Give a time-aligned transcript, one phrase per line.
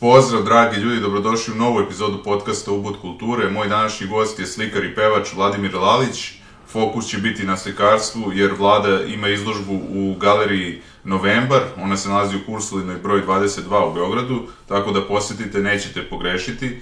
[0.00, 3.50] Pozdrav, dragi ljudi, dobrodošli u novu epizodu podcasta Ubud kulture.
[3.50, 6.32] Moj današnji gost je slikar i pevač Vladimir Lalić.
[6.72, 11.60] Fokus će biti na slikarstvu, jer Vlada ima izložbu u galeriji Novembar.
[11.76, 16.66] Ona se nalazi u Kursulinoj broj 22 u Beogradu, tako da posjetite, nećete pogrešiti.
[16.66, 16.78] E,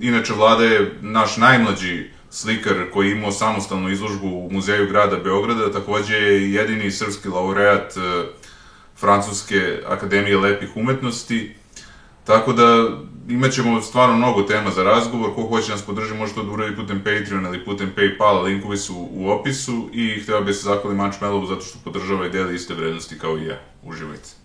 [0.00, 5.72] inače, Vlada je naš najmlađi slikar koji je imao samostalnu izložbu u Muzeju grada Beograda,
[5.72, 8.00] takođe je jedini srpski laureat e,
[8.96, 11.54] Francuske akademije lepih umetnosti.
[12.24, 12.88] Tako da
[13.28, 16.76] imat ćemo stvarno mnogo tema za razgovor, ko hoće nas podrži može to da uradi
[16.76, 21.18] putem Patreon ili putem Paypala, linkovi su u opisu i hteo bih se zahvalim Manch
[21.48, 23.60] zato što podržava i deli iste vrednosti kao i ja.
[23.82, 24.43] Uživajte.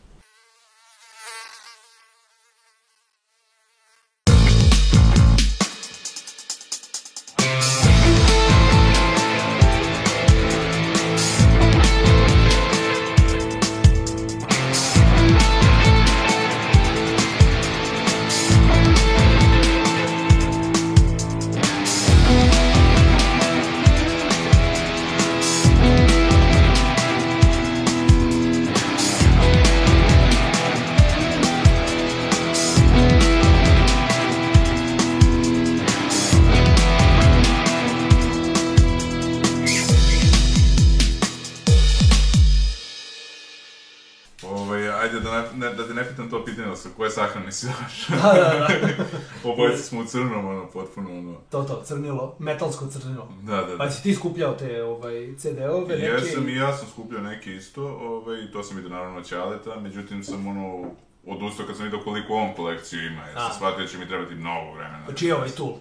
[47.52, 48.11] Sahrane si?
[48.23, 49.05] Da, da, da.
[49.52, 51.38] Obojice smo u crnom, ono, potpuno, ono...
[51.50, 53.33] To, to, crnilo, metalsko crnilo.
[53.41, 53.91] Da, da, Pa da.
[53.91, 56.06] si ti skupljao te ovaj, CD-ove, neke...
[56.06, 60.47] Jesam i ja sam skupljao neke isto, ovaj, to sam vidio naravno Ćaleta, međutim sam
[60.47, 60.91] ono,
[61.25, 64.36] odustao kad sam vidio koliko on kolekciju ima, jer sam shvatio da će mi trebati
[64.36, 65.03] mnogo vremena.
[65.08, 65.73] Pa čiji je ovaj Tool?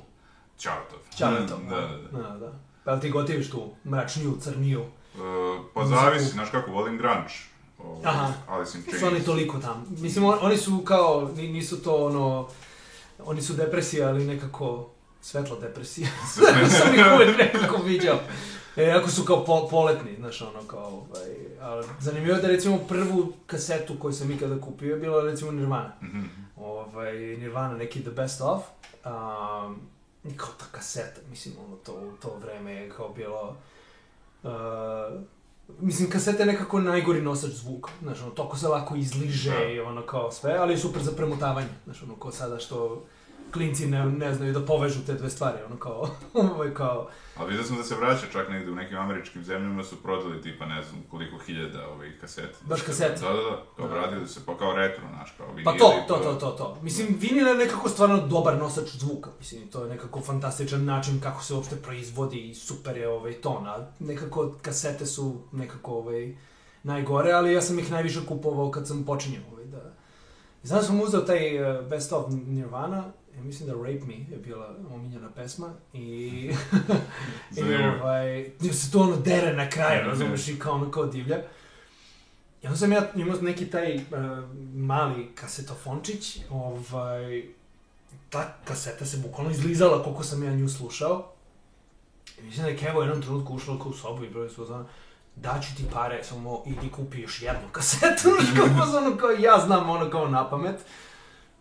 [0.58, 0.98] Ćaletov.
[1.16, 2.22] Ćaletov, Da, da, da.
[2.22, 2.52] Da, da.
[2.84, 4.80] Pa jel ti gotiviš tu mračniju, crniju?
[4.80, 5.18] E,
[5.74, 7.28] pa zavisi, znaš kako, volim grunge.
[7.78, 8.32] Ovaj, Aha.
[8.48, 9.00] Alice in Chains.
[9.00, 9.96] Su oni toliko tam.
[10.00, 12.48] Mislim, on, oni su kao, ni- nisu to ono...
[13.24, 14.90] Oni su depresija, ali nekako
[15.20, 16.08] svetla depresija.
[16.78, 18.18] sam ih uvek nekako viđao.
[18.76, 21.30] E, ako su kao po, poletni, znaš, ono, kao, ovaj,
[21.60, 25.92] ali zanimljivo je da, recimo, prvu kasetu koju sam ikada kupio je bila, recimo, Nirvana.
[26.02, 26.22] Mhm.
[26.56, 28.62] ovaj, Nirvana, neki The Best Of,
[29.04, 29.80] um,
[30.36, 33.56] kao ta kaseta, mislim, ono, to, to vreme je kao bilo,
[34.42, 34.50] uh,
[35.80, 39.64] mislim, kaseta je nekako najgori nosač zvuka, znaš, ono, toko se lako izliže Da.
[39.64, 43.04] i ono, kao sve, ali je super za premotavanje, znaš, ono, kao sada što
[43.52, 46.08] klinci ne, ne znaju da povežu te dve stvari, ono, kao,
[46.54, 50.02] ovaj, kao, Ali vidio sam da se vraća čak negde u nekim američkim zemljama su
[50.02, 52.58] prodali tipa ne znam koliko hiljada ovih kaseta.
[52.60, 53.20] Baš kasete?
[53.20, 53.94] Da, da, da, kao Da.
[53.94, 55.64] vratili se, pa kao retro, znaš, kao vinili.
[55.64, 56.78] Pa to, to, to, to, to.
[56.82, 59.30] Mislim, vinil je nekako stvarno dobar nosač zvuka.
[59.38, 63.66] Mislim, to je nekako fantastičan način kako se uopšte proizvodi i super je ovaj ton.
[63.66, 66.36] A nekako kasete su nekako ovaj,
[66.82, 69.92] najgore, ali ja sam ih najviše kupovao kad sam počinjao ovaj, da...
[70.62, 73.04] Znam da sam uzeo taj uh, Best of Nirvana,
[73.38, 76.50] ja mislim da Rape Me je bila omiljena pesma i,
[77.56, 77.62] i
[78.00, 81.38] ovaj, se to ono dere na kraju, razumeš, i kao ono kao divlja.
[82.62, 84.02] I onda sam ja imao neki taj uh,
[84.74, 87.42] mali kasetofončić, ovaj,
[88.30, 91.32] ta kaseta se bukvalno izlizala koliko sam ja nju slušao.
[92.38, 94.66] I mislim da je Kevo jednom trenutku ušla kao u sobu i broj svoj
[95.36, 100.10] daću ti pare, samo idi kupi još jednu kasetu, znaš, kao kao ja znam ono
[100.10, 100.80] kao na pamet.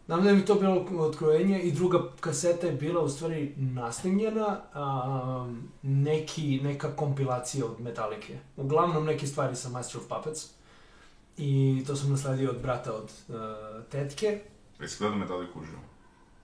[0.07, 5.63] Znam da mi to bilo otkrojenje i druga kaseta je bila u stvari nasnimljena, um,
[5.81, 8.37] neki, neka kompilacija od Metalike.
[8.57, 10.45] Uglavnom neke stvari sa Master of Puppets.
[11.37, 13.35] I to sam nasledio od brata od uh,
[13.83, 14.41] tetke.
[14.79, 15.79] Jesi gledao Metallica uživo?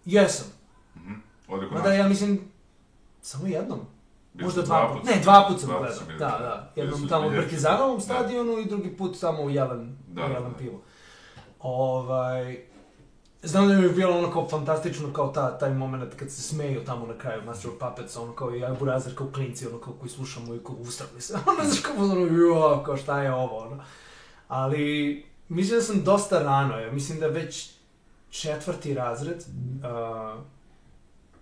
[0.06, 0.48] Jesam.
[0.96, 1.14] Mhm.
[1.48, 2.42] Ovdje kod Mada ja mislim,
[3.22, 3.80] samo jednom.
[4.34, 6.06] Bili Možda dva sam Ne, dva puta sam dva gledao.
[6.08, 6.20] bili.
[6.20, 6.72] Da, da.
[6.76, 7.36] Jednom tamo u 2000.
[7.38, 8.02] Brkizanovom Da.
[8.02, 10.58] stadionu i drugi put tamo u Jelen, Da, u da, Jelen da.
[10.58, 10.82] pivo.
[11.60, 12.66] Ovaj,
[13.44, 16.86] znam da mi je bilo ono kao fantastično kao ta, taj moment kad se smeju
[16.86, 19.94] tamo na kraju Master of Puppets, ono kao i ja Burazer kao klinci, ono kao
[19.94, 21.34] koji slušamo i kao ustrali se.
[21.48, 23.84] Ono, znaš kao ono, jo, kao šta je ovo, ono.
[24.48, 27.72] Ali, mislim da sam dosta rano, ja mislim da već
[28.30, 30.44] četvrti razred, uh,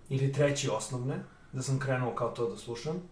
[0.08, 1.22] ili treći osnovne,
[1.52, 3.11] da sam krenuo kao to da slušam.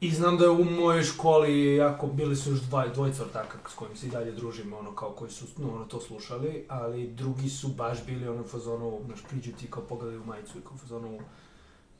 [0.00, 3.74] I znam da je u mojoj školi jako, bili su još dva, dvojica ortaka s
[3.74, 7.48] kojim se i dalje družim, ono kao koji su no, ono, to slušali, ali drugi
[7.48, 11.18] su baš bili ono fazonu, znaš, priđu ti kao pogledaju majicu i kao fazonu,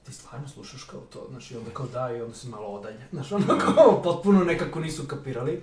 [0.05, 3.09] ti stvarno slušaš kao to, znaš, i onda kao da, i onda se malo odalje,
[3.13, 5.63] znaš, ono kao potpuno nekako nisu kapirali.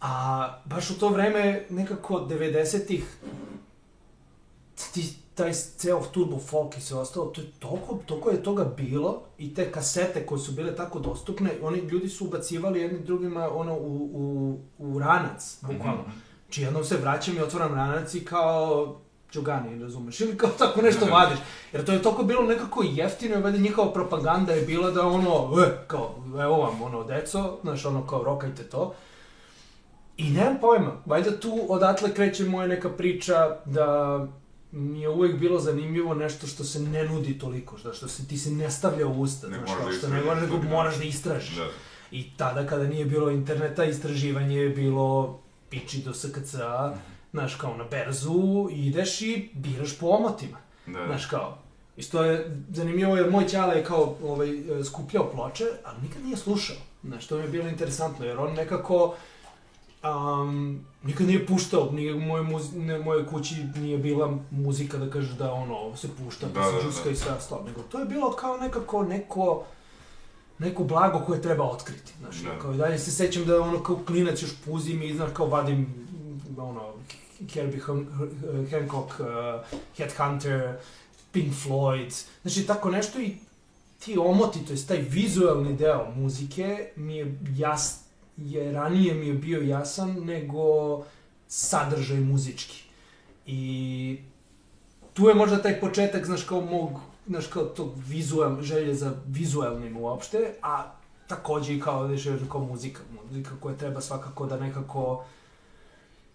[0.00, 3.16] A baš u to vreme, nekako 90-ih,
[4.92, 9.22] ti, taj ceo turbo folk i sve ostalo, to je toliko, toliko je toga bilo
[9.38, 13.74] i te kasete koje su bile tako dostupne, oni ljudi su ubacivali jedni drugima ono
[13.74, 16.02] u, u, u ranac, bukvalno.
[16.02, 16.10] Mhm.
[16.44, 18.96] Znači jednom se vraćam i otvaram ranac i kao
[19.30, 21.38] Čugani, razumeš, ili kao tako nešto vadiš.
[21.72, 25.86] Jer to je toliko bilo nekako jeftino, valjda njihova propaganda je bila da ono, e,
[25.86, 28.94] kao, evo vam, ono, deco, znaš, ono, kao, rokajte to.
[30.16, 34.18] I nemam pojma, valjda tu odatle kreće moja neka priča da
[34.76, 38.38] mi je uvek bilo zanimljivo nešto što se ne nudi toliko, što, što se ti
[38.38, 41.04] se ne stavlja u usta, Ne znaš, kao da što ne moraš, nego moraš da
[41.04, 41.56] istražiš.
[41.56, 41.66] Da.
[42.10, 45.38] I tada kada nije bilo interneta, istraživanje je bilo
[45.70, 46.94] piči do SKC-a,
[47.32, 51.06] znaš, kao na berzu, ideš i biraš po omotima, Da.
[51.06, 51.58] znaš, kao.
[51.96, 54.48] Isto je zanimljivo jer moj ćala je kao ovaj,
[54.84, 56.76] skupljao ploče, ali nikad nije slušao.
[57.04, 59.14] Znaš, to mi je bilo interesantno, jer on nekako
[60.08, 65.10] um, nikad nije puštao, nije u mojoj, muzi, ne, mojoj kući nije bila muzika da
[65.10, 67.10] kažeš da ono, ovo se pušta, pa Da, se da, džuska da.
[67.10, 69.64] i sve ostalo, nego to je bilo kao nekako neko,
[70.58, 72.58] neko blago koje treba otkriti, znaš, Da.
[72.58, 75.94] kao i dalje se sećam da ono kao klinac još puzim i znaš kao vadim
[76.58, 76.82] ono,
[77.48, 78.06] Herbie Han-
[78.70, 79.26] Hancock, uh,
[79.96, 80.76] Headhunter,
[81.32, 82.10] Pink Floyd,
[82.42, 83.36] znači tako nešto i
[83.98, 88.00] ti omoti, to je taj vizualni deo muzike mi je jas,
[88.36, 90.62] je ranije mi je bio jasan nego
[91.48, 92.82] sadržaj muzički.
[93.46, 94.18] I
[95.14, 99.96] tu je možda taj početak, znaš, kao mog, znaš, kao tog vizual, želje za vizualnim
[99.96, 100.92] uopšte, a
[101.26, 105.24] takođe i kao, znaš, kao muzika, muzika koja treba svakako da nekako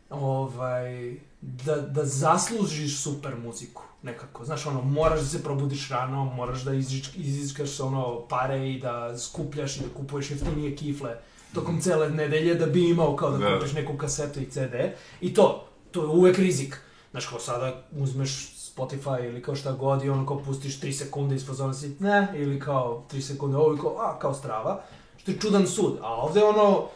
[0.09, 4.45] ovaj, da, da zaslužiš super muziku, nekako.
[4.45, 9.17] Znaš, ono, moraš da se probudiš rano, moraš da izič, izičkaš ono, pare i da
[9.17, 11.17] skupljaš i da kupuješ jeftinije kifle
[11.53, 13.57] tokom cele nedelje da bi imao kao da, Da.
[13.57, 14.73] kupiš neku kasetu i CD.
[15.21, 16.77] I to, to je uvek rizik.
[17.11, 21.35] Znaš, kao sada uzmeš Spotify ili kao šta god i ono kao pustiš 3 sekunde
[21.35, 24.83] ispod zona si ne, ili kao 3 sekunde ovo i kao, a, kao strava.
[25.17, 25.97] Što je čudan sud.
[26.01, 26.87] A ovde ono,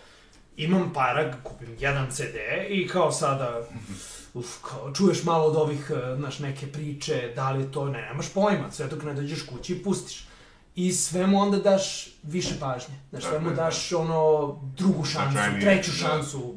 [0.57, 2.35] imam para, kupim jedan CD
[2.69, 3.61] i kao sada,
[4.33, 8.01] uf, kao, čuješ malo od ovih, eh, znaš, neke priče, da li je to, ne,
[8.01, 10.27] nemaš pojma, sve dok ne dođeš kući i pustiš.
[10.75, 12.95] I sve mu onda daš više pažnje.
[13.09, 15.97] Znaš, sve mu Tako je, daš ono, drugu šansu, Značajnije, treću da.
[15.97, 16.55] šansu.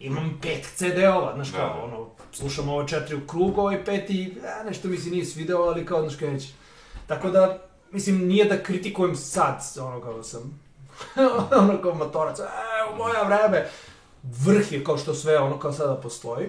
[0.00, 1.82] Imam pet CD-ova, znaš, Da, kao, da.
[1.82, 5.86] ono, slušam ovo četiri u krug, ovaj peti, a, nešto mi se nije svideo, ali
[5.86, 6.48] kao, znaš, kaj reći.
[7.06, 7.58] Tako da,
[7.90, 10.60] mislim, nije da kritikujem sad, ono, kao sam,
[11.60, 12.42] ono, kao motorac, e,
[12.92, 13.68] u moja vreme,
[14.22, 16.48] vrh je kao što sve ono kao sada postoji,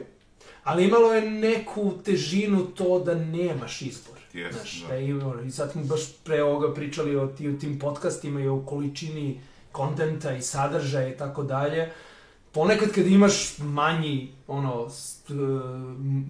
[0.64, 4.19] ali imalo je neku težinu to da nemaš izbor.
[4.34, 4.88] Yes, Znaš, da.
[4.88, 4.98] da.
[4.98, 8.48] i, ono, I sad smo baš pre ovoga pričali o, ti, o tim podcastima i
[8.48, 9.42] o količini
[9.72, 11.92] kontenta i sadržaja i tako dalje.
[12.52, 15.30] Ponekad kad imaš manji, ono, st,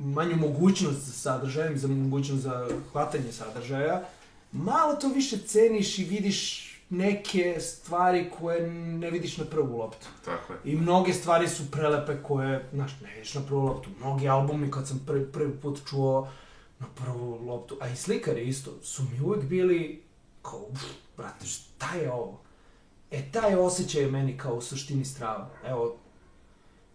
[0.04, 4.04] manju mogućnost za sadržajem, za mogućnost za hvatanje sadržaja,
[4.52, 10.08] malo to više ceniš i vidiš neke stvari koje ne vidiš na prvu loptu.
[10.26, 10.60] Tako je.
[10.64, 13.90] I mnoge stvari su prelepe koje, znaš, ne vidiš na prvu loptu.
[14.00, 16.28] Mnogi albumi kad sam prvi, prvi put čuo
[16.80, 20.04] na prvu loptu, a i slikari isto, su mi uvek bili
[20.42, 20.82] kao, uf,
[21.18, 22.42] brate, šta je ovo?
[23.12, 25.50] E, taj osjećaj je meni kao u suštini strava.
[25.66, 25.96] Evo,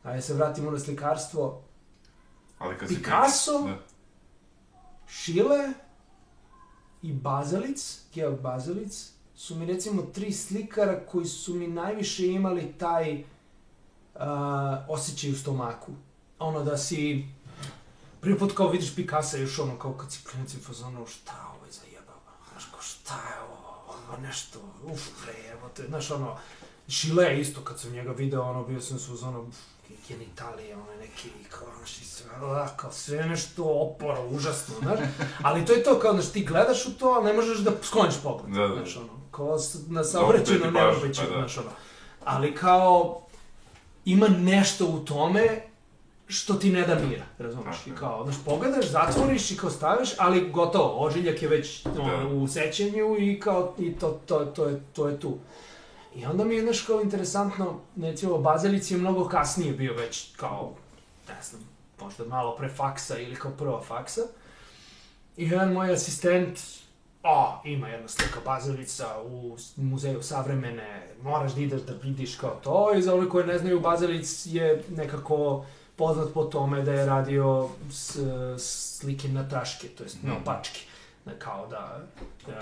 [0.03, 1.63] ajde se vratimo na slikarstvo.
[2.59, 3.59] Ali kad Picasso?
[3.59, 3.79] Da.
[5.07, 5.69] Šile
[7.03, 13.25] i Bazalic, Georg Bazalic, su mi recimo tri slikara koji su mi najviše imali taj
[14.15, 14.21] uh,
[14.89, 15.93] osjećaj u stomaku.
[16.39, 17.29] Ono da si
[18.25, 21.67] prvi put kao vidiš Picasso još ono kao kad si klinac i fazonu šta ovo
[21.67, 26.11] je za jebava, znaš kao šta je ovo, ovo nešto, uf bre, evo te, znaš
[26.11, 26.37] ono,
[26.89, 29.47] Šile isto kad sam njega video, ono bio sam su ono,
[30.09, 32.31] genitalije, ono neki, kao, znaš, i sve,
[32.77, 34.99] kao sve nešto oporo, užasno, znaš,
[35.43, 38.15] ali to je to, kao, znaš, ti gledaš u to, ali ne možeš da skloniš
[38.23, 38.75] pogled, Da, da.
[38.75, 39.59] znaš, ono, kao
[39.89, 40.05] na
[41.03, 41.33] već, pa da.
[41.39, 41.71] znaš, ono,
[42.25, 43.21] ali kao,
[44.05, 45.74] ima nešto u tome
[46.27, 50.11] što ti ne da mira, razumiješ, Tako i kao, znaš, pogledaš, zatvoriš i kao staviš,
[50.19, 52.29] ali gotovo, ožiljak je već Da.
[52.29, 55.39] u sećenju i kao, i to, to, to, je, to je tu.
[56.15, 60.73] I onda mi je, znaš, kao interesantno, recimo, Bazelic je mnogo kasnije bio već, kao,
[61.29, 61.63] ne znam,
[62.01, 64.21] možda malo pre faksa ili kao prva faksa.
[65.37, 66.59] I jedan moj asistent,
[67.23, 72.95] o, ima jedna slika Bazelica u muzeju savremene, moraš da ideš da vidiš kao to.
[72.99, 75.65] I za one koje ne znaju, Bazelic je nekako
[75.97, 78.19] poznat po tome da je radio s,
[78.59, 80.43] slike na taške, to jest na Mhm.
[80.43, 80.81] opačke.
[81.25, 82.01] Da, kao da
[82.43, 82.53] e,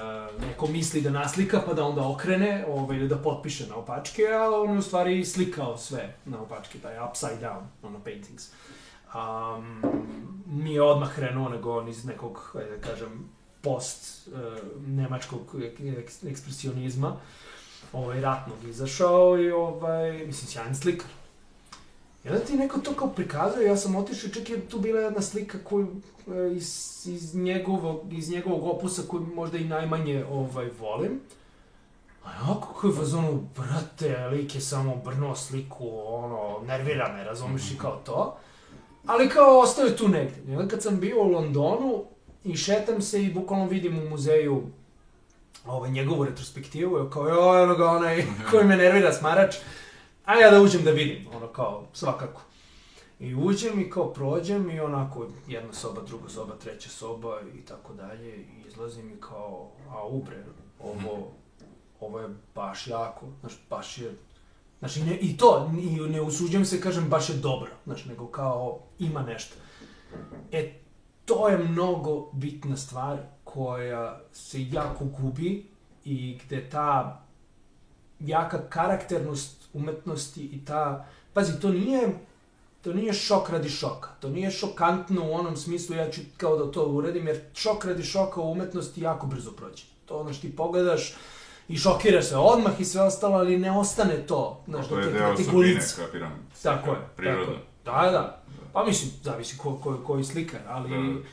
[0.41, 4.51] neko misli da naslika pa da onda okrene ovaj, ili da potpiše na opačke, a
[4.53, 8.49] on je u stvari slikao sve na opačke, taj upside down, ono paintings.
[9.07, 9.83] Um,
[10.49, 13.29] nije odmah krenuo, nego on iz nekog, ajde da kažem,
[13.63, 14.35] post uh,
[14.79, 17.17] nemačkog ek- ekspresionizma,
[17.93, 21.09] ovaj, ratnog izašao i, ovaj, mislim, sjajan slikar.
[22.25, 25.23] I onda ti neko to kao prikazuje, ja sam otišao, čak je tu bila jedna
[25.23, 31.21] slika koju e, iz, iz, njegovog, iz njegovog opusa koju možda i najmanje ovaj, volim.
[32.25, 37.71] A onako koji je fazonu, brate, lik je samo brno sliku, ono, nervira me, razumiješ
[37.71, 38.37] i kao to.
[39.07, 40.53] Ali kao ostao je tu negde.
[40.53, 42.05] I onda kad sam bio u Londonu
[42.45, 44.63] i šetam se i bukvalno vidim u muzeju
[45.67, 49.57] ovaj, njegovu retrospektivu, kao, joj, ono ga onaj koji me nervira smarač,
[50.25, 52.43] a ja da uđem da vidim, ono kao, svakako.
[53.21, 57.95] I uđem i kao prođem i onako jedna soba, druga soba, treća soba i tako
[57.95, 60.45] dalje i izlazim i kao, a ubre,
[60.81, 61.33] ovo,
[62.01, 64.17] ovo je baš jako, znaš, baš je,
[64.79, 68.79] znaš, ne, i to, i ne usuđujem se, kažem, baš je dobro, znaš, nego kao,
[68.99, 69.55] ima nešto.
[70.53, 70.73] E,
[71.25, 75.67] to je mnogo bitna stvar koja se jako gubi
[76.05, 77.23] i gde ta
[78.21, 82.19] jaka karakternost umetnosti i ta, pazi, to nije,
[82.83, 86.73] to nije šok radi šoka, to nije šokantno u onom smislu ja ću kao da
[86.73, 89.85] to uradim, jer šok radi šoka u umetnosti jako brzo prođe.
[90.07, 91.15] To ono što ti pogledaš,
[91.69, 94.63] i šokira se odmah i sve ostalo, ali ne ostane to.
[94.69, 96.33] Znaš, to je deo da osobine, kapiram.
[96.63, 96.97] Tako je.
[97.17, 97.55] Prirodno.
[97.85, 98.05] Tako.
[98.05, 98.43] Da, da.
[98.73, 101.29] Pa mislim, zavisi ko, ko, koji slikar, ali da, da.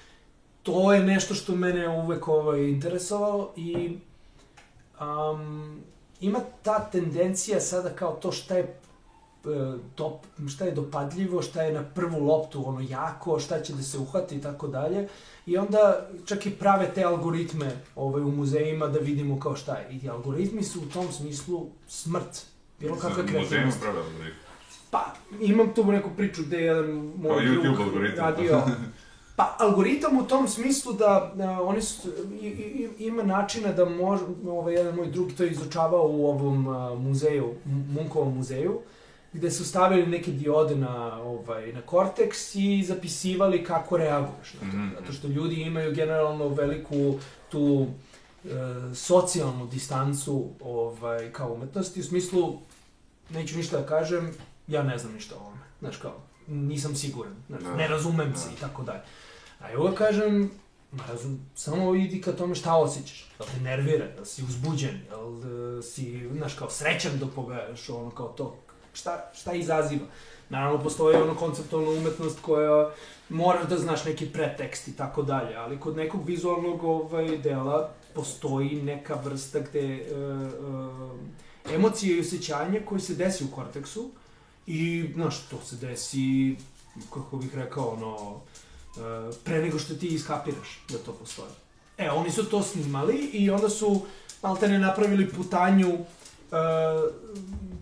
[0.63, 3.97] to je nešto što mene uvek ovaj, interesovalo i
[5.01, 5.81] um,
[6.21, 8.79] ima ta tendencija sada kao to šta je
[9.95, 13.83] top, e, šta je dopadljivo, šta je na prvu loptu ono jako, šta će da
[13.83, 15.07] se uhvati i tako dalje.
[15.45, 19.99] I onda čak i prave te algoritme ovaj, u muzejima da vidimo kao šta je.
[20.03, 22.45] I algoritmi su u tom smislu smrt.
[22.79, 23.79] Bilo kakva kreativnost.
[24.91, 26.85] Pa, imam tu neku priču gde je jedan
[27.17, 28.25] moj YouTube algoritam.
[28.25, 28.61] radio.
[29.39, 32.09] Pa, algoritam u tom smislu da, da oni su,
[32.41, 36.67] i, i, ima načina da može, ovaj, jedan moj drugi to je izučavao u ovom
[36.67, 38.79] uh, muzeju, Munkovom muzeju,
[39.33, 44.77] gde su stavili neke diode na, ovaj, na korteks i zapisivali kako reaguješ na to.
[44.77, 44.99] Mm -hmm.
[44.99, 47.19] Zato što ljudi imaju generalno veliku
[47.49, 47.87] tu
[48.45, 48.49] e,
[48.95, 52.59] socijalnu distancu ovaj, kao umetnosti, u smislu,
[53.29, 54.31] neću ništa da kažem,
[54.67, 55.61] ja ne znam ništa o ovome.
[55.79, 56.13] Znaš kao,
[56.47, 58.37] nisam siguran, znaš, da, ne razumem da.
[58.37, 59.01] se i tako dalje.
[59.59, 60.51] A ja uvek kažem,
[61.07, 63.29] razum, samo idi ka tome šta osjećaš.
[63.39, 65.01] Da te nervira, da si uzbuđen,
[65.43, 68.55] da si, znaš, kao srećan dok pogledaš ono kao to,
[68.93, 70.05] šta, šta izaziva.
[70.49, 72.91] Naravno, postoji ono konceptualna umetnost koja
[73.29, 78.81] moraš da znaš neki pretekst i tako dalje, ali kod nekog vizualnog ovaj, dela postoji
[78.81, 84.09] neka vrsta gde uh, uh, emocije i osjećanje koje se desi u korteksu
[84.67, 86.55] i, znaš, to se desi,
[87.13, 88.41] kako bih rekao, ono,
[89.43, 91.51] pre nego što ti iskapiraš da to postoji.
[91.97, 94.05] E, oni su to snimali i onda su
[94.43, 95.99] maltene napravili putanju uh,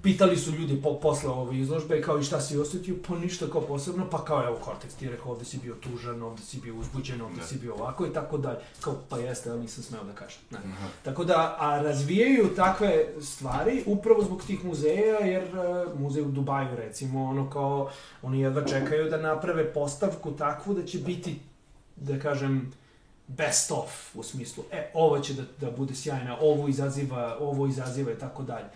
[0.03, 3.61] pitali su ljudi po, posle ove izložbe kao i šta si osetio, pa ništa kao
[3.61, 6.75] posebno, pa kao evo Cortex ti je rekao ovde si bio tužan, ovde si bio
[6.75, 7.47] uzbuđen, ovde ne.
[7.47, 8.59] si bio ovako i tako dalje.
[8.81, 10.39] Kao pa jeste, ali nisam smeo da kažem.
[10.51, 10.57] Ne.
[10.57, 10.87] Aha.
[11.03, 16.75] Tako da, a razvijaju takve stvari upravo zbog tih muzeja, jer uh, muzej u Dubaju
[16.75, 17.89] recimo, ono kao,
[18.21, 21.39] oni jedva čekaju da naprave postavku takvu da će biti,
[21.95, 22.71] da kažem,
[23.27, 28.11] best of u smislu, e, ovo će da, da bude sjajna, ovo izaziva, ovo izaziva
[28.11, 28.67] i tako dalje.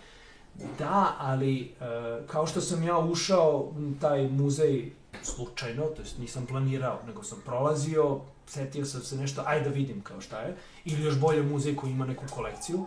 [0.78, 4.92] Da, ali uh, kao što sam ja ušao u taj muzej
[5.22, 10.00] slučajno, to jest nisam planirao, nego sam prolazio, setio sam se nešto, ajde da vidim
[10.00, 12.86] kao šta je, ili još bolje muzej koji ima neku kolekciju.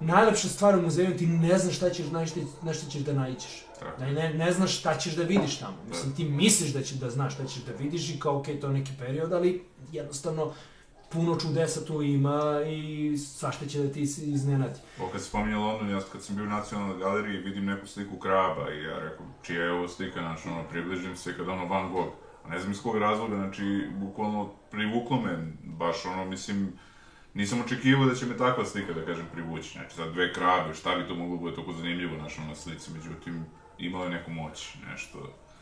[0.00, 3.12] Najlepša stvar u muzeju, ti ne znaš šta ćeš, na šta, na šta ćeš da
[3.12, 3.64] naiđeš.
[4.00, 5.76] Ne, ne, ne znaš šta ćeš da vidiš tamo.
[5.88, 8.60] Mislim, ti misliš da, će, da znaš šta ćeš da vidiš i kao, okej, okay,
[8.60, 10.52] to je neki period, ali jednostavno
[11.08, 14.80] puno čudesa tu ima i svašta će da ti iznenadi.
[15.00, 18.18] O, kad se spominje London, ja kad sam bio u nacionalnoj galeriji vidim neku sliku
[18.18, 21.92] kraba i ja rekao, čija je ovo slika, znači, ono, približim se kad ono Van
[21.92, 22.12] Gogh.
[22.44, 26.72] A ne znam iz kog razloga, znači, bukvalno privuklo me, baš ono, mislim,
[27.34, 29.72] nisam očekivao da će me takva slika, da kažem, privući.
[29.72, 33.44] Znači, za dve krabe, šta bi to moglo bude toliko zanimljivo, znači, na slici, međutim,
[33.78, 35.18] imalo je neku moć, nešto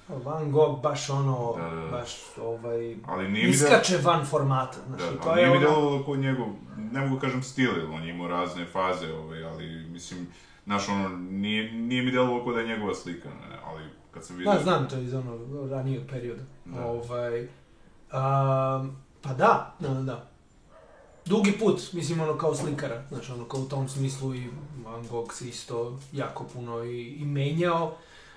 [0.08, 1.90] Van Gogh baš ono, da, da, da.
[1.90, 4.78] baš ovaj, ali nije iskače da, van formata.
[4.86, 6.04] Znači, da, to nije mi ono...
[6.04, 6.46] kod njegov,
[6.76, 10.26] ne mogu da kažem stil, on je imao razne faze, ovaj, ali mislim,
[10.64, 14.36] znaš, ono, nije, nije mi delovalo kod da je njegova slika, ne, ali kad sam
[14.36, 14.52] vidio...
[14.52, 15.38] Da, znam to iz ono
[15.70, 16.42] ranijeg perioda.
[16.64, 16.86] Da.
[16.86, 20.26] Ovaj, um, pa da, da, da, da.
[21.24, 24.50] Dugi put, mislim, ono, kao slikara, znaš, ono, kao u tom smislu i
[24.84, 27.96] Van Gogh se isto jako puno i, i menjao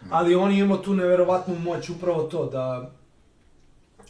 [0.10, 2.92] ali on ima tu neverovatnu moć upravo to da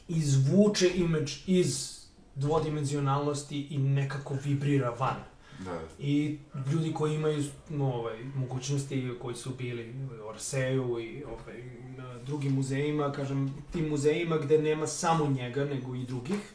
[0.08, 2.00] izvuče imidž iz
[2.36, 5.16] dvodimenzionalnosti i nekako vibrira van.
[5.60, 5.80] Da.
[6.00, 6.38] I
[6.72, 9.94] ljudi koji imaju no, ovaj, mogućnosti, koji su bili
[10.24, 11.64] u Orseju i ovaj,
[11.98, 16.54] na drugim muzejima, kažem, tim muzejima gde nema samo njega, nego i drugih,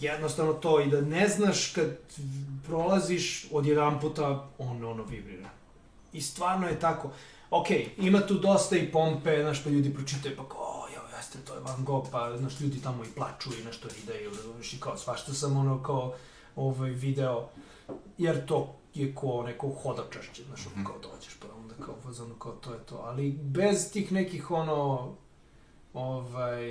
[0.00, 1.98] jednostavno to i da ne znaš kad
[2.66, 5.48] prolaziš od jedan puta on ono vibrira.
[6.12, 7.12] I stvarno je tako.
[7.50, 7.66] Ok,
[7.98, 11.60] ima tu dosta i pompe, znaš, pa ljudi pročitaju, pa kao, jo, jeste, to je
[11.60, 15.32] Van Gogh, pa, znaš, ljudi tamo i plaču i nešto rideju, znaš, i kao, svašta
[15.34, 16.14] sam ono, kao,
[16.56, 17.48] ovaj, video,
[18.18, 20.84] jer to je ko neko hodočašće, znaš, Mhm.
[20.84, 25.12] kao dođeš, pa onda kao, fazonu, kao, to je to, ali bez tih nekih, ono,
[25.94, 26.62] ovaj,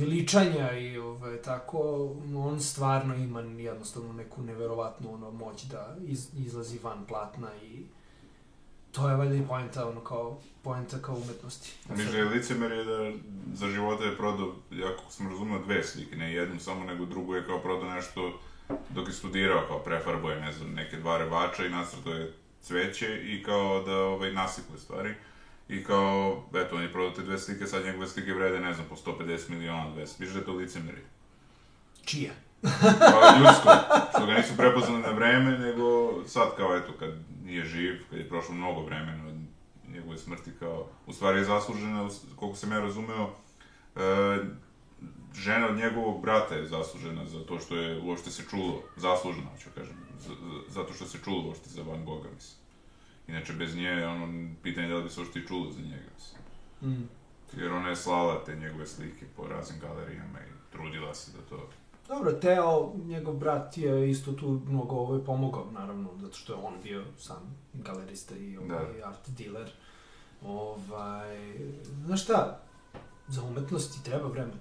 [0.00, 6.78] veličanja i ovaj, tako, on stvarno ima jednostavno neku neverovatnu ono, moć da iz, izlazi
[6.78, 7.84] van platna i
[8.94, 11.72] to je valjda i poenta, ono, kao, poenta kao umetnosti.
[11.88, 13.12] Da je licemer je da
[13.54, 17.46] za života je prodao, jako sam razumio, dve slike, ne jednu samo, nego drugu je
[17.46, 18.40] kao prodao nešto
[18.90, 22.32] dok je studirao, kao prefarbo je, ne znam, neke dva rebača i nacrto je
[22.62, 25.14] cveće i kao da ovaj, nasiple stvari.
[25.68, 28.86] I kao, eto, on je prodao te dve slike, sad njegove slike vrede, ne znam,
[28.88, 30.20] po 150 miliona, 200.
[30.20, 31.02] Viš da je to licemeri?
[32.04, 32.32] Čija?
[33.20, 33.70] Pa ljudsko,
[34.10, 37.10] što ga nisu prepoznali na vreme, nego sad kao, eto, kad
[37.44, 39.34] nije živ, kad je prošlo mnogo vremena od
[39.92, 43.30] njegove smrti, kao, u stvari je zaslužena, koliko sam ja razumeo,
[43.96, 44.00] e,
[45.34, 49.68] žena od njegovog brata je zaslužena za to što je uopšte se čulo, zaslužena, ću
[49.74, 52.64] kažem, za, za, zato što se čulo uopšte za Van Gogha, mislim.
[53.28, 56.08] Inače, bez nje, ono, pitanje je da li bi se uopšte i čulo za njega,
[56.14, 56.42] mislim.
[56.82, 57.08] Mm.
[57.56, 61.68] Jer ona je slala te njegove slike po raznim galerijama i trudila se da to...
[62.08, 66.74] Dobro, Teo, njegov brat je isto tu mnogo ovaj pomogao, naravno, zato što je on
[66.82, 69.70] bio sam galerista i ovaj, art dealer.
[70.42, 71.58] Ovaj,
[72.04, 72.60] znaš šta,
[73.28, 74.60] za umetnost ti treba vremena.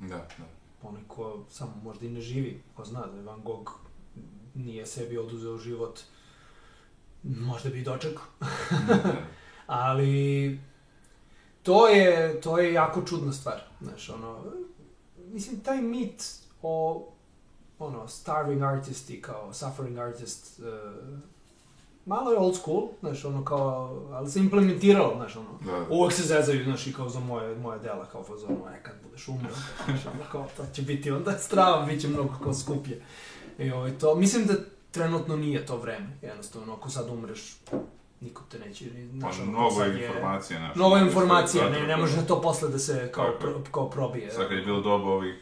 [0.00, 0.44] Da, da.
[0.82, 3.72] onaj ko samo možda i ne živi, ko zna da je Van Gogh
[4.54, 6.00] nije sebi oduzeo život,
[7.22, 8.24] možda bi i dočekao.
[9.66, 10.60] Ali
[11.62, 14.44] to je, to je jako čudna stvar, znaš, ono,
[15.18, 17.06] mislim, taj mit o,
[17.78, 21.18] ono, starving artist i kao suffering artist, uh,
[22.06, 25.86] malo je old school, znaš, ono, kao, ali se implementiralo, znaš, ono, da.
[25.90, 29.28] Uvek se zezaju, znaš, i kao za moje, moje dela, kao fazonu, e, kad budeš
[29.28, 29.50] umro,
[29.84, 33.02] znaš, ono, kao, to će biti onda strava, bit će mnogo kao skuplje.
[33.58, 34.54] I ovaj, to, mislim da
[34.90, 37.56] trenutno nije to vreme, jednostavno, ako sad umreš,
[38.20, 40.76] niko te neće, Pa, znaš, ono, mnogo je informacija, znaš.
[40.76, 44.30] Zato- informacija, ne, ne može to posle da se kao, pro, kao probije.
[44.30, 45.34] Sad kad je bilo doba ovih,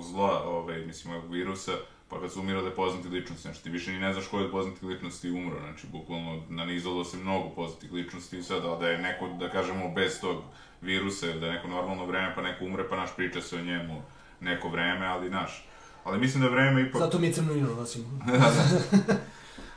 [0.00, 1.72] ovog zla, ovaj, mislim, ovog virusa,
[2.08, 4.50] pa kad su umirale poznate ličnosti, znači ti više ni ne znaš ko je od
[4.50, 9.28] poznatih ličnosti umro, znači bukvalno nanizalo se mnogo poznatih ličnosti i sad, da je neko,
[9.28, 10.42] da kažemo, bez tog
[10.80, 14.02] virusa, da je neko normalno vreme, pa neko umre, pa naš priča se o njemu
[14.40, 15.66] neko vreme, ali naš.
[16.04, 17.00] Ali mislim da vreme ipak...
[17.00, 18.06] Zato mi crnu linu nosimo.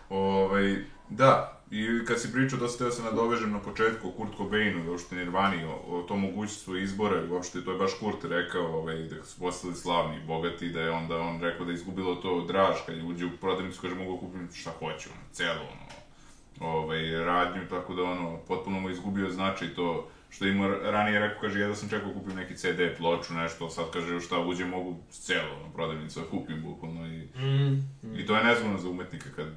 [0.10, 4.86] Ovaj, da, i kad si pričao, dosta teo se nadovežem na početku o Kurt Cobainu
[4.86, 8.66] i uopšte Nirvani, o, o tom mogućstvu izbora, i uopšte to je baš Kurt rekao,
[8.66, 12.16] ovaj, da su postali slavni i bogati, da je onda on rekao da je izgubilo
[12.16, 16.72] to draž, kad je uđe u prodavnicu, kaže mogu kupim šta hoću, ono, celo, ono,
[16.72, 21.60] ovaj, radnju, tako da ono, potpuno mu izgubio značaj to, što ima ranije rekao, kaže,
[21.60, 25.56] ja da sam čekao kupim neki CD, ploču, nešto, sad kaže, šta uđe, mogu celo,
[25.62, 28.20] ono, prodavnicu da kupim, bukvalno, i Mm, mm.
[28.20, 29.48] I to je nezgodno za umetnika kad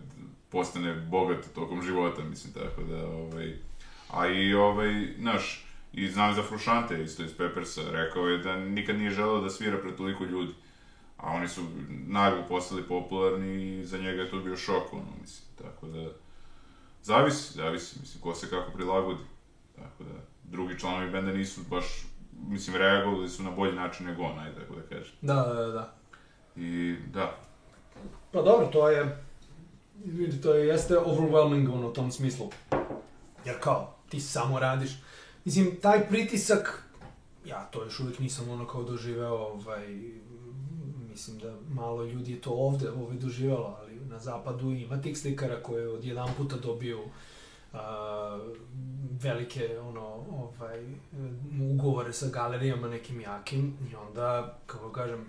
[0.57, 3.55] postane bogat tokom života, mislim, tako da, ovaj...
[4.11, 8.99] A i, ovaj, znaš, i znam za Frušante isto iz Peppersa, rekao je da nikad
[8.99, 10.53] nije želeo da svira pred toliko ljudi.
[11.17, 11.61] A oni su
[12.07, 16.11] naglo postali popularni i za njega je to bio šok, ono, mislim, tako da...
[17.03, 19.23] Zavisi, zavisi, mislim, ko se kako prilagodi.
[19.77, 20.15] Tako da,
[20.45, 22.07] drugi članovi benda nisu baš,
[22.49, 25.15] mislim, reagovali su na bolji način nego on, ajde tako da kažem.
[25.23, 25.95] Da, da, da.
[26.57, 27.37] I, da,
[28.33, 29.26] Pa dobro, to je,
[30.07, 32.51] vidi, to je, jeste overwhelming ono, u tom smislu.
[33.45, 34.91] Jer kao, ti samo radiš.
[35.45, 36.83] Mislim, taj pritisak,
[37.45, 39.87] ja to još uvijek nisam ono kao doživeo, ovaj,
[41.11, 45.63] mislim da malo ljudi je to ovde ovaj, doživelo, ali na zapadu ima tih slikara
[45.63, 47.01] koje od jedan puta dobiju
[47.73, 48.39] a,
[49.23, 50.85] velike ono ovaj
[51.73, 55.27] ugovore sa galerijama nekim jakim i onda kako kažem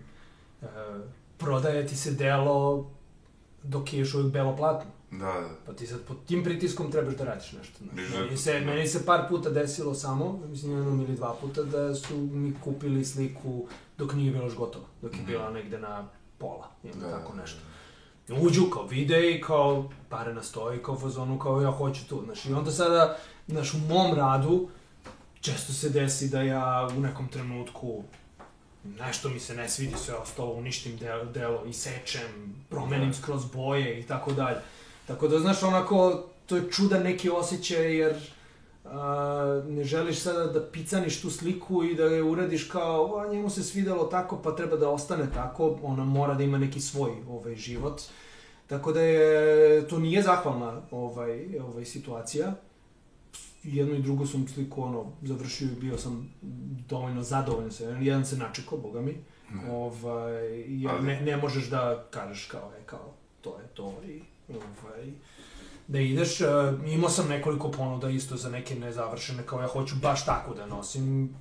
[0.62, 0.66] e,
[1.38, 2.90] prodaje ti se delo
[3.68, 4.92] dok je još uvijek belo platno.
[5.12, 5.50] da, da.
[5.66, 7.78] Pa ti sad pod tim pritiskom trebaš da radiš nešto.
[7.84, 8.08] Znaš.
[8.08, 11.96] Da- Meni, se, meni se par puta desilo samo, mislim jednom ili dva puta, da
[11.96, 14.86] su mi kupili sliku dok nije bilo još gotovo.
[15.02, 15.28] Dok je Mhm.
[15.28, 17.60] bila negde na pola ili Da, tako da, nešto.
[18.38, 22.22] Uđu kao vide i kao pare nastoji, kao fazonu, kao ja hoću tu.
[22.26, 24.68] Znaš, i onda sada, znaš, u mom radu
[25.40, 28.04] često se desi da ja u nekom trenutku
[29.00, 34.00] nešto mi se ne svidi, sve ostalo, uništim delo, delo i sečem, promenim skroz boje
[34.00, 34.58] i tako dalje.
[35.08, 38.16] Tako da, znaš, onako, to je čudan neki osjećaj, jer
[38.86, 43.50] a, ne želiš sada da picaniš tu sliku i da je uradiš kao, a njemu
[43.50, 47.56] se svidelo tako, pa treba da ostane tako, ona mora da ima neki svoj ovaj,
[47.56, 48.02] život.
[48.68, 52.54] Tako da je, to nije zahvalna ovaj, ovaj situacija.
[53.64, 56.34] Jedno i drugo sam sliku ono, završio i bio sam
[56.90, 59.18] dovoljno zadovoljan sa jedan se načekao, boga mi.
[59.52, 59.72] Ne.
[59.72, 65.12] Ovaj, jer ne, ne možeš da kažeš kao, e, kao, to je to i ovaj,
[65.88, 66.42] da ideš.
[66.42, 66.48] Uh,
[66.88, 71.36] imao sam nekoliko ponuda isto za neke nezavršene, kao ja hoću baš tako da nosim.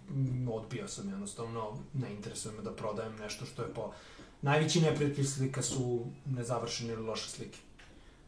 [0.52, 3.92] Odbio sam jednostavno, ne interesuje me da prodajem nešto što je po...
[4.42, 7.58] Najveći neprijatelj slika su nezavršene ili loše slike.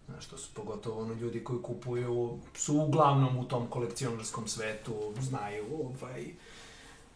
[0.08, 5.64] Znaš, to su pogotovo ono ljudi koji kupuju, su uglavnom u tom kolekcionarskom svetu, znaju,
[5.72, 6.24] ovaj,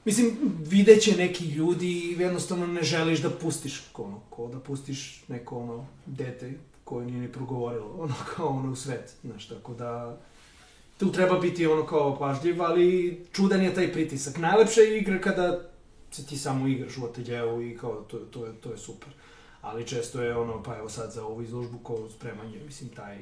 [0.05, 5.59] Mislim, videće neki ljudi i jednostavno ne želiš da pustiš, ono, ko da pustiš neko,
[5.59, 6.53] ono, dete
[6.85, 10.21] koje nije ni progovorilo, ono, kao ono u svet, znaš, tako da...
[10.99, 14.39] Tu treba biti ono kao pažljiv, ali čudan je taj pritisak.
[14.39, 15.61] Najlepša je igra kada
[16.11, 19.09] se ti samo igraš u ateljeu i kao to, to, je, to je super.
[19.63, 23.19] Ali često je ono, pa evo sad za ovu izložbu kao spremanje, mislim, taj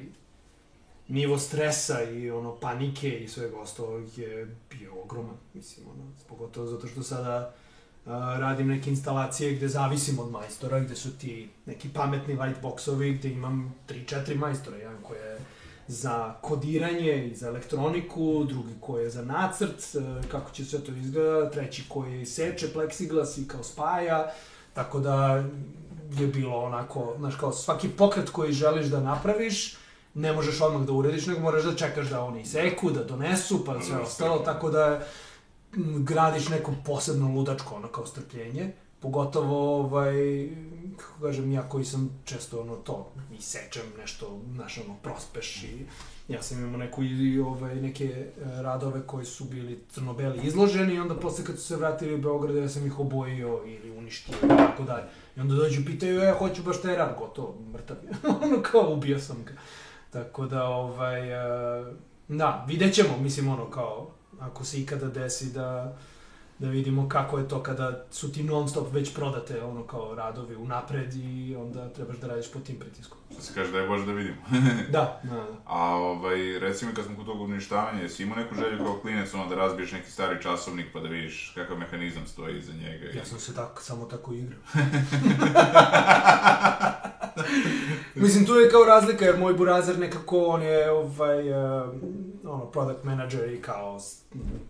[1.07, 6.87] nivo stresa i ono panike i svega ostalog je bio ogroman, mislim, ono, pogotovo zato
[6.87, 7.53] što sada
[8.05, 13.17] a, radim neke instalacije gde zavisim od majstora, gde su ti neki pametni light boxovi,
[13.19, 15.39] gde imam 3-4 majstora, jedan koji je
[15.87, 20.91] za kodiranje i za elektroniku, drugi koji je za nacrt, e, kako će sve to
[20.91, 24.31] izgleda, treći koji seče plexiglas i kao spaja,
[24.73, 25.43] tako da
[26.19, 29.77] je bilo onako, znaš, kao svaki pokret koji želiš da napraviš,
[30.13, 33.81] ne možeš odmah da urediš, nego moraš da čekaš da oni iseku, da donesu, pa
[33.81, 35.01] sve ostalo, tako da
[35.97, 38.71] gradiš neko posebno ludačko, ono, kao strpljenje.
[38.99, 40.13] Pogotovo, ovaj,
[40.97, 45.85] kako kažem, ja koji sam često, ono, to, i sečem nešto, znaš, ono, prospeš i
[46.31, 50.99] ja sam imao neku, i, ovaj, neke e, radove koji su bili crno-beli izloženi i
[50.99, 54.47] onda posle kad su se vratili u Beograd, ja sam ih obojio ili uništio i
[54.47, 55.03] tako dalje.
[55.37, 58.09] I onda dođu, pitaju, e, hoću baš taj rad, gotovo, mrtav je.
[58.43, 59.53] ono, kao, ubio sam ga.
[60.09, 61.93] Tako da, ovaj, e,
[62.27, 65.97] da, vidjet ćemo, mislim, ono, kao, ako se ikada desi da,
[66.59, 70.55] da vidimo kako je to kada su ti non stop već prodate, ono, kao radovi
[70.55, 73.20] unapred i onda trebaš da radiš pod tim pritiskom.
[73.31, 74.35] Što se kaže da je Bože da vidimo.
[74.89, 75.45] Da, da, da.
[75.65, 79.47] A ovaj, recimo kad smo kod tog uništavanja, jesi imao neku želju kao klinec ono
[79.47, 83.05] da razbiješ neki stari časovnik pa da vidiš kakav mehanizam stoji iza njega?
[83.05, 84.59] i- Ja sam se tak, samo tako igrao.
[88.15, 91.89] Mislim, tu je kao razlika, jer moj burazer nekako, on je, ovaj, uh,
[92.45, 93.99] ono, product manager i kao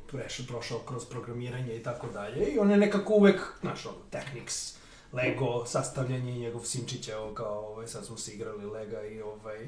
[0.08, 2.46] prešao, prošao kroz programiranje i tako dalje.
[2.46, 4.78] I on je nekako uvek, znaš, ono, Technics,
[5.14, 9.68] Lego, sastavljanje i njegov sinčić, evo, kao, ovaj, sad smo se igrali Lega i, ovaj,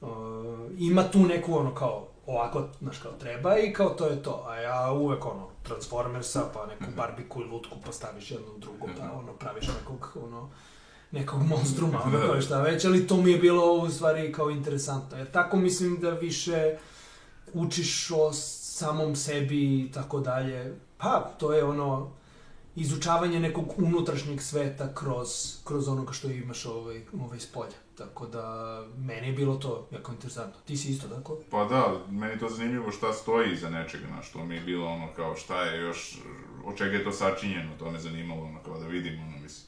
[0.00, 0.08] uh,
[0.78, 4.44] ima tu neku, ono, kao, ovako, znaš, kao treba i kao to je to.
[4.46, 9.18] A ja uvek, ono, Transformersa, pa neku barbiku i lutku, pa staviš jedno drugo, pa,
[9.18, 10.50] ono, praviš nekog, ono,
[11.10, 12.26] nekog monstruma, ono Da.
[12.26, 15.18] kao šta već, ali to mi je bilo u stvari kao interesantno.
[15.18, 16.76] Jer tako mislim da više
[17.54, 20.76] učiš o samom sebi i tako dalje.
[20.98, 22.10] Pa, to je ono
[22.76, 25.28] izučavanje nekog unutrašnjeg sveta kroz,
[25.64, 27.76] kroz onoga što imaš ovaj, ovaj s polja.
[27.98, 30.60] Tako da, meni je bilo to jako interesantno.
[30.66, 31.38] Ti si isto, tako?
[31.50, 35.08] Pa da, meni to zanimljivo šta stoji iza nečega, znaš, to mi je bilo ono
[35.16, 36.18] kao šta je još,
[36.64, 39.66] od čega je to sačinjeno, to me zanimalo, ono kao da vidim, ono, mislim.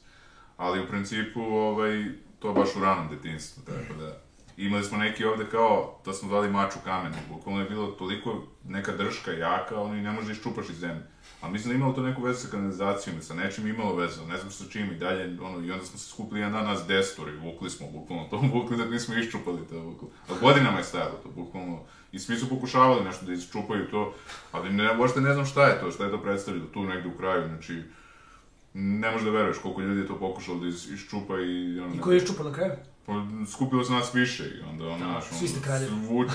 [0.57, 2.05] Ali u principu, ovaj,
[2.39, 4.24] to baš u ranom detinstvu, tako da...
[4.57, 8.43] Imali smo neki ovde kao, to smo zvali mač u kamenu, bukvalno je bilo toliko
[8.63, 11.03] neka drška jaka, ono i ne može da iščupaš iz zemlje.
[11.41, 14.51] A mislim da imalo to neku vezu sa kanalizacijom, sa nečim imalo ali ne znam
[14.51, 17.69] sa čim i dalje, ono, i onda smo se skupili jedan dan nas destori, vukli
[17.69, 20.15] smo bukvalno to, vukli dok nismo iščupali to, bukvalno.
[20.29, 24.13] A godinama je stajalo to, bukvalno, i svi su pokušavali nešto da iščupaju to,
[24.51, 27.17] ali ne, uopšte ne znam šta je to, šta je to predstavljalo, tu negde u
[27.17, 27.83] kraju, znači,
[28.73, 31.95] ne možeš da veruješ koliko ljudi je to pokušalo da iz, iščupa i ono...
[31.95, 32.71] I koji je iščupa na kraju?
[33.05, 33.13] Pa,
[33.51, 35.91] skupilo se nas više i onda ono, Da, znaš, svi ste kraljevi.
[36.07, 36.27] Vuč,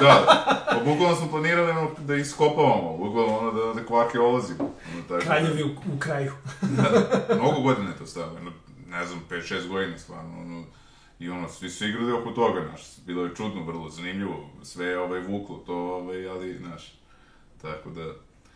[0.00, 0.26] da,
[0.70, 4.64] pa bukvalno smo planirali ono, da iskopavamo, bukvalno ono da, da kvake olazimo.
[4.64, 6.32] Ono, tako, Kraljevi u, u kraju.
[6.76, 8.52] Da, mnogo godina je to stavio, ono,
[8.88, 10.64] ne znam, 5-6 godina stvarno, ono,
[11.18, 14.98] i ono, svi su igrali oko toga, znaš, bilo je čudno, vrlo zanimljivo, sve je
[14.98, 16.98] ovaj vuklo to, ovaj, ali, znaš,
[17.62, 18.04] tako da,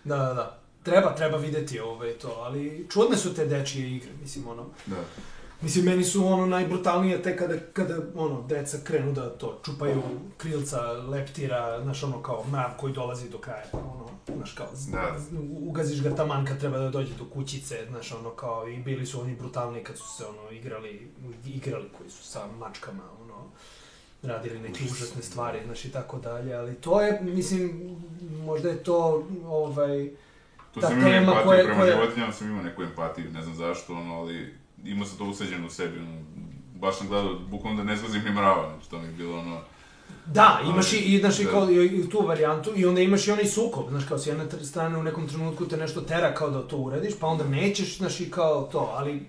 [0.04, 0.58] Da, da, da.
[0.82, 4.96] Treba, treba videti ovaj, to, ali čudne su te dečije igre, mislim, ono, da.
[5.60, 10.02] Mislim, meni su ono najbrutalnije te kada, kada ono, deca krenu da to čupaju
[10.36, 15.16] krilca, leptira, znaš, ono kao mrav koji dolazi do kraja, pa ono, znaš, kao, Da.
[15.60, 19.20] ugaziš ga taman kad treba da dođe do kućice, znaš, ono kao, i bili su
[19.20, 21.08] oni brutalni kad su se, ono, igrali,
[21.46, 23.34] igrali koji su sa mačkama, ono,
[24.24, 27.96] radili neke užasne stvari, znaš, i tako dalje, ali to je, mislim,
[28.36, 30.10] možda je to, ovaj,
[30.72, 33.54] Tu Ta sam imao empatiju koja- prema koja- životinjama, sam imao neku empatiju, ne znam
[33.54, 36.20] zašto, ono, ali imao sam to useđeno u sebi, ono,
[36.74, 39.60] baš sam gledao, bukvalno da ne zgazim ni mrava, znači to mi je bilo ono,
[40.26, 41.50] Da, imaš i, i, znaš, i, Da.
[41.50, 44.44] kao, i, i tu varijantu i onda imaš i onaj sukob, znaš, kao s jedne
[44.44, 47.98] tr- strane u nekom trenutku te nešto tera kao da to uradiš, pa onda nećeš,
[47.98, 49.26] znaš, i kao to, ali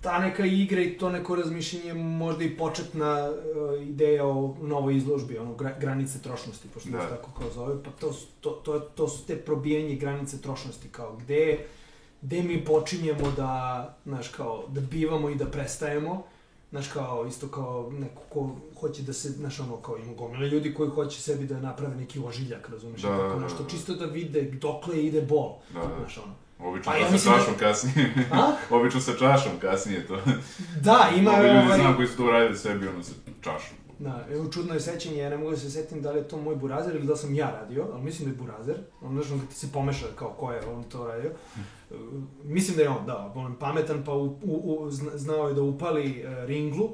[0.00, 4.96] ta neka igra i to neko razmišljenje je možda i početna uh, ideja o novoj
[4.96, 7.00] izložbi, ono, gra, granice trošnosti, pošto Da.
[7.00, 11.16] se tako kao zove, pa to, to, to, to su te probijanje granice trošnosti, kao
[11.16, 11.58] gde,
[12.24, 16.22] gde mi počinjemo da, znaš, kao, da bivamo i da prestajemo,
[16.70, 20.74] znaš, kao, isto kao neko ko hoće da se, znaš, ono, kao ima gomile ljudi
[20.74, 23.68] koji hoće sebi da naprave neki ožiljak, razumeš, Da, tako da, nešto, da.
[23.68, 26.34] čisto da vide dokle ide bol, da, da, znaš, ono.
[26.70, 28.52] obično Pa ja sa mislim da- čašom kasnije, A?
[28.76, 30.18] obično sa čašom kasnije to.
[30.80, 33.76] Da, ima, Ovi ljudi ovaj, znam koji su to uradili sebi, ono, sa čašom.
[33.98, 36.36] Da, evo čudno je sećanje, ja ne mogu da se setim da li je to
[36.36, 38.76] moj burazer ili da sam ja radio, ali mislim da je burazer.
[39.02, 41.30] On znaš, kad ti se pomeša kao ko je on to radio.
[42.44, 44.38] Mislim da je on, da, on pametan pa u, u,
[44.78, 46.90] u, zna- znao je da upali uh, ringlu,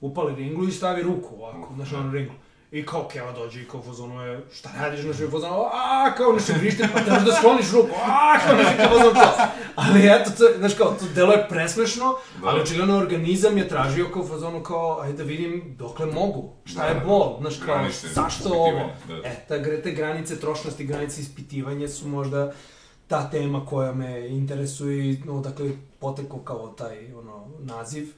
[0.00, 2.34] upali ringlu i stavi ruku ovako, znaš, ono ringlu.
[2.70, 6.52] I kao Keva dođe i kao fazonu je, šta radiš, u fazonu, a kao nešto
[6.52, 9.42] vrište, pa trebaš da skloniš ruku, a kao nešto fazonu to.
[9.74, 12.04] Ali eto, to, znaš kao, to delo je presmešno,
[12.42, 12.48] Da.
[12.48, 16.86] ali očigledno organizam je tražio kao fazonu kao, ajde da vidim dokle mogu, šta Da,
[16.86, 17.00] je da.
[17.00, 17.84] bol, znaš kao,
[18.14, 18.66] zašto ovo?
[18.68, 19.28] ispitivanja, da.
[19.28, 22.52] E, ta, te granice trošnosti, granice ispitivanja su možda
[23.12, 28.12] ta tema koja me interesuje i odakle je potekao kao taj ono, naziv.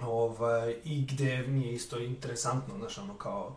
[0.00, 3.56] Ovaj, I gde mi je isto interesantno, znaš, ono kao,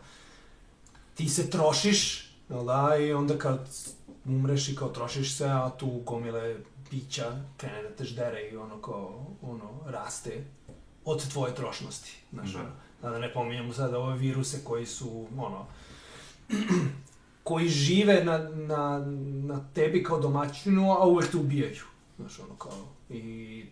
[1.16, 3.70] ti se trošiš, jel da, i onda kad
[4.26, 6.56] umreš i kao trošiš se, a tu gomile
[6.92, 10.46] bića krene da te ždere i ono kao, ono, raste
[11.06, 12.60] od tvoje trošnosti, znaš, Da.
[12.60, 12.70] ono.
[13.02, 15.66] Da ne pominjamo sada ove viruse koji su, ono,
[17.48, 19.06] koji žive na, na,
[19.48, 21.84] na tebi kao domaćinu, a uvek te ubijaju.
[22.18, 22.74] Znaš, ono kao,
[23.10, 23.66] i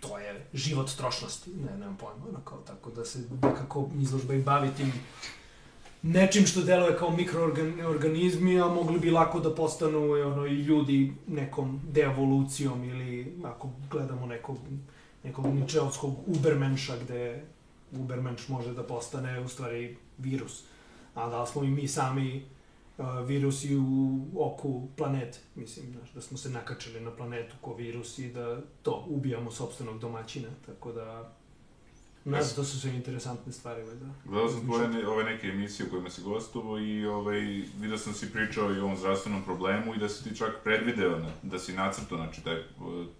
[0.00, 4.42] to je život trošnosti, ne, nemam pojma, ono kao, tako da se nekako izložba i
[4.42, 4.92] bavi tim
[6.02, 11.80] nečim što deluje kao mikroorganizmi, a mogli bi lako da postanu ono, i ljudi nekom
[11.92, 14.58] deevolucijom ili ako gledamo nekog,
[15.24, 17.44] nekog ničeovskog ubermenša gde
[17.92, 20.62] ubermenš može da postane u stvari virus.
[21.14, 22.55] A da smo i mi sami
[23.26, 28.32] virusi u oku planete, mislim, znaš, da smo se nakačili na planetu ko virus i
[28.32, 31.32] da to, ubijamo sobstvenog domaćina, tako da,
[32.24, 34.06] ne znam, to su sve interesantne stvari, ovaj, da.
[34.24, 37.40] Gledao sam tvoje ne, ove neke emisije u kojima si gostovao i ovaj,
[37.78, 41.18] vidio sam si pričao i o ovom zdravstvenom problemu i da si ti čak predvideo,
[41.18, 42.62] na, da si nacrtao, znači taj,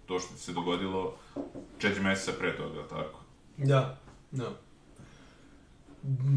[0.05, 1.15] to što ti se dogodilo
[1.77, 3.19] četiri meseca pre toga, tako?
[3.57, 3.97] Da,
[4.31, 4.51] da.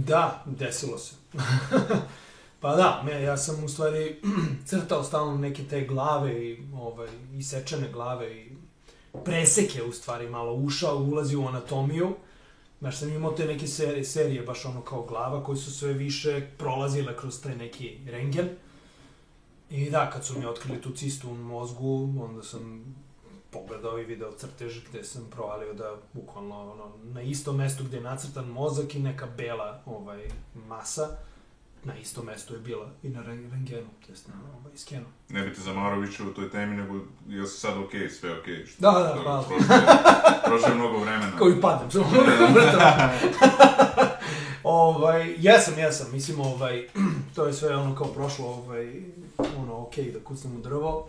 [0.07, 1.14] Da, desilo se.
[2.61, 4.20] pa da, me, ja sam u stvari
[4.68, 8.51] crtao stalno neke te glave i ovaj, isečene glave i
[9.25, 12.14] preseke u stvari malo ušao, ulazi u anatomiju.
[12.81, 16.49] Znaš, sam imao te neke serije, serije baš ono kao glava koje su sve više
[16.59, 18.49] prolazile kroz taj neki rengen.
[19.70, 22.94] I da, kad su mi otkrili tu cistu u mozgu, onda sam
[23.51, 28.03] pogledao i video crtež gde sam provalio da bukvalno ono, na istom mestu gde je
[28.03, 31.16] nacrtan mozak i neka bela ovaj, masa,
[31.85, 35.05] na istom mestu je bila i na ren- rengenu, to jest na ovaj, skenu.
[35.29, 36.95] Ne bi te zamarao više u toj temi, nego
[37.29, 38.66] je se sad okej, sve okej.
[38.66, 39.45] što- Da, da, hvala.
[40.45, 41.37] Prošlo je, mnogo vremena.
[41.38, 42.07] Kao i padam, samo
[44.64, 46.88] ovaj, jesam, jesam, mislim, ovaj,
[47.35, 49.03] to je sve ono kao prošlo, ovaj,
[49.59, 51.09] ono, okej, da kucnem u drvo.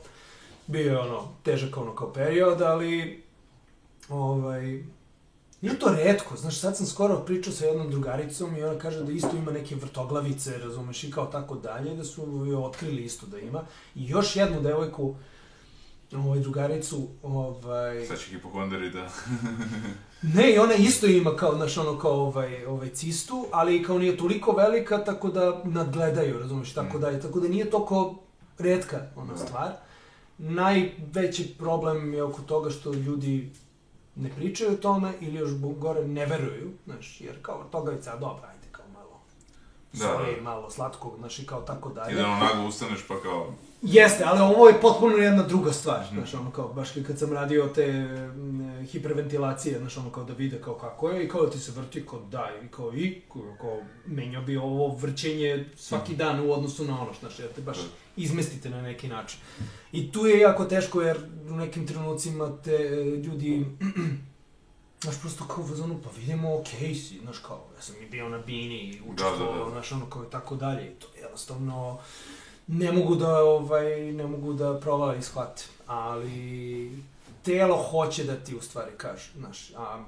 [0.67, 3.23] Bio je ono, težak ono kao period, ali,
[4.09, 4.83] ovaj,
[5.61, 9.11] Nije to redko, znaš, sad sam skoro pričao sa jednom drugaricom i ona kaže da
[9.11, 13.39] isto ima neke vrtoglavice, razumeš, i kao tako dalje, da su joj otkrili isto da
[13.39, 13.63] ima.
[13.95, 15.15] I još jednu devojku,
[16.13, 18.05] ovaj, drugaricu, ovaj...
[18.05, 19.09] Sad će hipokonderi da...
[20.35, 24.17] Ne, i ona isto ima kao, znaš, ono kao ovaj, ovaj cistu, ali kao nije
[24.17, 27.01] toliko velika, tako da nadgledaju, razumeš, tako Mm.
[27.01, 28.15] da je, tako da nije toliko
[28.59, 29.37] redka ona Da.
[29.39, 29.71] stvar.
[30.37, 33.49] Najveći problem je oko toga što ljudi
[34.15, 38.67] ne pričaju o tome ili još gore ne veruju, znaš, jer kao togavica, dobra, ajde,
[38.71, 39.21] kao malo
[39.93, 40.41] Da, da.
[40.43, 42.15] malo slatkog, znaš, i kao tako I dalje.
[42.15, 43.53] da ono naglo ustaneš pa kao...
[43.81, 47.67] Jeste, ali ovo je potpuno jedna druga stvar, znaš, ono kao, baš kad sam radio
[47.75, 51.59] te mm, hiperventilacije, znaš, ono kao da vide kao kako je i kao da ti
[51.59, 53.21] se vrti kao da i kao i
[53.61, 57.77] kao, menjao bi ovo vrćenje svaki dan u odnosu na ono, znaš, jer te baš
[58.17, 59.39] izmestite na neki način.
[59.91, 61.17] I tu je jako teško jer
[61.49, 63.65] u nekim trenucima te e, ljudi
[65.01, 68.09] Znaš, prosto kao u fazonu, pa vidimo, okej okay si, znaš, kao, ja sam i
[68.09, 69.71] bio na bini i učestvovao, Da, da, da.
[69.71, 71.99] znaš, ono, kao i tako dalje, i to jednostavno
[72.67, 76.91] ne mogu da, ovaj, ne mogu da provale i shvate, ali
[77.43, 80.03] telo hoće da ti u stvari kaže, znaš, a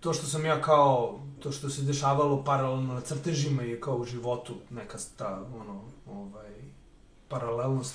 [0.00, 4.04] to što sam ja kao, to što se dešavalo paralelno na crtežima i kao u
[4.04, 6.50] životu, neka ta, ono, ovaj,
[7.28, 7.94] paralelnost,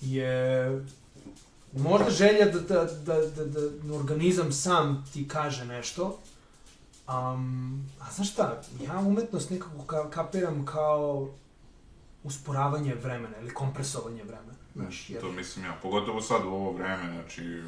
[0.00, 0.86] je
[1.72, 6.18] možda želja da, da, da, da, da organizam sam ti kaže nešto,
[7.08, 11.28] um, a znaš šta, ja umetnost nekako ka, kapiram kao
[12.24, 14.57] usporavanje vremena ili kompresovanje vremena.
[14.78, 15.10] Znaš.
[15.20, 17.62] To mislim ja, pogotovo sad u ovo vreme, znači...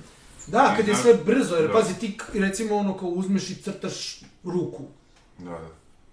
[0.47, 1.73] Da, kad je sve brzo, jer da.
[1.73, 4.85] pazi ti recimo ono kao uzmeš i crtaš ruku
[5.39, 5.69] Da, da.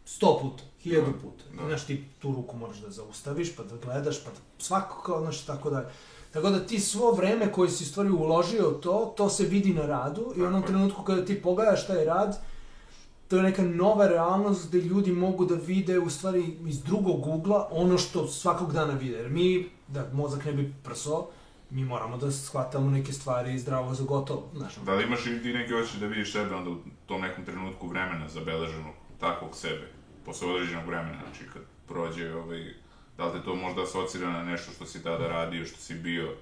[0.05, 1.43] sto puta, hiljadu Da, puta.
[1.57, 1.67] da.
[1.67, 5.45] Znaš, ti tu ruku moraš da zaustaviš, pa da gledaš, pa da svako kao, znaš,
[5.45, 5.89] tako da...
[6.33, 10.33] Tako da ti svo vreme koje si stvari uložio to, to se vidi na radu
[10.35, 12.41] i u onom trenutku kada ti pogledaš taj rad,
[13.27, 17.67] to je neka nova realnost gde ljudi mogu da vide u stvari iz drugog ugla
[17.71, 19.17] ono što svakog dana vide.
[19.17, 21.27] Jer mi, da mozak ne bi prso,
[21.69, 24.49] mi moramo da shvatamo neke stvari zdravo za gotovo.
[24.55, 27.45] Znaš, Da li imaš i ti neki osjećaj da vidiš sebe onda u tom nekom
[27.45, 29.87] trenutku vremena zabeleženog takvog sebe,
[30.25, 32.73] posle određenog vremena, znači kad prođe ovaj,
[33.17, 36.35] da li te to možda asocira na nešto što si tada radio, što si bio,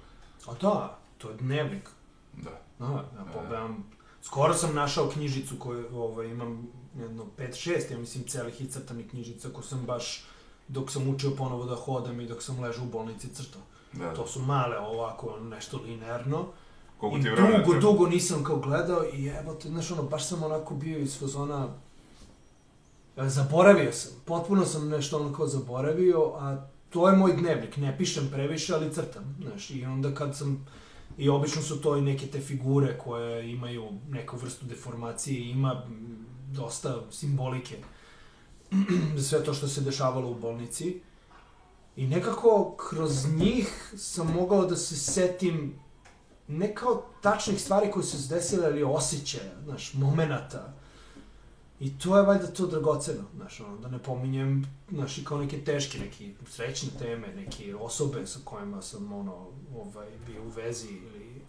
[0.46, 1.88] A da, to je dnevnik.
[2.32, 2.50] da.
[2.78, 3.84] Da, ja pogledam.
[4.26, 9.48] Skoro sam našao knjižicu koju ovaj, imam jedno 5-6, ja mislim, celih i crtanih knjižica
[9.52, 10.24] koju sam baš
[10.68, 13.62] dok sam učio ponovo da hodam i dok sam ležao u bolnici crtao.
[13.92, 16.46] Da, To su male ovako, nešto linearno.
[16.98, 17.80] Koliko ti vremena dugo, treba?
[17.80, 21.68] dugo nisam kao gledao i evo te, znaš ono, baš sam onako bio iz fazona...
[23.16, 27.98] e, Zaboravio sam, potpuno sam nešto ono kao zaboravio, a to je moj dnevnik, ne
[27.98, 30.66] pišem previše, ali crtam, znaš, i onda kad sam...
[31.18, 35.86] I obično su to i neke te figure koje imaju neku vrstu deformacije, ima
[36.52, 37.76] dosta simbolike
[39.16, 41.00] za sve to što se dešavalo u bolnici.
[41.96, 45.78] I nekako kroz njih sam mogao da se setim
[46.48, 50.74] ne kao tačnih stvari koje su se desile, ali osjećaja, znaš, momenata.
[51.80, 55.64] I to je valjda to dragoceno, znaš, ono, da ne pominjem, znaš, i kao neke
[55.64, 61.42] teške, neke srećne teme, neke osobe sa kojima sam, ono, ovaj, bio u vezi ili,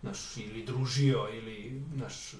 [0.00, 2.34] znaš, ili družio, ili, znaš,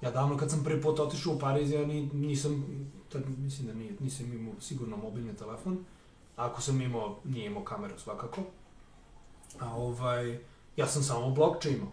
[0.00, 2.64] ja davno kad sam prvi put otišao u Pariz, ja ni, nisam,
[3.08, 5.84] tad mislim da nije, nisam imao sigurno mobilni telefon,
[6.36, 8.42] ako sam imao, nije imao kameru svakako,
[9.58, 10.38] a ovaj,
[10.76, 11.92] ja sam samo blokče imao.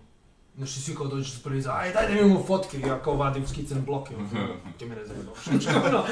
[0.58, 3.15] Znaš, i svi kao dođeš s prvi za, aj daj da imamo fotke, ja kao
[3.15, 4.15] vadim skicane bloke,
[4.78, 5.48] ti mene zajebaš,
[5.88, 6.04] ono,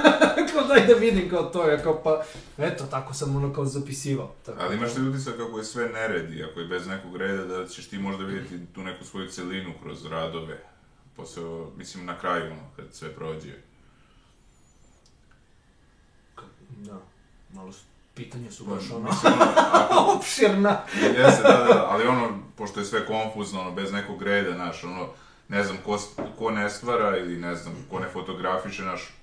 [0.52, 2.24] kao daj da vidim kao to, ja kao pa,
[2.58, 4.34] eto, tako sam ono kao zapisivao.
[4.46, 7.44] Tako, Ali imaš li utisak kako je sve nered i ako je bez nekog reda
[7.44, 10.62] da ćeš ti možda vidjeti tu neku svoju celinu kroz radove,
[11.16, 11.42] posle,
[11.76, 13.52] mislim na kraju, ono, kad sve prođe.
[16.76, 17.00] Da,
[17.52, 19.10] malo su, pitanje su baš ono,
[20.16, 20.80] opširna.
[21.02, 25.08] Jeste, da, da, ali ono, pošto je sve konfuzno, ono, bez nekog reda, znaš, ono,
[25.48, 25.98] ne znam, ko,
[26.38, 29.14] ko ne stvara ili ne znam, ko ne fotografiše, znaš,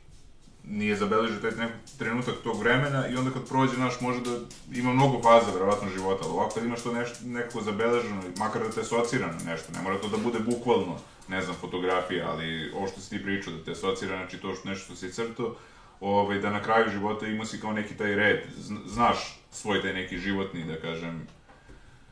[0.64, 4.40] nije zabeležio taj nek trenutak tog vremena i onda kad prođe, znaš, može da
[4.74, 8.70] ima mnogo faza, verovatno, života, ali ovako kad imaš to nešto, nekako zabeleženo, makar da
[8.70, 12.88] te asocira na nešto, ne mora to da bude bukvalno, ne znam, fotografija, ali ovo
[12.88, 15.56] što si ti pričao, da te asocira, znači to što nešto što si crtao,
[16.02, 19.18] ovaj, da na kraju života ima si kao neki taj red, zn- znaš
[19.52, 21.28] svoj taj neki životni, da kažem,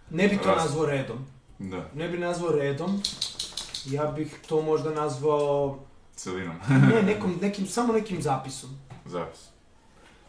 [0.10, 1.26] Ne bi to Raz- nazvao redom.
[1.60, 3.02] da, Ne bi nazvao redom.
[3.86, 5.80] Ja bih to možda nazvao
[6.16, 8.70] celinom, ne, nekom, nekim, samo nekim zapisom.
[9.06, 9.40] zapis.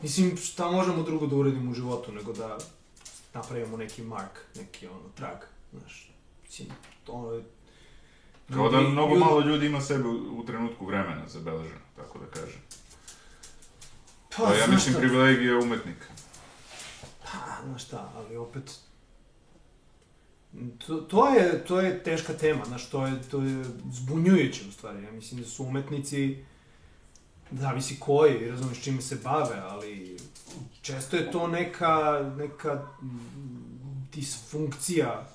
[0.03, 2.59] Mislim, šta možemo drugo da uradimo u životu nego da
[3.35, 5.37] napravimo neki mark, neki ono, trag,
[5.73, 6.13] znaš.
[6.43, 6.69] Mislim,
[7.05, 7.45] to je...
[8.49, 12.27] Kao da mnogo ljudi- malo ljudi ima sebe u, u trenutku vremena zabeleženo, tako da
[12.27, 12.61] kažem.
[14.37, 16.07] Pa, Pa ja mislim šta, privilegija umetnika.
[17.23, 18.79] Pa, znaš šta, ali opet...
[20.87, 25.03] To, to, je, to je teška tema, znaš, to je, to je zbunjujuće u stvari.
[25.05, 26.45] Ja mislim da su umetnici,
[27.51, 30.17] zavisi koji, razumiješ čime se bave, ali
[30.83, 32.87] često je to neka, neka
[34.13, 35.29] disfunkcija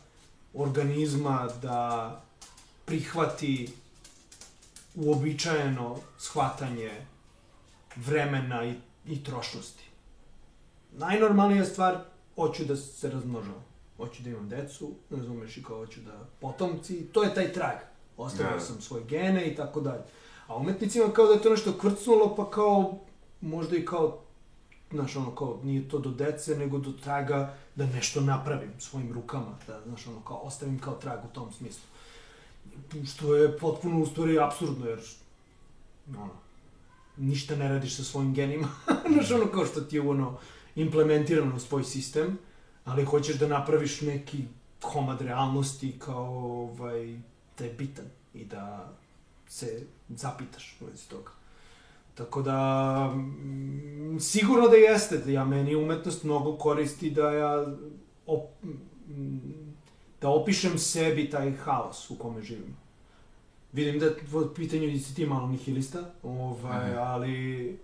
[0.53, 2.21] organizma da
[2.85, 3.73] prihvati
[4.95, 6.91] uobičajeno shvatanje
[7.95, 8.73] vremena i,
[9.07, 9.83] i trošnosti.
[10.97, 11.97] Najnormalnija stvar,
[12.35, 13.63] hoću da se razmnožavam.
[13.97, 17.77] Hoću da imam decu, razumeš, i kao hoću da potomci, to je taj trag.
[18.17, 18.59] Ostavio Da.
[18.59, 20.03] sam svoje gene i tako dalje.
[20.47, 22.99] A umetnicima kao da je to nešto kvrcnulo, pa kao,
[23.41, 24.19] možda i kao,
[24.91, 29.57] znaš, ono, kao, nije to do dece, nego do traga da nešto napravim svojim rukama,
[29.67, 31.83] da, znaš, ono, kao, ostavim kao trag u tom smislu.
[33.05, 34.99] Što je potpuno, u stvari, absurdno, jer,
[36.09, 36.33] ono,
[37.17, 38.67] ništa ne radiš sa svojim genima,
[39.13, 40.37] znaš, ono, kao što ti je, ono,
[40.75, 42.37] implementirano u svoj sistem,
[42.85, 44.43] ali hoćeš da napraviš neki
[44.81, 46.27] komad realnosti kao,
[46.63, 47.19] ovaj,
[47.57, 48.93] da je bitan i da
[49.47, 51.31] se zapitaš u vezi toga.
[52.15, 57.65] Tako da, mm, sigurno da jeste, da ja meni umetnost mnogo koristi da ja
[58.25, 58.49] op,
[59.07, 59.75] mm,
[60.21, 62.84] da opišem sebi taj haos u kome živim.
[63.75, 64.07] Vidim da
[64.39, 66.99] u pitanju si ti malo nihilista, ovaj, Mhm.
[66.99, 67.79] ali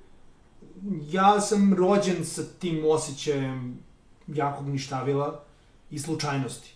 [1.12, 3.80] ja sam rođen sa tim osjećajem
[4.28, 5.44] jakog ništavila
[5.92, 6.74] i slučajnosti.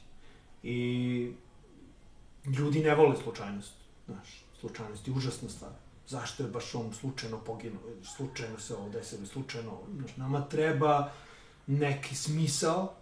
[0.64, 1.32] I
[2.58, 3.74] ljudi ne vole slučajnost.
[4.06, 5.72] Znaš, slučajnost je užasna stvar.
[6.08, 7.82] Zašto je baš on slučajno poginuo,
[8.16, 9.80] slučajno se ovo desilo, slučajno...
[9.98, 11.12] Znaš, nama treba
[11.68, 12.94] neki smisao,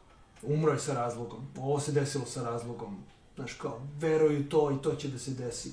[0.44, 3.04] umro je sa razlogom, ovo se desilo sa razlogom.
[3.36, 5.72] Znaš, kao, veruj u to i to će da se desi.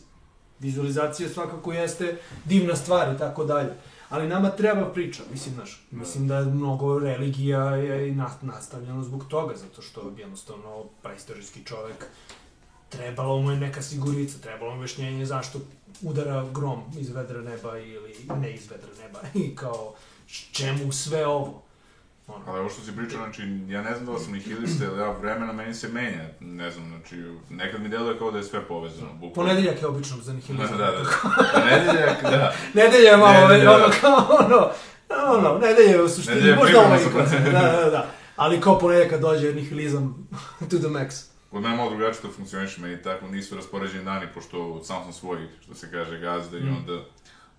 [0.61, 3.73] Vizualizacija svakako jeste divna stvar i tako dalje.
[4.09, 9.57] Ali nama treba priča, mislim, znaš, mislim da je mnogo religija je nastavljeno zbog toga,
[9.57, 12.07] zato što jednostavno praistorijski čovek
[12.89, 15.59] trebalo mu je neka sigurica, trebalo mu je objašnjenje zašto
[16.03, 19.95] udara grom iz vedra neba ili ne iz vedra neba i kao
[20.53, 21.63] čemu sve ovo.
[22.31, 22.45] Ono.
[22.47, 25.11] Ali ovo što si pričao, znači, ja ne znam da li sam nihilista, ali ja
[25.11, 27.17] vremena meni se menja, ne znam, znači,
[27.51, 29.35] nekad mi deluje kao da je sve povezano, bukvalno.
[29.35, 30.79] Ponedeljak je obično za Da, nihilizam.
[30.79, 31.05] da, da.
[31.55, 32.55] Ponedeljak, da.
[32.75, 33.71] Nedelja je malo, Nedelja.
[33.73, 34.71] ono kao ono,
[35.29, 37.51] ono, nedelja je u suštini, Nedelja je možda ovaj koncept, da,
[37.81, 38.07] da, da.
[38.37, 40.29] Ali kao ponedeljak kad dođe nihilizam
[40.71, 41.25] to the max.
[41.51, 45.39] Kod mene malo drugačije to funkcioniše, meni tako nisu raspoređeni dani, pošto sam sam svoj,
[45.63, 46.77] što se kaže, gazda i Mm.
[46.77, 47.03] onda...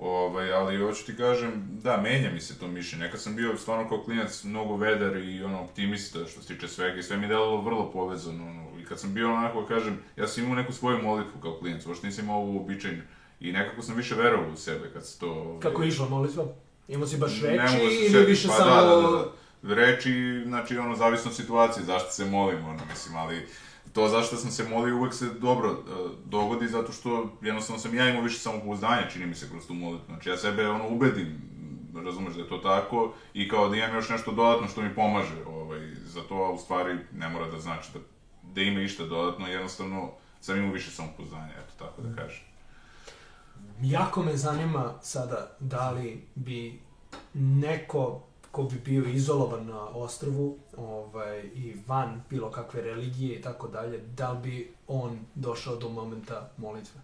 [0.02, 1.52] Ovaj, ali hoću ti kažem,
[1.84, 3.06] da, menja mi se to mišljenje.
[3.06, 6.99] Nekad sam bio stvarno kao klinac mnogo vedar i ono, optimista što se tiče svega
[6.99, 8.43] i sve mi je delovalo vrlo povezano.
[8.43, 8.80] Ono.
[8.82, 12.08] I kad sam bio onako, kažem, ja sam imao neku svoju molitvu kao klinac, uopšte
[12.08, 13.04] nisam imao ovo uobičajeno.
[13.39, 15.32] I nekako sam više verovao u sebe kad se to...
[15.32, 16.45] Ovaj, Kako je išla molitva?
[16.88, 17.78] Imao si baš reči
[18.12, 18.76] ili više pa samo...
[18.76, 19.32] Da, da, da,
[19.62, 19.76] da.
[19.76, 23.47] Reči, znači, ono, zavisno od situacije, zašto se molim, ono, mislim, ali
[23.94, 28.10] to zašto sam se molio uvek se dobro uh, dogodi, zato što jednostavno sam ja
[28.10, 30.06] imao više samopouzdanja, čini mi se, kroz tu molitvu.
[30.06, 31.42] Znači, ja sebe, ono, ubedim,
[32.06, 35.46] razumeš da je to tako, i kao da imam još nešto dodatno što mi pomaže,
[35.48, 38.00] ovaj, za to, a u stvari ne mora da znači da,
[38.54, 40.12] da ima išta dodatno, jednostavno
[40.42, 42.44] sam imao više samopouzdanja, eto, tako da kažem.
[43.82, 46.80] Jako me zanima sada da li bi
[47.34, 53.68] neko ko bi bio izolovan na ostrvu ovaj, i van bilo kakve religije i tako
[53.68, 57.02] dalje, da bi on došao do momenta molitve?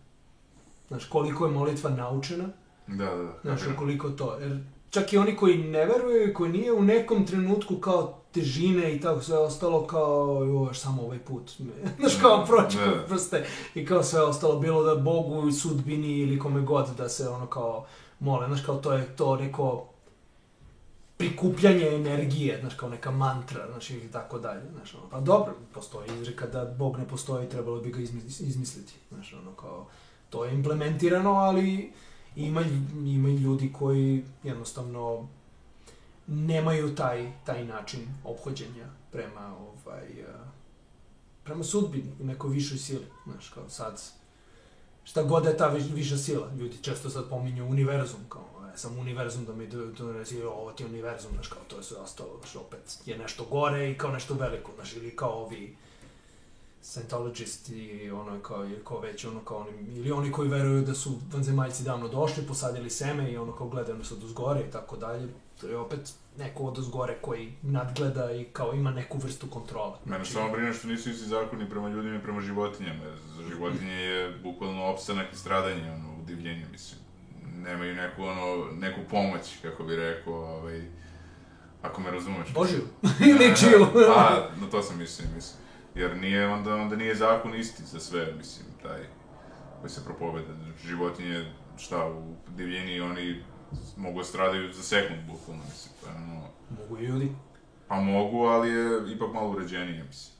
[0.87, 2.45] Znaš, koliko je molitva naučena,
[2.87, 3.33] Da, da, da.
[3.43, 7.25] znaš, koliko to, jer čak i oni koji ne veruju i koji nije u nekom
[7.25, 11.51] trenutku kao težine i tako sve ostalo kao, joj, samo ovaj put,
[11.99, 13.03] znaš, kao proći Da.
[13.07, 13.45] prste
[13.75, 17.85] i kao sve ostalo, bilo da Bogu sudbini ili kome god da se ono kao
[18.19, 19.85] mole, znaš, kao to je to neko
[21.17, 26.09] prikupljanje energije, znaš, kao neka mantra, znaš, i tako dalje, znaš, ono, pa dobro, postoji
[26.21, 29.87] izreka da Bog ne postoji, trebalo bi ga izmis- izmisliti, znaš, ono, kao,
[30.29, 31.93] to je implementirano, ali
[32.35, 32.61] ima,
[33.05, 35.27] ima ljudi koji jednostavno
[36.27, 40.25] nemaju taj, taj način obhođenja prema, ovaj, eh,
[41.43, 44.01] prema sudbini, u nekoj višoj sili, znaš, kao sad,
[45.03, 49.45] šta god je ta viš, viša sila, ljudi često sad pominju univerzum, kao, sam univerzum
[49.45, 52.97] da mi do- donesi, ovo ti univerzum, znaš, kao, to je sve ostalo, znaš, opet
[53.05, 55.75] je nešto gore i kao nešto veliko, znaš, ili kao ovi
[56.81, 60.93] Scientologist i ono kao, ili ko već ono kao oni, ili oni koji veruju da
[60.93, 64.97] su vanzemaljci davno došli, posadili seme i ono kao gledaju nas od uzgore i tako
[64.97, 65.27] dalje.
[65.61, 69.93] To je opet neko od uzgore koji nadgleda i kao ima neku vrstu kontrole.
[70.05, 73.03] Mene samo brine što nisu isti zakoni prema ljudima i prema životinjama.
[73.03, 77.06] jer Za životinje je bukvalno opstanak i stradanje, ono, u divljenju, mislim.
[77.63, 80.81] Nemaju neku, ono, neku pomoć, kako bi rekao, ovaj,
[81.81, 82.53] ako me razumeš.
[82.53, 82.81] Božiju.
[83.29, 83.87] Ili čiju.
[83.93, 85.61] Pa, na to sam mislio, mislim.
[85.95, 88.99] Jer nije, onda, onda nije zakon isti za sve, mislim, taj
[89.79, 90.53] koji se propoveda.
[90.85, 91.45] Životinje,
[91.77, 93.43] šta, u divljini oni
[93.97, 95.93] mogu da stradaju za sekund, bukvalno, mislim.
[96.05, 97.31] Je, ono, Mogu i ljudi.
[97.87, 100.37] Pa mogu, ali je ipak malo uređenije, mislim.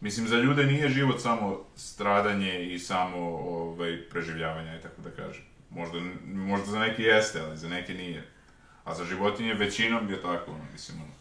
[0.00, 5.44] Mislim, za ljude nije život samo stradanje i samo ovaj, preživljavanje, tako da kažem.
[5.70, 8.28] Možda, možda za neke jeste, ali za neke nije.
[8.84, 11.19] A za životinje većinom je tako, ono, mislim, ono.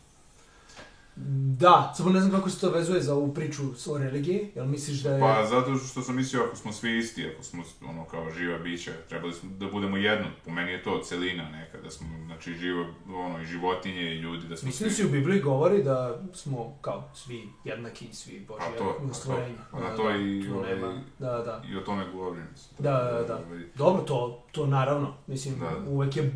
[1.59, 4.99] Da, samo ne znam kako se to vezuje za ovu priču o religiji, jel misliš
[5.03, 5.20] da je...
[5.20, 8.91] Pa zato što sam mislio ako smo svi isti, ako smo ono kao živa bića,
[9.09, 10.26] trebali smo da budemo jedno.
[10.45, 14.47] Po meni je to celina neka, da smo znači živo, ono i životinje i ljudi,
[14.47, 15.03] da smo Mislim da svi...
[15.03, 19.13] se u Bibliji govori da smo kao svi jednaki, svi Pa Božja to, pa to,
[19.13, 19.57] stvorenja.
[19.72, 20.76] pa na Da, to da, i, tu ovaj.
[21.20, 21.63] Da, da.
[21.72, 22.43] I o tome govorim.
[22.51, 22.76] mislim.
[22.80, 23.41] Da, da, da.
[23.47, 25.13] Ovaj, Dobro, to, to naravno.
[25.28, 25.89] Mislim, Da, da.
[25.89, 26.32] uvek je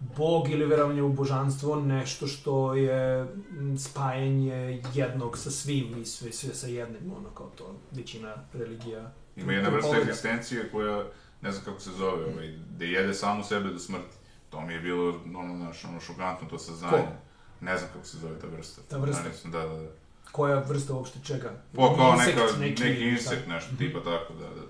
[0.00, 6.32] Bog ili verovanje u božanstvo nešto što je mm, spajanje jednog sa svim i sve,
[6.32, 9.10] sve sa jednim, ono kao to većina religija.
[9.36, 11.04] Ima jedna vrsta egzistencije koja,
[11.40, 14.16] ne znam kako se zove, ovaj, da jede samu sebe do smrti.
[14.50, 16.92] To mi je bilo, ono, znaš, ono, šokantno to saznanje.
[16.96, 17.12] Ko?
[17.60, 18.82] Ne znam kako se zove ta vrsta.
[18.88, 19.28] Ta vrsta?
[19.28, 19.88] Nisam, da, da, da.
[20.32, 21.52] Koja vrsta uopšte čega?
[21.74, 23.50] Po, kao Insekt neka, neki, insekt, tako.
[23.50, 23.78] nešto, Mhm.
[23.78, 24.62] tipa tako, da, da.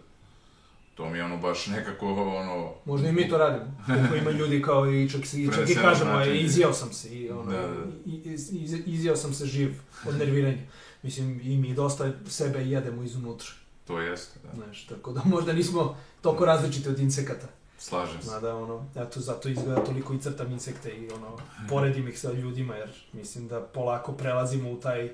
[0.97, 3.77] To mi je ono baš nekako, ono, Možda i mi to radimo.
[3.87, 7.31] Koliko ima ljudi kao i čak, se, čak i kažemo, e, izjeo sam se, i,
[7.31, 7.75] ono, Da, da.
[8.07, 9.75] i- iz, iz, izjeo sam se živ
[10.09, 10.63] od nerviranja.
[11.03, 13.49] Mislim, i mi dosta sebe jedemo izunutra,
[13.87, 14.55] to jeste, da.
[14.57, 17.47] znaš, tako da možda nismo toliko različiti od insekata.
[17.79, 18.31] Slažem se.
[18.31, 21.39] Mada, ono, eto, zato izgleda toliko i crtam insekte i, ono,
[21.69, 25.11] poredim ih sa ljudima, jer mislim da polako prelazimo u taj,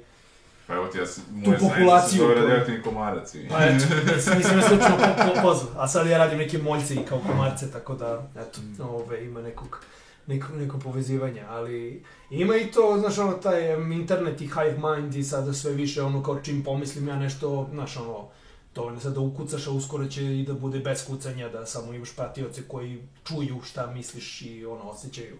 [0.73, 3.35] Pa evo ti, ja sam, Tu moje se populaciju zove radioaktivni komarac.
[3.35, 6.95] i- pa eto, nisam ja slučajno po, po, pozvao, a sad ja radim neke moljce
[6.95, 8.81] i kao komarce, tako da, eto, Mm.
[8.83, 9.81] ove, ima nekog,
[10.27, 15.25] neko, neko povezivanje, ali ima i to, znaš, ono, taj internet i hive mind i
[15.25, 18.29] sada sve više, ono, kao čim pomislim ja nešto, znaš, ono,
[18.75, 22.13] dovoljno sad da ukucaš, a uskoro će i da bude bez kucanja, da samo imaš
[22.13, 25.37] pratioce koji čuju šta misliš i, ono, osjećaju.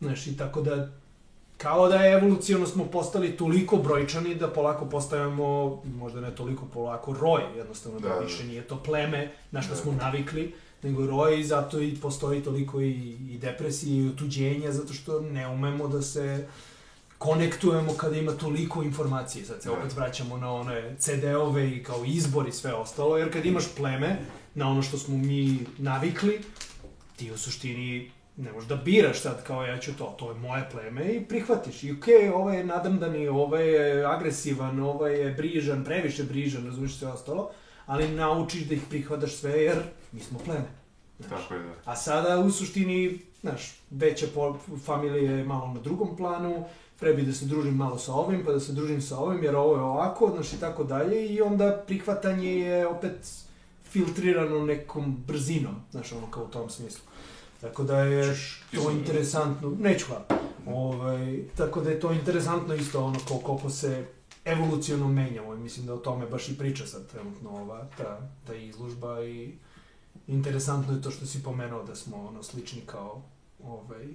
[0.00, 0.88] Znaš, i tako da,
[1.62, 5.46] kao da je evolucijono smo postali toliko brojčani da polako postajemo,
[5.86, 8.20] možda ne toliko polako, roj, jednostavno da, Da, da.
[8.20, 9.80] više nije to pleme na što Da.
[9.80, 12.90] smo navikli, nego roj i zato i postoji toliko i,
[13.30, 16.46] i depresije i otuđenja, zato što ne umemo da se
[17.18, 19.44] konektujemo kada ima toliko informacije.
[19.44, 19.74] Sad se Da.
[19.74, 24.18] opet vraćamo na one CD-ove i kao izbor i sve ostalo, jer kad imaš pleme
[24.54, 26.40] na ono što smo mi navikli,
[27.16, 30.68] ti u suštini ne možeš da biraš sad kao ja ću to, to je moje
[30.72, 31.82] pleme i prihvatiš.
[31.82, 36.96] I okej, okay, ovaj je nadamdani, ovaj je agresivan, ovaj je brižan, previše brižan, razumiješ
[36.98, 37.50] sve ostalo,
[37.86, 40.68] ali naučiš da ih prihvataš sve jer mi smo pleme.
[41.18, 41.42] Znaš.
[41.42, 41.72] Tako je, da.
[41.84, 44.26] A sada u suštini, znaš, veća
[44.84, 46.64] familija je malo na drugom planu,
[47.00, 49.56] pre bi da se družim malo sa ovim, pa da se družim sa ovim, jer
[49.56, 53.30] ovo je ovako, znaš, i tako dalje, i onda prihvatanje je opet
[53.84, 57.11] filtrirano nekom brzinom, znaš, ono kao u tom smislu.
[57.62, 58.36] Tako da je
[58.74, 60.24] to interesantno, neću hvala.
[60.66, 64.06] Ovaj, tako da je to interesantno isto ono ko, koliko se
[64.44, 68.54] evoluciono menjamo i mislim da o tome baš i priča sad trenutno ova, ta, ta
[68.54, 69.54] izložba i
[70.26, 73.22] interesantno je to što si pomenuo da smo ono slični kao
[73.64, 74.08] ovaj,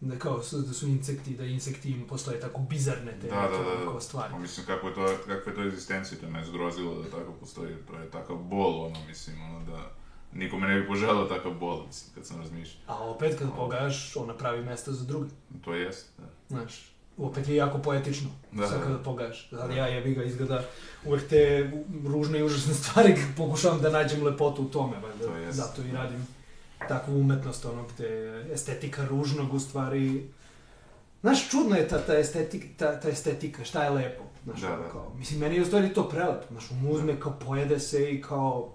[0.00, 3.84] da kao su, da su insekti, da insekti im postoje tako bizarne te Da, da,
[3.84, 4.00] da, da.
[4.00, 4.32] stvari.
[4.32, 7.74] Pa mislim, kako je to, kakva je to egzistencija, to me zgrozilo da tako postoji,
[7.86, 9.95] to je takav bol, ono, mislim, ono, da
[10.36, 12.82] nikome ne bi poželao takav bol, mislim, kad sam razmišljao.
[12.86, 15.28] A opet kad pogledaš, ona pravi mesto za druge.
[15.64, 16.24] To jest, da.
[16.48, 18.28] Znaš, opet je jako poetično.
[18.52, 18.80] Da, da.
[18.82, 19.48] kada pogledaš.
[19.50, 20.64] Sad ja jebi ga izgleda
[21.04, 21.70] uvek te
[22.06, 25.38] ružne i užasne stvari pokušavam da nađem lepotu u tome, To valjda.
[25.38, 25.56] jest.
[25.58, 26.26] Zato i radim
[26.88, 30.26] takvu umetnost, ono gde je estetika ružnog u stvari...
[31.20, 34.24] Znaš, čudna je ta, ta, estetika, ta, ta estetika, šta je lepo.
[34.44, 34.88] Znaš, Da, da.
[34.88, 36.46] kao, mislim, meni je u stvari to prelepo.
[36.50, 38.72] Znaš, on uzme kao pojede se i kao...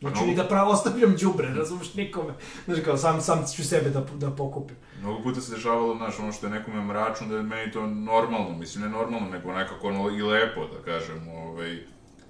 [0.00, 2.34] Znači, mnogo- ni da pravo ostavljam đubre, razumeš, nikome.
[2.64, 4.76] Znaš, kao, sam, sam ću sebe da, da pokupim.
[5.00, 8.58] Mnogo puta se dešavalo, znaš, ono što je nekome mračno, da je meni to normalno,
[8.58, 11.78] mislim, ne normalno, nego nekako ono i lepo, da kažem, ovaj,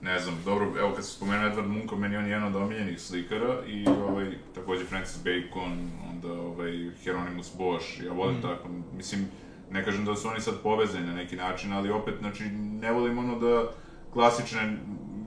[0.03, 3.01] ne znam, dobro, evo kad se spomenuo Edward Munch, meni on je jedan od omiljenih
[3.01, 5.79] slikara i ovaj, takođe Francis Bacon,
[6.11, 8.43] onda ovaj, Hieronymus Bosch, ja volim Mm.
[8.43, 9.27] tako, mislim,
[9.71, 12.45] ne kažem da su oni sad povezani na neki način, ali opet, znači,
[12.81, 13.71] ne volim ono da
[14.13, 14.77] klasične,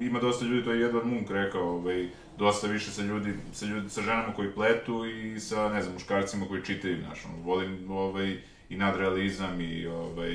[0.02, 2.10] ima dosta ljudi, to je Edward Munch rekao, ovaj,
[2.42, 6.46] dosta više sa ljudi, sa ljudi, sa ženama koji pletu i sa, ne znam, muškarcima
[6.48, 8.38] koji čitaju, znaš, ono, volim, ovaj,
[8.70, 10.32] i nadrealizam i, ovaj,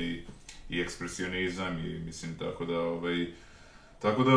[0.69, 3.27] i ekspresionizam i, mislim, tako da, ovaj,
[4.01, 4.31] Tako da,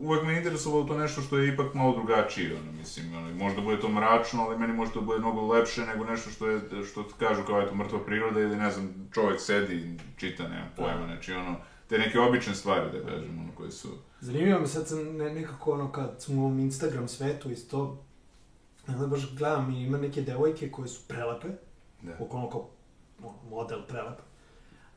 [0.00, 3.80] uvek me interesovalo to nešto što je ipak malo drugačije, ono, mislim, ono, možda bude
[3.80, 6.60] to mračno, ali meni možda bude mnogo lepše nego nešto što je,
[6.90, 11.32] što kažu kao, eto, mrtva priroda ili, ne znam, čovjek sedi čita, nemam pojma, znači,
[11.32, 11.56] ono,
[11.88, 13.88] te neke obične stvari, da kažem, ono, koje su...
[14.20, 18.04] Zanimljivo mi sad sam ne, nekako ono kad smo u ovom Instagram svetu isto,
[18.88, 21.48] onda baš gledam i ima neke devojke koje su prelepe,
[22.02, 22.12] Da.
[22.20, 22.68] oko kao
[23.22, 24.18] ono, model prelep.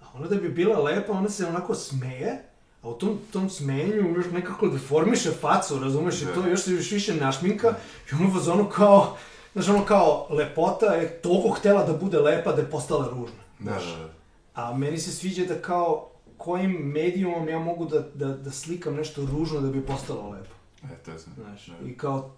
[0.01, 2.43] A ona da bi bila lepa, ona se onako smeje,
[2.81, 6.31] a u tom, tom smenju još nekako deformiše facu, razumeš, Da.
[6.31, 7.75] i to još se još više našminka,
[8.11, 9.17] i ono fazonu kao,
[9.53, 13.43] znaš, ono kao, lepota je toliko htela da bude lepa da je postala ružna.
[13.59, 14.09] Da, da, da.
[14.53, 19.25] A meni se sviđa da kao kojim medijumom ja mogu da, da, da slikam nešto
[19.25, 20.55] ružno da bi postalo lepo.
[20.83, 21.33] E, to sam.
[21.35, 21.87] Znaš, Da.
[21.89, 22.31] i kao,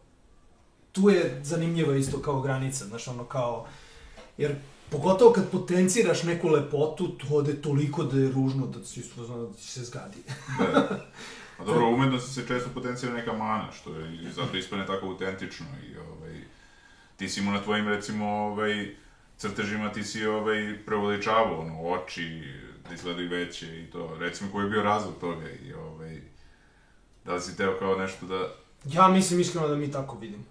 [0.91, 3.67] tu je zanimljiva isto kao granica, znaš, ono kao,
[4.37, 4.55] jer
[4.89, 9.53] pogotovo kad potenciraš neku lepotu, to ode toliko da je ružno da si spoznao da
[9.53, 10.17] ti se zgadi.
[10.59, 10.99] Da.
[11.59, 15.67] A dobro, u umetnosti se često potencira neka mana, što je zato ispane tako autentično
[15.91, 16.41] i ovaj,
[17.17, 18.95] ti si mu na tvojim, recimo, ovaj,
[19.37, 22.43] crtežima ti si ovaj, preuveličavao, ono, oči,
[22.89, 24.15] da izgledaju veće i to.
[24.19, 26.21] Recimo, koji je bio razlog toga i ovaj,
[27.25, 28.47] da li si teo kao nešto da...
[28.85, 30.43] Ja mislim iskreno da mi tako vidimo.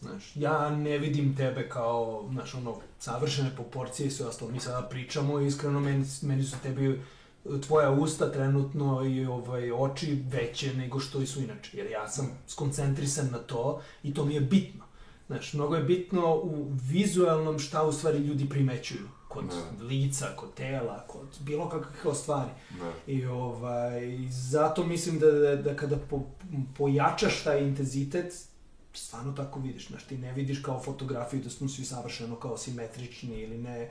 [0.00, 4.50] Znaš, ja ne vidim tebe kao, znaš, ono, savršene proporcije i sve ostalo.
[4.50, 7.00] Mi sada pričamo i iskreno meni, meni su tebi
[7.66, 11.76] tvoja usta trenutno i ovaj, oči veće nego što su inače.
[11.76, 14.84] Jer ja sam skoncentrisan na to i to mi je bitno.
[15.26, 19.08] Znaš, mnogo je bitno u vizualnom šta u stvari ljudi primećuju.
[19.32, 19.84] Kod Da.
[19.84, 22.50] lica, kod tela, kod bilo kakve stvari.
[22.80, 23.12] Da.
[23.12, 26.20] I ovaj, zato mislim da, da, da kada po,
[26.78, 28.34] pojačaš taj intenzitet,
[28.94, 33.40] stvarno tako vidiš, znaš, ti ne vidiš kao fotografiju da smo svi savršeno kao simetrični
[33.40, 33.90] ili ne,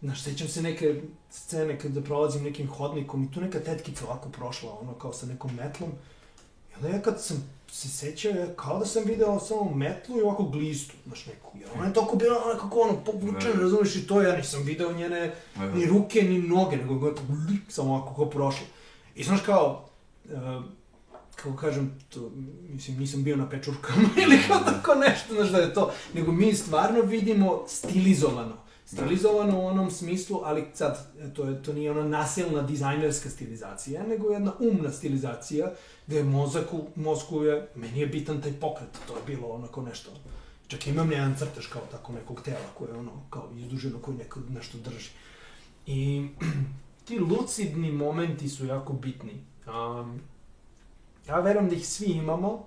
[0.00, 4.78] znaš, sećam se neke scene kada prolazim nekim hodnikom i tu neka tetkica ovako prošla,
[4.80, 5.90] ono, kao sa nekom metlom,
[6.70, 10.22] i onda ja kad sam se sećao, ja kao da sam video samo metlu i
[10.22, 13.60] ovako glistu, znaš, neku, jer ona je toliko bila ona kako ono, povučena, Da.
[13.60, 15.66] razumiješ, i to ja nisam video njene da.
[15.66, 17.28] ni ruke, ni noge, nego gotovo
[17.68, 18.66] samo ovako ko prošlo.
[19.14, 19.88] I znaš kao,
[20.24, 20.64] uh,
[21.36, 22.30] kako kažem, to,
[22.68, 26.54] mislim, nisam bio na pečurkama ili kao tako nešto, znaš da je to, nego mi
[26.54, 28.56] stvarno vidimo stilizovano.
[28.84, 34.30] Stilizovano u onom smislu, ali sad, to, je, to nije ona nasilna dizajnerska stilizacija, nego
[34.30, 35.72] jedna umna stilizacija,
[36.08, 40.10] gde mozak u mozgu je, meni je bitan taj pokret, to je bilo onako nešto.
[40.68, 44.40] Čak imam jedan crtež kao tako nekog tela koje je ono, kao izduženo, koje neko
[44.48, 45.10] nešto drži.
[45.86, 46.28] I
[47.04, 49.32] ti lucidni momenti su jako bitni.
[49.66, 50.20] Um,
[51.28, 52.66] ja verujem da ih svi imamo,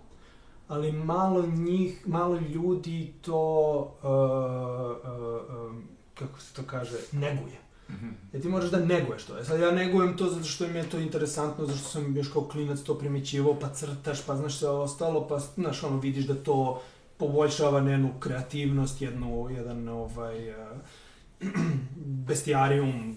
[0.67, 4.09] ali malo njih, malo ljudi to, uh,
[5.11, 5.83] uh, um,
[6.13, 7.70] kako se to kaže, neguje.
[8.33, 9.37] Ja ti moraš da neguješ to.
[9.37, 12.31] E sad ja negujem to zato što mi je to interesantno, zato što sam još
[12.33, 16.35] kao klinac to primećivao, pa crtaš, pa znaš sve ostalo, pa znaš ono vidiš da
[16.35, 16.81] to
[17.17, 20.77] poboljšava njenu kreativnost, jednu, jedan ovaj, uh,
[22.27, 23.15] bestijarijum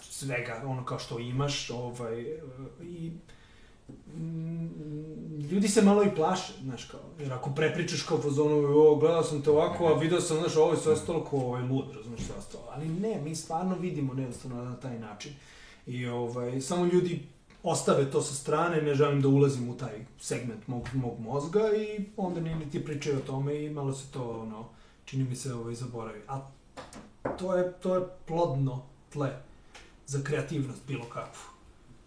[0.00, 2.40] svega, ono kao što imaš, ovaj, uh,
[2.80, 3.12] i
[5.50, 9.42] ljudi se malo i plaše, znaš kao, jer ako prepričaš kao fazonu, o, gledao sam
[9.42, 12.34] te ovako, a video sam, znaš, ovo je sve ostalo ko ovaj lud, razumiješ sve
[12.38, 15.32] ostalo, ali ne, mi stvarno vidimo jednostavno na taj način.
[15.86, 17.22] I ovaj, samo ljudi
[17.62, 22.04] ostave to sa strane, ne želim da ulazim u taj segment mog, mog mozga i
[22.16, 24.68] onda ni niti pričaju o tome i malo se to, ono,
[25.04, 26.20] čini mi se, ovaj, zaboravi.
[26.28, 26.46] A
[27.38, 28.82] to je, to je plodno
[29.12, 29.30] tle
[30.06, 31.51] za kreativnost bilo kakvu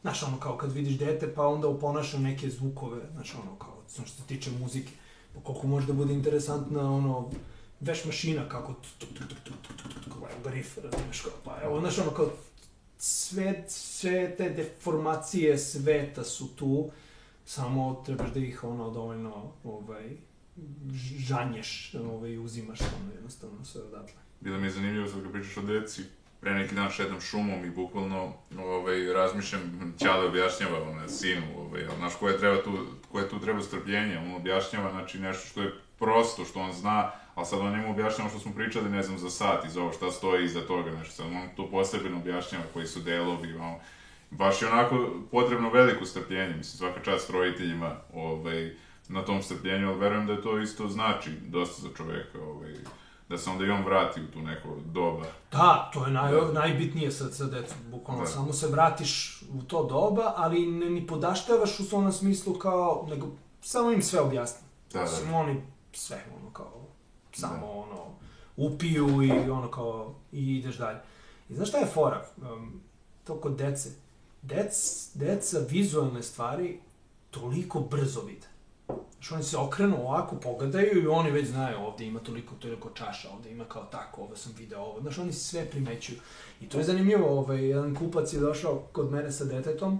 [0.06, 4.22] znaš, ono, kao kad vidiš dete, pa onda oponašam neke zvukove, znaš, ono, kao, što
[4.22, 4.92] se tiče muzike,
[5.34, 7.32] pa koliko može da bude interesantna, ono,
[7.80, 11.34] veš mašina, kako, tuk, tuk, tuk, tuk, tuk, tuk, tuk, evo ga riff, razumiješ, kao,
[11.44, 12.30] pa, evo, znaš, ono, kao,
[12.98, 16.90] sve, sve te deformacije sveta su tu,
[17.46, 20.18] samo trebaš da ih, ono, dovoljno, ovaj,
[21.18, 24.22] žanješ, ovaj, uzimaš, ono, jednostavno, sve odatle.
[24.42, 26.02] I da mi je zanimljivo sad kad pričaš o deci,
[26.46, 32.14] pre neki dan šetam šumom i bukvalno ovaj, razmišljam, Ćale objašnjava ono, sinu, ovaj, znaš,
[32.20, 32.72] koje, treba tu,
[33.12, 37.46] koje tu treba strpljenje, on objašnjava, znači, nešto što je prosto, što on zna, ali
[37.46, 40.46] sad on njemu objašnjava što smo pričali, ne znam, za sat iz ovo, šta stoji
[40.46, 43.80] iza toga, nešto, sad on to posebno objašnjava, koji su delovi, ono,
[44.32, 48.76] baš je onako potrebno veliko strpljenje, mislim, svaka čast roditeljima, ovaj,
[49.08, 52.74] na tom strpljenju, ali verujem da to isto znači dosta za čoveka, ovaj,
[53.30, 55.26] da se onda i on vrati u tu neko doba.
[55.52, 56.52] Da, to je naj, Da.
[56.52, 58.30] najbitnije sa, sa decom, bukvalno Da.
[58.30, 63.28] samo se vratiš u to doba, ali ne ni podaštavaš u onom smislu kao, nego
[63.62, 64.68] samo im sve objasni.
[64.94, 65.08] Da, da.
[65.08, 65.62] Samo oni
[65.94, 66.82] sve, ono kao,
[67.34, 67.66] samo Da.
[67.66, 68.06] ono,
[68.58, 71.00] upiju i ono kao, i ideš dalje.
[71.50, 72.26] I znaš šta je fora?
[72.54, 72.82] Um,
[73.24, 73.90] to kod dece.
[74.42, 74.76] Dec,
[75.14, 76.80] deca vizualne stvari
[77.32, 78.48] toliko brzo vide.
[79.26, 83.30] Znaš, oni se okrenu ovako, pogledaju i oni već znaju ovde ima toliko, toliko čaša,
[83.30, 85.02] ovde ima kao tako, ovo sam video ovo.
[85.02, 86.18] Znaš, oni sve primećuju.
[86.62, 90.00] I to je zanimljivo, ovaj, jedan kupac je došao kod mene sa detetom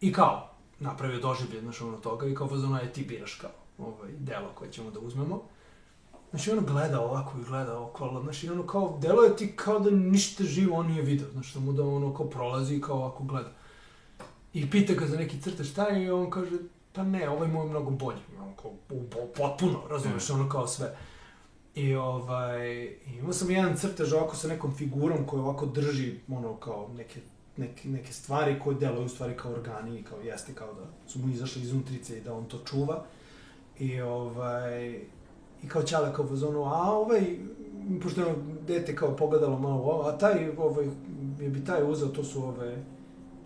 [0.00, 0.50] i kao,
[0.80, 4.72] napravio doživlje, znaš, ono toga i kao fazona je ti biraš kao ovaj, delo koje
[4.72, 5.42] ćemo da uzmemo.
[6.30, 9.90] Znači, ono gleda ovako i gleda okolo, znači, ono kao, delo je ti kao da
[9.90, 13.24] ništa živo on nije video, znači, da mu da ono kao prolazi i kao ovako
[13.24, 13.52] gleda.
[14.54, 16.50] I pita ga za neki crtež šta je i on kaže,
[16.94, 18.18] pa ne, ovaj moj je mnogo bolji,
[18.90, 19.02] u-
[19.36, 20.96] potpuno, razumiješ, ono kao sve.
[21.74, 22.84] I ovaj,
[23.18, 27.20] imao sam jedan crtež ovako sa nekom figurom koja ovako drži, ono, kao neke,
[27.56, 31.18] neke, neke stvari koje deluju u stvari kao organi i kao jeste kao da su
[31.18, 33.04] mu izašli iz unutrice i da on to čuva.
[33.78, 34.90] I ovaj,
[35.62, 37.36] i kao čale kao u zonu, a ovaj,
[38.02, 38.34] pošto je
[38.66, 40.84] dete kao pogledalo malo ovo, a taj, ovaj,
[41.40, 42.76] je bi taj uzeo, to su ove,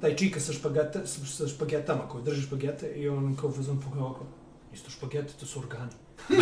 [0.01, 4.07] taj čika sa, špageta, sa, špagetama koji drži špagete i on kao u fazonu pogleda
[4.07, 4.27] ovako,
[4.75, 5.93] isto špagete, to su organi.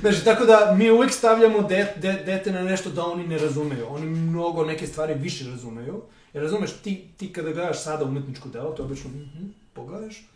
[0.00, 3.86] Znači, tako da mi uvek stavljamo de, de, dete na nešto da oni ne razumeju.
[3.90, 6.02] Oni mnogo neke stvari više razumeju.
[6.32, 10.28] Jer razumeš, ti, ti kada gledaš sada umetničko delo, to obično mm -hmm, pogledaš,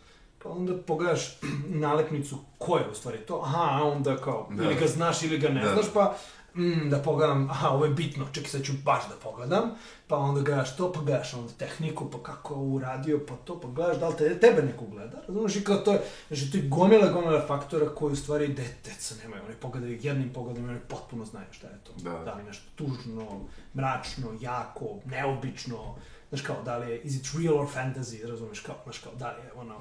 [0.43, 1.39] pa onda pogledaš
[1.85, 4.63] nalepnicu ko je u stvari to, aha, onda kao, da.
[4.63, 5.73] ili ga znaš ili ga ne da.
[5.73, 6.17] znaš, pa
[6.55, 9.71] mm, da pogledam, aha, ovo je bitno, čekaj, sad ću baš da pogledam,
[10.07, 13.97] pa onda gledaš to, pa gledaš onda tehniku, pa kako uradio, pa to, pa gledaš
[13.97, 17.11] da li te, tebe neko gleda, razumiješ, i kao to je, znači, to je gomila,
[17.11, 21.25] gomila faktora koji u stvari de, deca nemaju, oni pogledaju jednim pogledom i oni potpuno
[21.25, 21.91] znaju šta je to.
[22.03, 22.23] Da.
[22.25, 23.39] da li nešto tužno,
[23.75, 25.95] mračno, jako, neobično,
[26.29, 29.31] znaš kao, da li je, is it real or fantasy, razumeš, kao, znaš kao, da
[29.31, 29.75] li je, ono,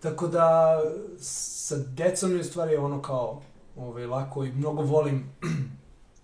[0.00, 0.78] tako da,
[1.18, 3.42] sa decom je stvari ono kao,
[3.76, 5.32] ovaj, lako i mnogo volim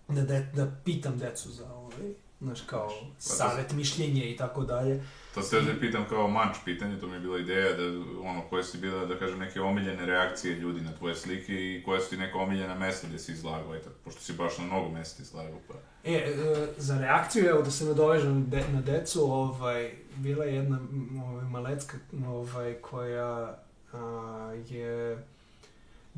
[0.08, 5.04] da, de, da pitam decu za ovaj, znaš, kao, pa savet, mišljenje i tako dalje.
[5.34, 7.82] To se da pitam kao manč pitanje, to mi je bila ideja da,
[8.22, 12.00] ono, koje su bila, da kažem, neke omiljene reakcije ljudi na tvoje slike i koje
[12.00, 15.22] su ti neka omiljena mesta gde si izlagao, eto, pošto si baš na mnogo mesta
[15.22, 15.74] izlagao, pa...
[16.04, 20.78] E, e, za reakciju, evo, da se nadovežem de, na decu, ovaj, bila je jedna
[21.24, 21.96] ovaj, malecka,
[22.26, 23.58] ovaj, koja
[23.92, 25.18] a, je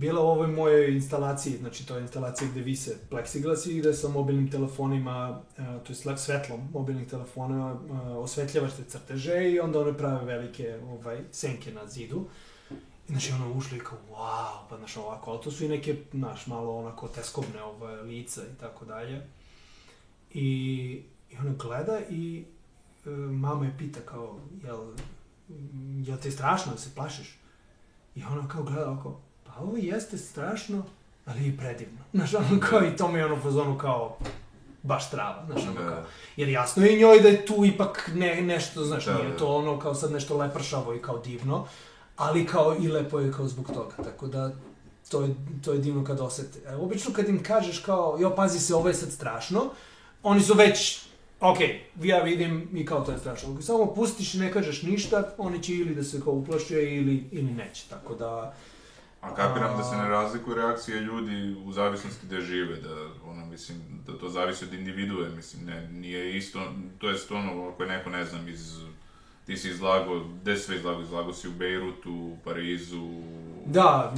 [0.01, 4.09] bila u ovoj mojoj instalaciji, znači to je instalacija gde vise plexiglas i gde sa
[4.09, 9.99] mobilnim telefonima, uh, to je svetlom mobilnih telefona, uh, osvetljavaš te crteže i onda one
[9.99, 12.27] prave velike ovaj, senke na zidu.
[13.09, 16.47] I znači ono ušli kao, wow, pa znaš ovako, ali to su i neke, znaš,
[16.47, 19.27] malo onako teskobne ovaj, lica i tako dalje.
[20.35, 20.47] I,
[21.31, 22.45] i ona gleda i
[23.05, 24.93] uh, mama je pita kao, jel,
[26.05, 27.39] jel te strašno da se plašiš?
[28.15, 29.21] I ona kao gleda oko,
[29.55, 30.83] pa ovo jeste strašno,
[31.27, 31.99] ali i predivno.
[32.13, 34.17] Znaš, ono kao i to mi je ono fazonu kao
[34.83, 35.89] baš trava, znaš, ono da.
[35.89, 36.05] kao.
[36.37, 39.37] Jer jasno je njoj da je tu ipak ne, nešto, znaš, da, nije da.
[39.37, 41.67] to ono kao sad nešto lepršavo i kao divno,
[42.17, 44.53] ali kao i lepo je kao zbog toga, tako da
[45.11, 45.35] to je,
[45.65, 46.59] to je divno kad osete.
[46.67, 49.71] E, obično kad im kažeš kao, jo, pazi se, ovo je sad strašno,
[50.23, 51.01] oni su već,
[51.41, 51.59] ok,
[52.03, 53.53] ja vidim i kao to je strašno.
[53.53, 57.29] Ako samo pustiš i ne kažeš ništa, oni će ili da se kao uplaše ili,
[57.33, 58.55] ili neće, tako da...
[59.21, 62.95] A kapiram da se ne razlikuju reakcije ljudi u zavisnosti gde žive, da,
[63.31, 66.61] ono, mislim, da to zavisi od individue, mislim, ne, nije isto,
[66.99, 68.79] to je ono, ako je neko, ne znam, iz,
[69.47, 73.21] ti si izlago, gde sve izlago, izlago si u Bejrutu, u Parizu,
[73.67, 74.15] Da,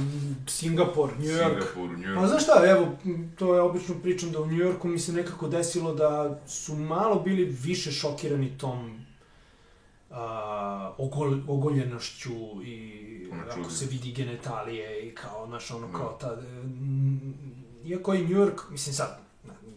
[0.47, 1.49] Singapur, New York.
[1.49, 2.19] Singapur, New York.
[2.21, 2.87] Pa znaš šta, evo,
[3.37, 7.19] to je obično pričam da u New Yorku mi se nekako desilo da su malo
[7.19, 9.05] bili više šokirani tom
[10.09, 10.17] uh,
[10.97, 13.02] ogol, ogoljenošću i
[13.51, 16.35] ako se vidi genitalije i kao, znaš, ono, kao ta...
[16.63, 17.33] Mm,
[17.85, 19.19] iako je New York, mislim sad,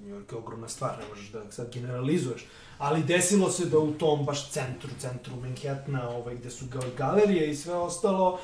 [0.00, 2.46] New York je ogromna stvar, ne možeš da sad generalizuješ,
[2.78, 6.64] ali desilo se da u tom baš centru, centru Manhattana, ovaj, gde su
[6.96, 8.38] galerije i sve ostalo,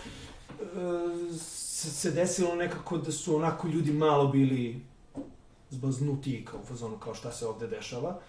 [0.51, 0.65] e,
[1.39, 4.81] se, se desilo nekako da su onako ljudi malo bili
[5.71, 8.21] zbaznuti kao u fazonu kao šta se ovde dešava.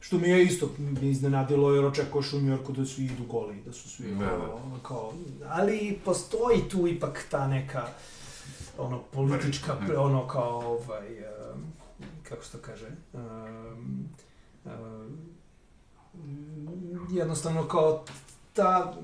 [0.00, 3.72] Što mi je isto mi iznenadilo jer očekuješ u Njorku da svi idu goli, da
[3.72, 4.78] su svi ne, kao, ne.
[4.82, 5.12] kao,
[5.48, 7.86] ali postoji tu ipak ta neka
[8.78, 11.62] ono politička pre, ono kao ovaj um,
[12.22, 14.08] kako se to kaže um,
[14.64, 15.18] um,
[17.10, 18.04] jednostavno kao
[18.52, 18.94] ta,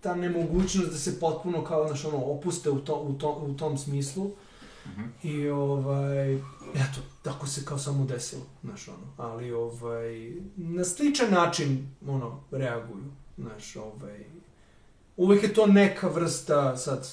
[0.00, 3.78] ta nemogućnost da se potpuno kao znaš ono opuste u, to, u, to, u tom
[3.78, 4.30] smislu
[4.96, 5.12] -hmm.
[5.22, 6.34] I ovaj,
[6.74, 13.04] eto, tako se kao samo desilo, znaš, ono, ali ovaj, na sličan način, ono, reaguju,
[13.38, 14.24] znaš, ovaj,
[15.16, 17.08] uvek je to neka vrsta, sad,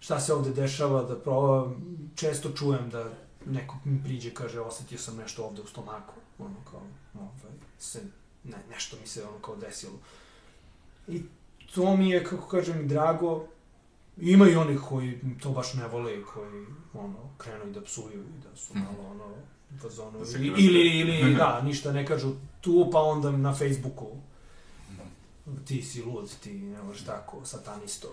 [0.00, 1.70] šta se ovde dešava, da proba,
[2.14, 3.10] često čujem da
[3.46, 6.82] neko mi priđe, kaže, osetio sam nešto ovde u stomaku, ono, kao,
[7.14, 8.00] ovaj, se,
[8.44, 9.98] ne, nešto mi se, ono, kao desilo.
[11.08, 11.22] I
[11.74, 13.46] to mi je, kako kažem, drago,
[14.16, 18.22] Ima i onih koji to baš ne vole i koji, ono, krenu i da psuju
[18.22, 19.24] i da su malo, ono,
[19.82, 24.06] fazonu, da ili, ili, ili, da, ništa ne kažu tu, pa onda na Facebooku
[25.64, 28.08] ti si lud, ti ne možeš tako, satanisto,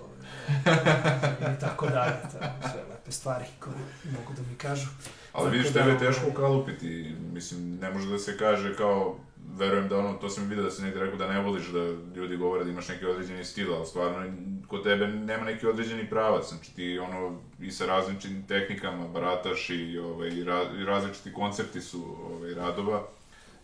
[1.55, 2.37] i tako dalje, to,
[2.71, 3.75] sve lepe stvari koje
[4.05, 4.87] mogu da mi kažu.
[5.33, 9.15] Ali vidiš, tebe je teško ukalupiti, mislim, ne može da se kaže kao
[9.55, 11.79] verujem da ono, to sam vidio da si negde rekao da ne voliš da
[12.15, 14.33] ljudi govore da imaš neki određeni stil, ali stvarno
[14.67, 19.99] kod tebe nema neki određeni pravac, znači ti ono i sa različitim tehnikama barataš i,
[19.99, 23.07] ovaj, i, ra, i različiti koncepti su ovaj, radova,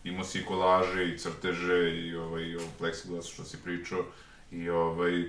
[0.04, 4.04] imao si i kolaže i crteže i ovaj, i ovaj plexiglasu što si pričao.
[4.50, 5.24] I ovaj,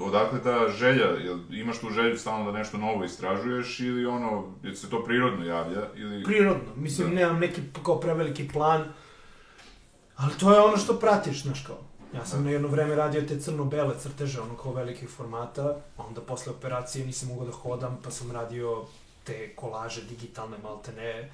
[0.00, 4.74] odakle ta želja, jel imaš tu želju stalno da nešto novo istražuješ ili ono, jel
[4.74, 6.24] se to prirodno javlja ili...
[6.24, 7.14] Prirodno, mislim, da.
[7.14, 8.84] nemam neki kao preveliki plan,
[10.20, 11.78] ali to je ono što pratiš, znaš kao.
[12.14, 12.44] Ja sam da.
[12.44, 17.28] na jedno vreme radio te crno-bele crteže, ono kao velikih formata, onda posle operacije nisam
[17.28, 18.84] mogao da hodam, pa sam radio
[19.24, 21.30] te kolaže digitalne maltene,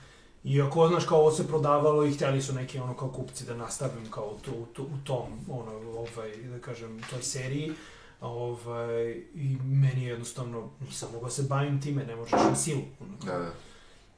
[0.46, 4.10] Iako, znaš, kao ovo se prodavalo i htjeli su neki, ono, kao kupci da nastavim
[4.10, 7.72] kao u, u, u tom, ono, ovaj, da kažem, toj seriji.
[8.20, 12.82] Ovaj, I meni je jednostavno, nisam mogao se bavim time, ne možeš na silu.
[13.24, 13.50] Da, da.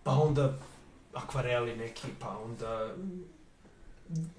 [0.02, 0.58] Pa onda
[1.14, 2.94] akvareli neki, pa onda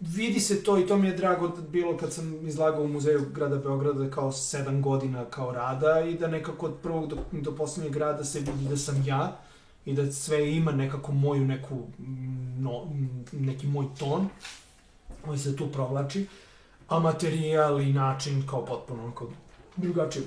[0.02, 3.26] vidi se to i to mi je drago da bilo kad sam izlagao u muzeju
[3.34, 7.96] grada Beograda kao sedam godina kao rada i da nekako od prvog do, do poslednjeg
[7.96, 9.40] rada se vidi da sam ja
[9.86, 11.78] i da sve ima nekako moju neku
[12.60, 12.86] no,
[13.32, 14.30] neki moj ton
[15.26, 16.28] koji se tu provlači
[16.88, 19.30] a materijal i način kao potpuno onako
[19.76, 20.26] drugačije.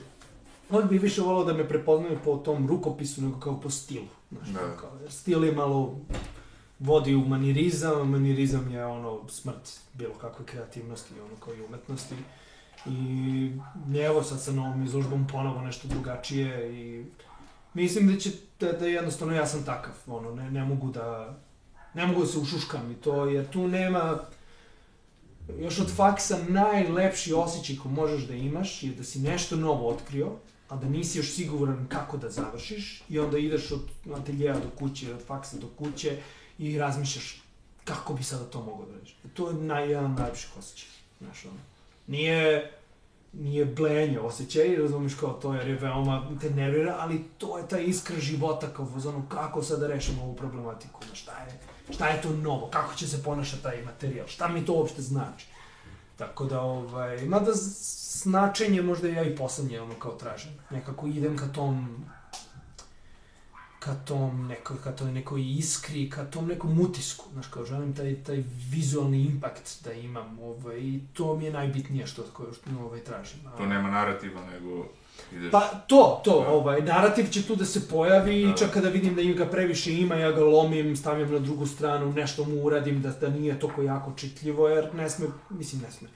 [0.71, 4.07] On bi više volao da me prepoznaju po tom rukopisu nego kao po stilu.
[4.31, 4.77] Znaš, da.
[4.77, 5.99] kao, stil je malo
[6.83, 12.15] vodi u manirizam, a manirizam je ono smrt bilo kakve kreativnosti, ono kao i umetnosti.
[12.87, 17.05] I evo sad sa novom izložbom ponovo nešto drugačije i
[17.75, 18.31] mislim da će,
[18.61, 21.37] da, da jednostavno ja sam takav, ono, ne, ne mogu da,
[21.95, 24.19] ne mogu da se ušuškam i to, jer tu nema,
[25.59, 30.33] još od faksa najlepši osjećaj ko možeš da imaš je da si nešto novo otkrio,
[30.69, 33.83] a da nisi još siguran kako da završiš i onda ideš od
[34.15, 36.19] ateljeja do kuće, od faksa do kuće
[36.59, 37.43] i razmišljaš
[37.85, 39.17] kako bi sada to mogao da radiš.
[39.35, 40.89] To je naj, jedan najlepših osjećaj.
[41.21, 41.59] Znaš, ono.
[42.07, 42.73] Nije,
[43.33, 47.79] nije blenje osjećaj, razumiješ kao to jer je veoma te nervira, ali to je ta
[47.79, 51.61] iskra života kao ono, kako sad da rešimo ovu problematiku, znaš, šta je,
[51.95, 55.47] šta je to novo, kako će se ponašati taj materijal, šta mi to uopšte znači.
[56.17, 57.51] Tako da, ovaj, mada
[58.23, 60.53] značenje možda ja i poslednje ono kao tražim.
[60.71, 62.05] Nekako idem ka tom
[63.85, 68.15] ka tom neko, ka toj nekoj iskri, ka tom nekom utisku, znaš, kao želim taj,
[68.23, 73.41] taj vizualni impakt da imam, ovaj, i to mi je najbitnije što, što ovaj, tražim.
[73.57, 74.87] To nema narativa, nego
[75.33, 75.51] ideš...
[75.51, 76.49] Pa to, to, da.
[76.49, 79.95] ovaj, narativ će tu da se pojavi da, i čak kada vidim da ga previše
[79.95, 83.83] ima, ja ga lomim, stavljam na drugu stranu, nešto mu uradim da, da nije toko
[83.83, 86.09] jako čitljivo, jer ne sme, mislim ne sme,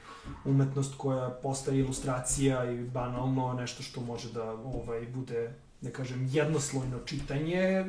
[0.44, 6.98] umetnost koja postaje ilustracija i banalno nešto što može da ovaj, bude da kažem, jednoslojno
[7.04, 7.84] čitanje,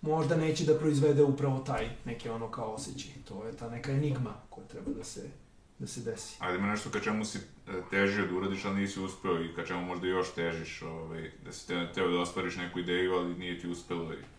[0.00, 3.12] možda neće da proizvede upravo taj neki ono kao osjećaj.
[3.28, 5.30] To je ta neka enigma koja treba da se,
[5.78, 6.36] da se desi.
[6.38, 7.42] Ali ima nešto ka čemu si e,
[7.90, 11.68] težio da uradiš, ali nisi uspeo i ka čemu možda još težiš, ovaj, da si
[11.68, 14.33] te, teo da ostvariš neku ideju, ali nije ti uspelo i...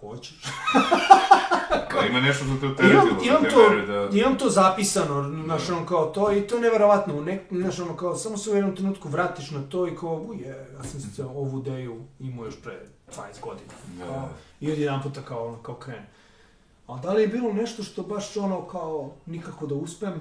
[0.00, 0.42] Hoćeš.
[1.94, 3.02] Pa ima nešto što te uteretilo.
[3.02, 4.18] Imam, imam, te to, da...
[4.18, 5.76] imam to zapisano, znaš, da.
[5.76, 8.76] ono kao to, i to je neverovatno, ne, znaš, ono kao, samo se u jednom
[8.76, 12.80] trenutku vratiš na to i kao, uje, ja sam se ovu ideju imao još pre
[13.16, 13.72] 20 godina.
[13.98, 14.06] Da.
[14.06, 14.28] Kao,
[14.60, 16.06] I od jedan puta kao, ono, kao krene.
[16.86, 20.14] A da li je bilo nešto što baš ono kao nikako da uspem?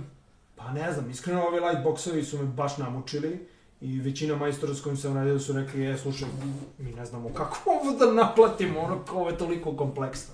[0.55, 3.47] Pa ne znam, iskreno ove lightboxovi su me baš namučili
[3.81, 6.27] i većina majstora s kojim sam radio su rekli, je, slušaj,
[6.77, 10.33] mi ne znamo kako ovo da naplatimo, ono, ovo je toliko kompleksno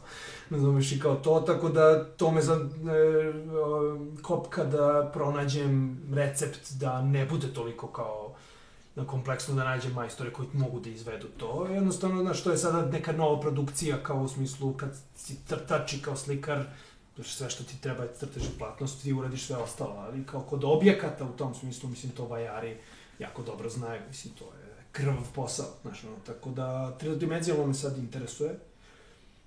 [0.50, 2.60] razumeš i kao to, tako da to me za e,
[4.22, 8.34] kopka da pronađem recept da ne bude toliko kao
[8.96, 11.68] na kompleksno da nađem majstore koji mogu da izvedu to.
[11.70, 16.16] Jednostavno, znaš, to je sada neka nova produkcija kao u smislu kad si crtač kao
[16.16, 16.64] slikar,
[17.16, 20.41] Znači, sve što ti treba je crtež i platnost, ti uradiš sve ostalo, ali kao
[20.41, 22.78] kod objekata u tom smislu, mislim, to vajari
[23.20, 27.97] jako dobro znaju, mislim, to je krv posao, znaš, ono, tako da tridimenzionalno me sad
[27.97, 28.59] interesuje,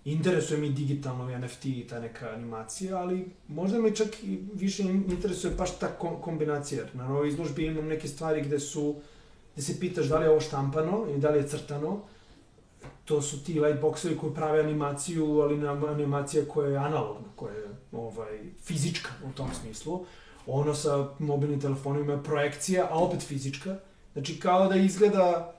[0.05, 5.55] interesuje mi digitalno NFT i ta neka animacija, ali možda me čak i više interesuje
[5.55, 5.89] baš ta
[6.21, 6.85] kombinacija.
[6.95, 8.97] Na novoj izložbi imam neke stvari gde su,
[9.55, 12.01] gde se pitaš da li je ovo štampano i da li je crtano.
[13.05, 18.39] To su ti lightboxovi koji prave animaciju, ali animacija koja je analogna, koja je ovaj,
[18.63, 20.07] fizička u tom smislu.
[20.51, 23.77] Ono sa mobilnim telefonima je projekcija, a opet fizička.
[24.13, 25.55] Znači kao da izgleda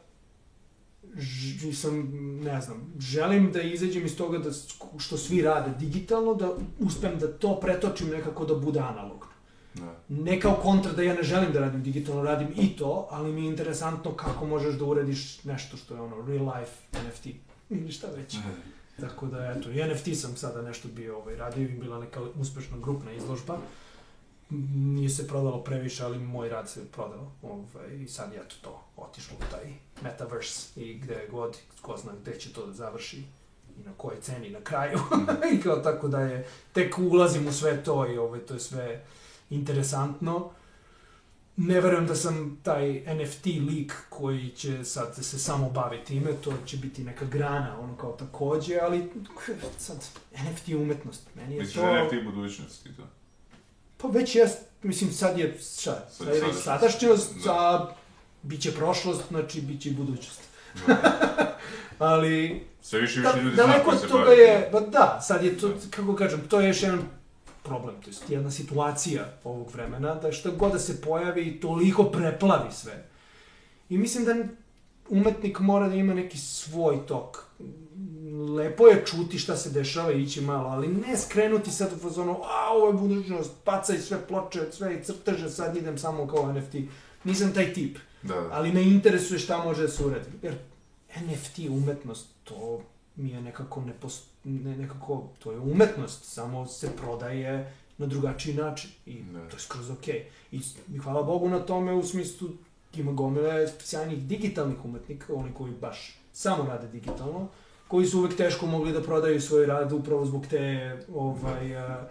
[1.73, 2.09] sam,
[2.43, 4.49] ne znam, želim da izađem iz toga da,
[4.97, 9.25] što svi rade digitalno, da uspem da to pretočim nekako da bude analogno.
[9.73, 9.95] Da.
[10.09, 13.41] Ne kao kontra da ja ne želim da radim digitalno, radim i to, ali mi
[13.41, 17.27] je interesantno kako možeš da urediš nešto što je ono real life NFT
[17.69, 18.37] ili šta već.
[19.01, 22.77] Tako da, eto, i NFT sam sada nešto bio ovaj, radio i bila neka uspešna
[22.77, 23.53] grupna izložba.
[23.53, 23.61] M,
[24.49, 27.31] Nije se prodalo previše, ali moj rad se prodao.
[27.41, 32.11] Ovaj, I sad je eto to, otišlo u taj metaverse i gde god, ko zna
[32.21, 33.23] gde će to da završi
[33.79, 34.99] i na kojoj ceni na kraju.
[35.53, 39.05] I kao tako da je, tek ulazim u sve to i ovaj, to je sve
[39.49, 40.51] interesantno.
[41.57, 46.53] Ne verujem da sam taj NFT lik koji će sad se samo baviti time, to
[46.65, 49.11] će biti neka grana, ono kao takođe, ali
[49.77, 49.97] sad,
[50.33, 51.87] NFT umetnost, meni je Misliš to...
[51.87, 53.03] je NFT budućnost i to?
[54.01, 57.33] Pa već jest, mislim sad je, šta, sad je već sadašnjost.
[57.45, 57.51] Da.
[57.51, 57.93] a
[58.41, 60.41] bit će prošlost, znači bit će i budućnost.
[61.99, 65.57] ali, Sve više više da, ljudi zna daleko od toga je, pa da, sad je
[65.57, 67.01] to, kako kažem, to je još jedan
[67.63, 72.71] problem, to jest jedna situacija ovog vremena, da šta god da se pojavi, toliko preplavi
[72.71, 73.05] sve.
[73.89, 74.35] I mislim da
[75.09, 77.45] umetnik mora da ima neki svoj tok.
[78.47, 82.31] Lepo je čuti šta se dešava i ići malo, ali ne skrenuti sad u fazonu,
[82.33, 86.75] a ovo je budućnost, pacaj sve ploče, sve i crteže, sad idem samo kao NFT.
[87.23, 88.49] Nisam taj tip, Da, da.
[88.51, 90.25] ali me interesuje šta može da se uradi.
[90.41, 90.55] Jer
[91.17, 92.81] NFT umetnost, to
[93.15, 98.53] mi je nekako ne, post, ne nekako, to je umetnost, samo se prodaje na drugačiji
[98.55, 99.39] način i Da.
[99.41, 100.25] to je skroz okej.
[100.51, 102.49] I, s- I hvala Bogu na tome u smislu
[102.93, 107.47] ima gomile sjajnih digitalnih umetnika, oni koji baš samo rade digitalno,
[107.89, 112.07] koji su uvek teško mogli da prodaju svoj rad upravo zbog te ovaj, a,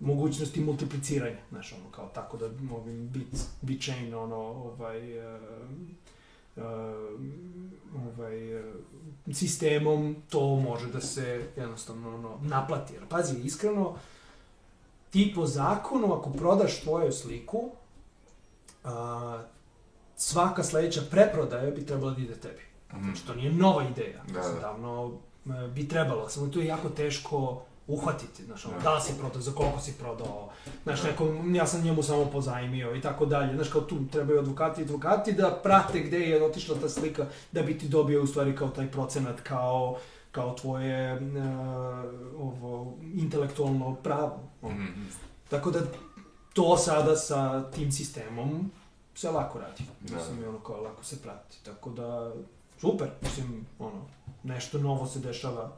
[0.00, 3.26] mogućnosti multipliciranja, znaš, ono, kao tako da ovim bit,
[3.60, 5.38] bitchain, ono, ovaj, a,
[6.56, 6.94] a,
[8.06, 8.72] ovaj, a,
[9.32, 12.94] sistemom to može da se jednostavno ono, naplati.
[12.94, 13.94] Jer, pazi, iskreno,
[15.10, 17.70] ti po zakonu, ako prodaš tvoju sliku,
[18.84, 19.42] a,
[20.16, 22.69] svaka sledeća preprodaja bi trebala da ide tebi.
[22.92, 23.04] Mhm.
[23.04, 24.22] Znači, to nije nova ideja.
[24.26, 24.60] Da, Da, da.
[24.60, 25.12] Davno
[25.46, 28.82] e, bi trebalo, samo to je jako teško uhvatiti, znaš, ono, Da.
[28.82, 30.48] da li si prodao, za koliko si prodao,
[30.82, 31.08] znaš, Da.
[31.08, 31.24] neko,
[31.54, 35.32] ja sam njemu samo pozajmio i tako dalje, znaš, kao tu trebaju advokati i advokati
[35.32, 38.90] da prate gde je otišla ta slika, da bi ti dobio u stvari kao taj
[38.90, 39.96] procenat, kao,
[40.32, 41.20] kao tvoje uh,
[42.38, 44.38] ovo, intelektualno pravo.
[44.62, 44.74] ono.
[44.74, 45.02] Mhm.
[45.48, 45.80] Tako da
[46.52, 48.70] to sada sa tim sistemom
[49.14, 49.82] se lako radi.
[50.00, 50.16] Da.
[50.16, 51.64] Mislim, ono kao lako se prati.
[51.64, 52.32] Tako da,
[52.80, 54.06] super, mislim, ono,
[54.42, 55.76] nešto novo se dešava.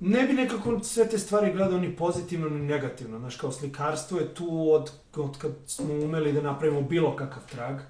[0.00, 3.18] Ne bi nekako sve te stvari gledao ni pozitivno ni negativno.
[3.18, 7.80] Znaš, kao slikarstvo je tu od, od kad smo umeli da napravimo bilo kakav trag.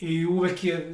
[0.00, 0.92] I uvek je,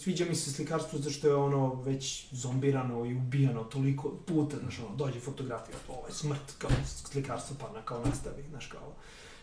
[0.00, 4.96] sviđa mi se slikarstvo zašto je ono već zombirano i ubijano toliko puta, znaš, ono,
[4.96, 8.92] dođe fotografija, ovo je smrt, kao slikarstvo, pa na, kao nastavi, znaš, kao,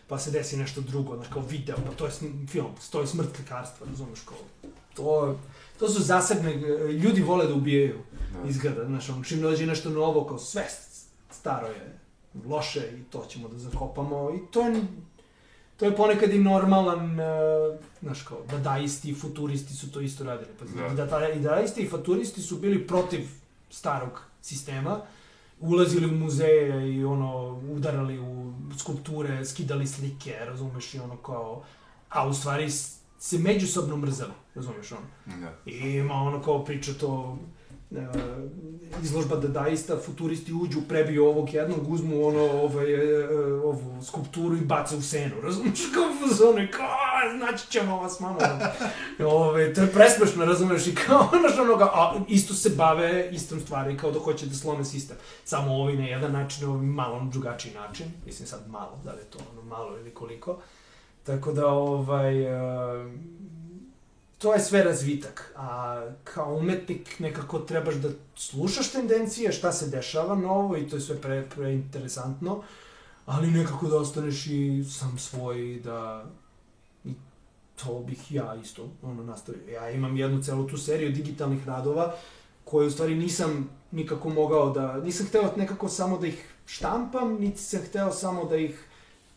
[0.08, 2.10] pa se desi nešto drugo, znaš, kao video, pa to je
[2.48, 4.38] film, to je smrt slikarstva, razumeš, kao,
[4.94, 5.36] to,
[5.78, 7.98] to su zasebne, e, ljudi vole da ubijaju,
[8.32, 8.48] Da.
[8.48, 10.66] izgleda, znaš, ono, čim dođe nešto novo, kao sve
[11.30, 11.98] staro je
[12.46, 14.82] loše i to ćemo da zakopamo i to je,
[15.76, 20.50] to je ponekad i normalan, uh, znaš kao, dadaisti i futuristi su to isto radili.
[20.58, 20.88] Pa, Da.
[20.88, 21.06] da.
[21.06, 23.28] da, dadaisti i futuristi su bili protiv
[23.70, 25.00] starog sistema,
[25.60, 31.62] ulazili u muzeje i ono, udarali u skulpture, skidali slike, razumeš, i ono kao,
[32.08, 32.68] a u stvari
[33.18, 35.36] se međusobno mrzeli, razumeš, ono.
[35.40, 35.70] Da.
[35.70, 37.38] I ima ono kao priča to
[37.96, 38.06] e,
[39.02, 44.60] izložba dadaista, futuristi uđu, prebiju ovog jednog, uzmu ono, ovaj, e, e, ovu skulpturu i
[44.60, 48.38] bace u senu, razumiješ, kao fazone, kao, "A, znači ćemo vas, mamo.
[49.26, 53.60] Ove, to je presmešno, razumiješ, i kao, znaš, ono, kao, a isto se bave istom
[53.60, 55.16] stvari, kao da hoće da slome sistem.
[55.44, 59.18] Samo ovi na jedan način, ovi malo na drugačiji način, mislim sad malo, da li
[59.18, 60.58] je to ono malo ili koliko.
[61.28, 63.14] Tako da, ovaj, e,
[64.38, 70.34] to je sve razvitak, a kao umetnik nekako trebaš da slušaš tendencije, šta se dešava
[70.34, 72.62] novo i to je sve pre, preinteresantno,
[73.26, 76.24] ali nekako da ostaneš i sam svoj da
[77.04, 77.14] i
[77.84, 79.68] to bih ja isto ono nastavio.
[79.68, 82.14] Ja imam jednu celu tu seriju digitalnih radova
[82.64, 87.58] koje u stvari nisam nikako mogao da, nisam hteo nekako samo da ih štampam, niti
[87.58, 88.87] sam hteo samo da ih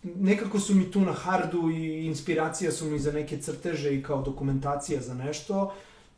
[0.04, 4.22] nekako su mi tu na hardu i inspiracija su mi za neke crteže i kao
[4.22, 5.74] dokumentacija za nešto,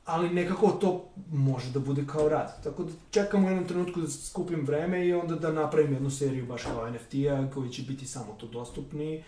[0.06, 2.64] ali nekako to može da bude kao rad.
[2.64, 6.46] Tako da čekam u jednom trenutku da skupim vreme i onda da napravim jednu seriju
[6.46, 9.24] baš kao NFT-a koji će biti samo to dostupni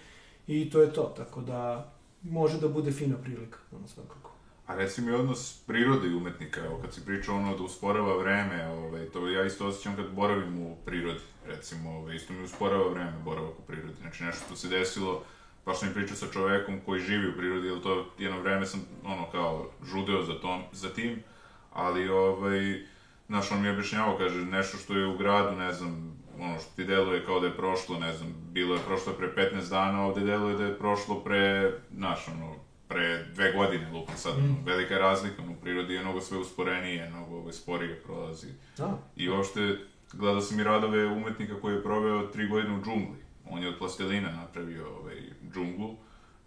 [0.47, 1.13] i to je to.
[1.17, 1.91] Tako da
[2.23, 4.24] može da bude fina prilika, ono svakako.
[4.67, 8.67] A reci mi odnos prirode i umetnika, evo kad si pričao ono da usporava vreme,
[8.67, 13.13] ovaj, to ja isto osjećam kad boravim u prirodi, recimo, ovaj, isto mi usporava vreme
[13.25, 15.23] boravak u prirodi, znači nešto što se desilo,
[15.65, 18.85] baš sam i pričao sa čovekom koji živi u prirodi, jer to jedno vreme sam,
[19.03, 21.23] ono, kao, žudeo za, tom, za tim,
[21.73, 22.83] ali, ovaj,
[23.27, 26.75] znaš, on mi je objašnjavao, kaže, nešto što je u gradu, ne znam, ono što
[26.75, 30.21] ti deluje kao da je prošlo, ne znam, bilo je prošlo pre 15 dana, ovde
[30.21, 32.55] deluje da je prošlo pre, znaš, ono,
[32.87, 34.65] pre dve godine, lupa sad, mm.
[34.65, 38.47] velika je razlika, u prirodi je mnogo sve usporenije, mnogo ovaj, sporije prolazi.
[38.77, 38.97] Da.
[39.15, 39.77] I uopšte,
[40.13, 43.17] gledao sam i radove umetnika koji je proveo tri godine u džungli.
[43.49, 45.15] On je od plastelina napravio ovaj,
[45.53, 45.95] džunglu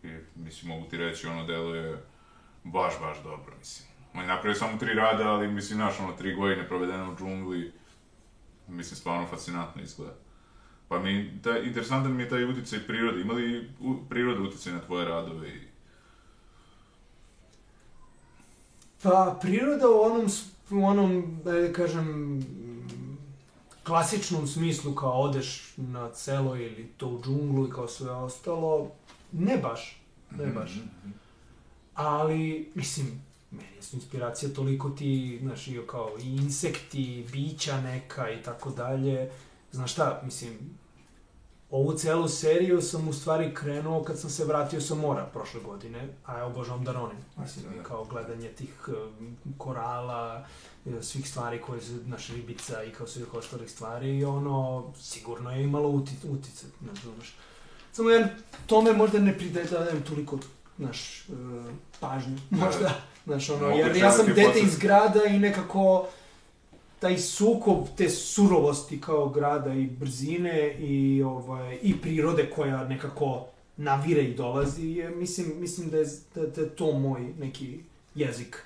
[0.02, 1.98] i, mislim, mogu ti reći, ono deluje
[2.64, 3.88] baš, baš dobro, mislim.
[4.14, 7.72] On je napravio samo tri rada, ali, mislim, znaš, ono, tri godine provedeno u džungli,
[8.68, 10.14] mislim, stvarno fascinantno izgleda.
[10.88, 13.20] Pa mi, ta, interesantan mi je taj uticaj prirode.
[13.20, 15.48] Ima li u, priroda uticaj na tvoje radove?
[15.48, 15.67] I...
[19.02, 20.26] Pa, priroda u onom,
[20.70, 22.40] u onom, da kažem,
[23.82, 28.90] klasičnom smislu kao odeš na selo ili to u džunglu i kao sve ostalo,
[29.32, 30.80] ne baš, ne baš.
[31.94, 38.42] Ali, mislim, meni su inspiracija toliko ti, znaš, i kao i insekti, bića neka i
[38.42, 39.30] tako dalje.
[39.72, 40.50] Znaš šta, mislim,
[41.70, 46.08] ovu celu seriju sam u stvari krenuo kad sam se vratio sa mora prošle godine,
[46.24, 47.18] a ja obožavam da ronim.
[47.36, 47.82] Mislim, Da.
[47.82, 48.92] kao gledanje tih eh,
[49.58, 50.46] korala,
[50.86, 55.50] eh, svih stvari koje su, naš ribica i kao svih ostalih stvari i ono, sigurno
[55.50, 57.36] je imalo uti, uticaj, ne znaš.
[57.92, 58.28] Samo ja
[58.66, 60.38] tome možda ne pridajem toliko,
[60.78, 61.32] znaš, eh,
[62.00, 62.90] pažnju, možda,
[63.26, 66.06] znaš, ono, jer ja sam da dete iz grada i nekako
[67.00, 73.46] taj sukob te surovosti kao grada i brzine i ovaj i prirode koja nekako
[73.76, 77.78] navire i dolazi je mislim mislim da je da, da to moj neki
[78.14, 78.62] jezik.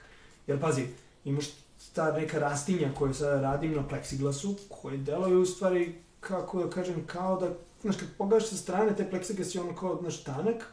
[0.46, 0.82] Jer pazi,
[1.24, 1.46] imaš
[1.92, 7.06] ta neka rastinja koju sada radim na pleksiglasu, koje deluju u stvari, kako da kažem,
[7.06, 10.72] kao da, znaš, kad pogledaš sa strane, te pleksiglas je ono kao, znaš, tanak,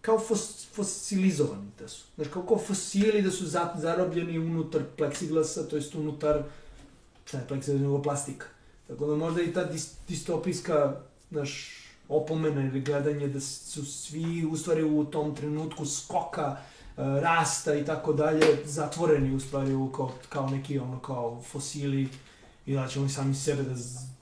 [0.00, 2.04] kao fos, fosilizovani da su.
[2.14, 6.42] Znaš, kao, kao fosili da su za, zarobljeni unutar pleksiglasa, to jest unutar,
[7.30, 8.46] šta je pleksiglas nego plastika.
[8.88, 10.96] Tako da možda i ta dis, distopijska,
[11.30, 17.74] znaš, opomena ili gledanje da su svi u stvari u tom trenutku skoka, e, rasta
[17.74, 22.08] i tako dalje, zatvoreni u stvari u kao, kao neki ono kao fosili
[22.66, 23.74] i da ćemo sami sebe da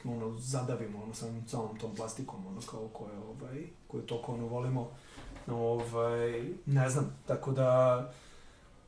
[0.04, 4.90] ono, zadavimo ono samim celom tom plastikom ono kao koje ovaj koje toliko ono volimo
[5.46, 8.12] ovaj ne znam tako da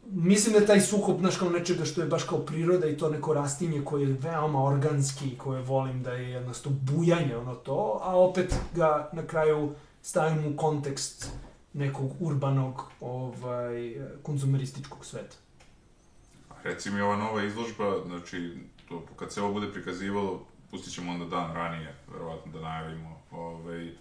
[0.07, 3.11] mislim da je taj sukob znaš kao nečega što je baš kao priroda i to
[3.11, 8.18] neko rastinje koje je veoma organski koje volim da je jednostavno bujanje ono to a
[8.18, 11.30] opet ga na kraju stavim u kontekst
[11.72, 15.36] nekog urbanog ovaj konzumerističkog sveta
[16.62, 21.24] Reci mi ova nova izložba, znači, to, kad se ovo bude prikazivalo, pustit ćemo onda
[21.24, 23.92] dan ranije, verovatno da najavimo, ovaj,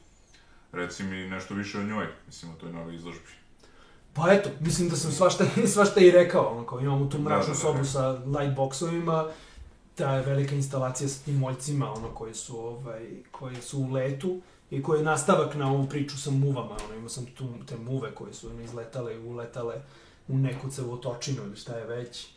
[0.72, 3.39] reci mi nešto više o njoj, mislim, o toj novoj izložbi.
[4.20, 7.60] Pa eto, mislim da sam svašta, svašta i rekao, ono kao imamo tu mračnu Da,
[7.60, 7.74] da, da.
[7.74, 9.30] sobu sa lightboxovima,
[9.96, 14.42] ta velika instalacija sa tim moljcima, ono, koji su, ovaj, koji su u letu
[14.72, 18.16] i koji je nastavak na ovu priču sa muvama, ono, imao sam tu te muve
[18.16, 19.82] koje su ono, izletale i uletale
[20.28, 22.28] u neku cevotočinu ili šta je već,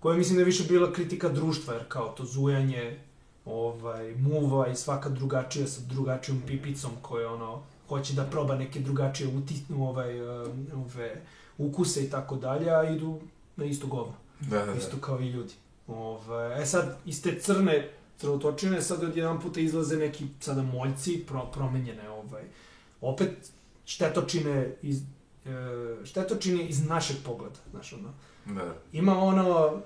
[0.00, 3.00] koja mislim da je više bila kritika društva, jer kao to zujanje
[3.44, 9.36] ovaj, muva i svaka drugačija sa drugačijom pipicom koja ono, hoće da proba neke drugačije
[9.36, 11.22] uti, ovaj, um, ove,
[11.58, 13.20] ukuse i tako dalje, a idu
[13.56, 15.54] na isto govno, Da, da, isto kao i ljudi.
[15.88, 21.46] Ove, e sad, iz te crne crvotočine sad odjedan puta izlaze neki sada moljci, pro,
[21.52, 22.42] promenjene, ovaj,
[23.00, 23.50] opet
[23.84, 25.02] štetočine iz,
[25.46, 28.12] e, štetočine iz našeg pogleda, znaš, ono,
[28.46, 28.74] Da, da.
[28.92, 29.80] ima ono,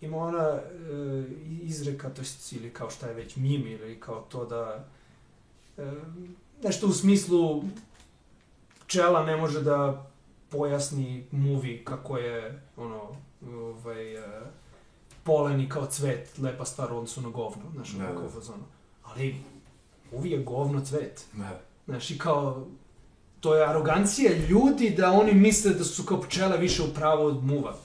[0.00, 0.60] ima ona e,
[1.62, 4.84] izreka, to jest, ili kao šta je već, mim, ili kao to da,
[5.78, 5.92] e,
[6.62, 7.64] nešto u smislu,
[8.86, 10.06] pčela ne može da
[10.48, 13.02] pojasni muvi kako je, ono,
[13.52, 14.40] ovaj, e,
[15.22, 18.20] polen i kao cvet, lepa stvar u odnosu na govno, znaš, Da, ono, da.
[18.20, 18.64] kao fazonu.
[19.02, 19.36] Ali,
[20.12, 21.26] muvi je govno cvet.
[21.32, 21.60] Da.
[21.86, 22.66] Znaš, i kao,
[23.40, 27.44] to je arogancija ljudi da oni misle da su kao pčele više u pravu od
[27.44, 27.76] muva.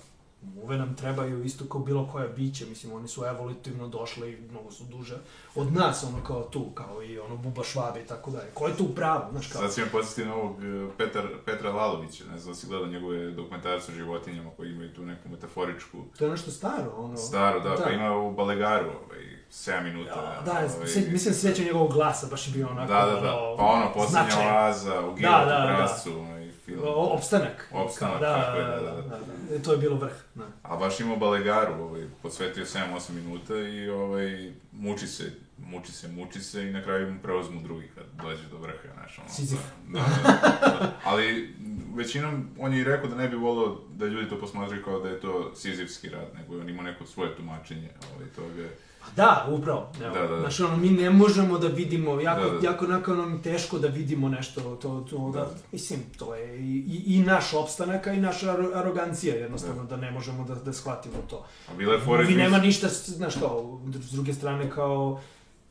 [0.42, 4.72] Muve nam trebaju isto kao bilo koja bića, mislim, oni su evolutivno došle i mnogo
[4.72, 5.18] su duže
[5.56, 8.50] od nas, ono kao tu, kao i ono buba švabe i tako dalje.
[8.54, 9.62] Ko je tu u pravu, znaš kao?
[9.62, 12.88] Sad si me podsjeti na ovog e, Petar, Petra Lalovića, ne znam da si gledao
[12.88, 17.18] njegove dokumentarce o životinjama koji imaju tu neku metaforičku To je nešto staro, ono...
[17.18, 20.10] Staro, da, pa ima u Balegaru, ovaj, 7 minuta.
[20.10, 22.94] Ja, da, ovaj, se, mislim se sjećam njegovog glasa, baš je bio onako...
[22.94, 26.41] Da, da, da, ono, pa ono, posljednja oaza, u Da, Giletu da, da.
[26.84, 27.68] Opstanak.
[27.72, 29.02] Opstanak, da, tako je, da, da, da, da.
[29.02, 29.18] da,
[29.50, 29.56] da.
[29.56, 30.48] E, To je bilo vrh, da.
[30.64, 36.40] A baš ima Balegaru, ovaj, posvetio 7-8 minuta i ovaj, muči se, muči se, muči
[36.40, 39.30] se i na kraju mu preuzmu drugi kad dođe do vrha, znaš, ono.
[39.30, 39.60] Sizif.
[39.88, 40.32] Da, da,
[40.62, 40.92] da.
[41.04, 41.56] Ali
[41.96, 45.10] većinom, on je i rekao da ne bi volio da ljudi to posmatraju kao da
[45.10, 48.68] je to sizifski rad, nego je on ima neko svoje tumačenje, ovaj, toga.
[48.68, 49.90] Pa Da, upravo.
[50.02, 50.14] Evo.
[50.14, 50.40] Da, da, da.
[50.40, 52.68] Znaš, ono, mi ne možemo da vidimo, jako, Da, da.
[52.68, 55.50] jako onako nam teško da vidimo nešto, to, to, da, Da.
[55.72, 59.98] mislim, to je i, i, i naš opstanak, a i naša aro- arogancija, jednostavno, da.
[59.98, 61.46] ne možemo da, da shvatimo to.
[61.68, 62.22] A bila je fora...
[62.22, 65.22] Vi nema ništa, znaš kao, s druge strane kao,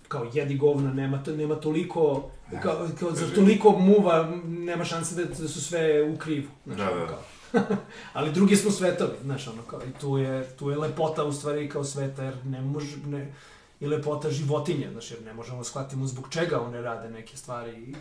[0.09, 2.31] kao jedi govna, nema, to, nema toliko,
[2.63, 6.49] kao, kao za toliko muva nema šanse da, da su sve u krivu.
[6.67, 7.07] Znaš, Da, da.
[7.07, 7.19] Kao.
[8.13, 11.69] Ali drugi smo svetovi, znaš, ono kao, i tu je, tu je lepota u stvari
[11.69, 13.33] kao sveta, jer ne može, ne,
[13.81, 17.95] i lepota životinje, znaš, jer ne možemo da shvatimo zbog čega one rade neke stvari,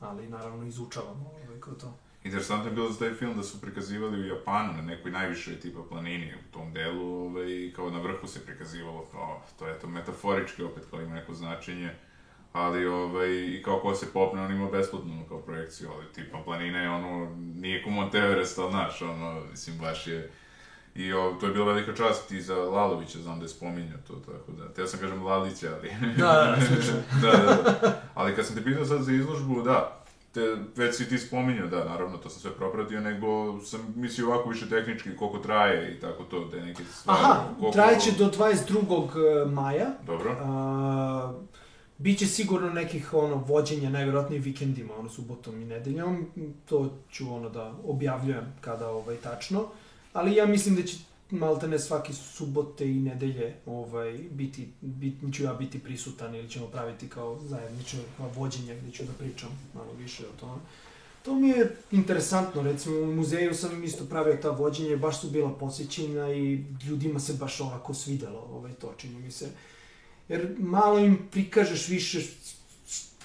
[0.00, 1.94] ali naravno izučavamo ovaj, kao to.
[2.24, 5.80] Interesantno je bilo za taj film da su prikazivali u Japanu na nekoj najvišoj tipa
[5.88, 10.62] planini u tom delu ovaj, kao na vrhu se prikazivalo kao, to je to metaforički
[10.62, 11.90] opet kao ima neko značenje,
[12.56, 16.78] ali ovaj, i kao ko se popne, on ima besplatnu kao projekciju, ali tipa planina
[16.78, 20.30] je ono, nije ko Mount Everest, ali znaš, ono, mislim, baš je,
[20.94, 24.14] I o, to je bila velika čast i za Lalovića, znam da je spominjao to,
[24.14, 25.90] tako da, teo sam kažem Lalića, ali...
[26.16, 26.94] Da, da, slušaj.
[27.22, 28.02] da, da, da.
[28.14, 31.84] Ali kad sam te pitao sad za izložbu, da, te, već si ti spominjao, da,
[31.84, 36.22] naravno, to sam sve propratio, nego sam mislio ovako više tehnički, koliko traje i tako
[36.22, 37.20] to, te neke stvari.
[37.22, 37.72] Aha, koliko...
[37.72, 39.52] trajeće do 22.
[39.52, 41.32] maja, Dobro, A,
[41.98, 46.26] biće sigurno nekih ono vođenja najverovatnije vikendima, ono subotom i nedeljom.
[46.64, 49.68] To ću ono da objavljujem kada ovaj tačno.
[50.12, 50.96] Ali ja mislim da će
[51.30, 56.66] malte ne svaki subote i nedelje ovaj, biti, bit, ću ja biti prisutan ili ćemo
[56.66, 58.00] praviti kao zajednično
[58.34, 60.60] vođenje gde ću da pričam malo više o tome.
[61.22, 65.50] To mi je interesantno, recimo u muzeju sam isto pravio ta vođenja, baš su bila
[65.50, 69.50] posjećena i ljudima se baš ovako svidelo ovaj, to, čini mi se.
[70.28, 72.20] Jer malo im prikažeš više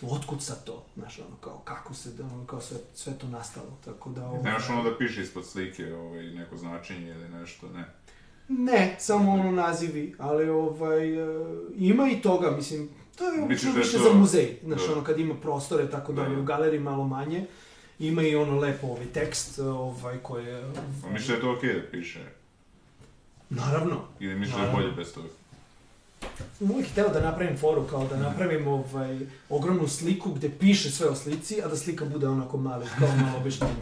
[0.02, 3.78] otkud sad to, znaš, ono, kao, kako se, da, ono, kao sve, sve to nastalo,
[3.86, 4.26] tako da...
[4.26, 7.86] Ovaj, nemaš ono da piše ispod slike ovaj, neko značenje ili nešto, ne.
[8.48, 11.46] Ne, samo ono nazivi, ali ovaj, e,
[11.76, 14.94] ima i toga, mislim, to je obično da više to- za muzej, znaš, da.
[14.94, 16.22] ono, kad ima prostore, tako Da.
[16.24, 17.46] dalje, u galeriji malo manje,
[18.00, 20.64] ima i ono lepo ovaj tekst, ovaj, koji je...
[21.06, 22.20] A misliš da je to okej da piše?
[23.50, 25.28] Naravno, Ili misliš da je bolje bez toga?
[26.60, 29.20] Uvijek hteo da napravim foru, kao da napravim ovaj,
[29.50, 33.38] ogromnu sliku gde piše sve o slici, a da slika bude onako mali, kao malo
[33.38, 33.74] objašnjenje.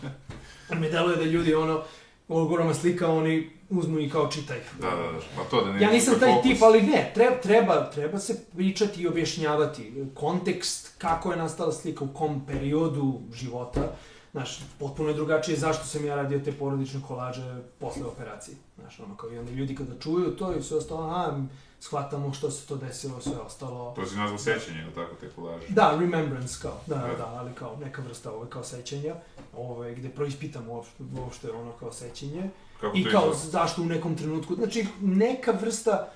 [0.80, 1.82] Mi deluje da ljudi ono,
[2.28, 4.60] ogromna slika, oni uzmu i kao čitaju.
[4.80, 6.50] Da, da, da, to da ne Ja nisam taj fokus.
[6.50, 12.04] tip, ali ne, treba, treba, treba se pričati i objašnjavati kontekst, kako je nastala slika,
[12.04, 13.92] u kom periodu života.
[14.32, 18.56] Znaš, potpuno je drugačije zašto sam ja radio te porodične kolaže posle operacije.
[18.80, 21.38] Znaš, ono kao i onda ljudi kada čuju to i sve ostalo, aha,
[21.80, 23.92] shvatamo što se to desilo, sve ostalo.
[23.96, 25.66] To si nazvao sećanje, ili tako, te kolaže?
[25.68, 27.26] Da, remembrance kao, da, da, Da.
[27.26, 29.14] ali kao neka vrsta ove kao sećanja,
[29.56, 32.50] ove, gde proispitam uopšte, uopšte ono kao sećanje.
[32.80, 33.50] Kako I kao izgleda?
[33.50, 36.08] zašto u nekom trenutku, znači neka vrsta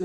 [0.00, 0.04] e,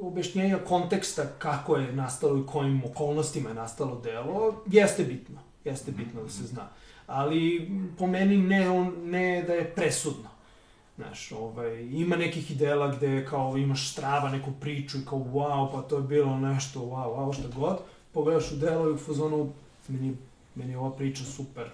[0.00, 5.38] objašnjenja konteksta kako je nastalo i kojim okolnostima je nastalo delo, jeste bitno.
[5.64, 6.68] Jeste bitno da se zna.
[7.06, 10.28] Ali po meni ne, on, ne da je presudno.
[10.96, 15.82] Znaš, ovaj, ima nekih idela gde kao imaš strava neku priču i kao wow, pa
[15.82, 17.78] to je bilo nešto, wow, wow, šta god.
[18.12, 19.52] Pogledaš u delo i u fazonu,
[19.88, 20.16] meni,
[20.54, 21.70] meni je ova priča super,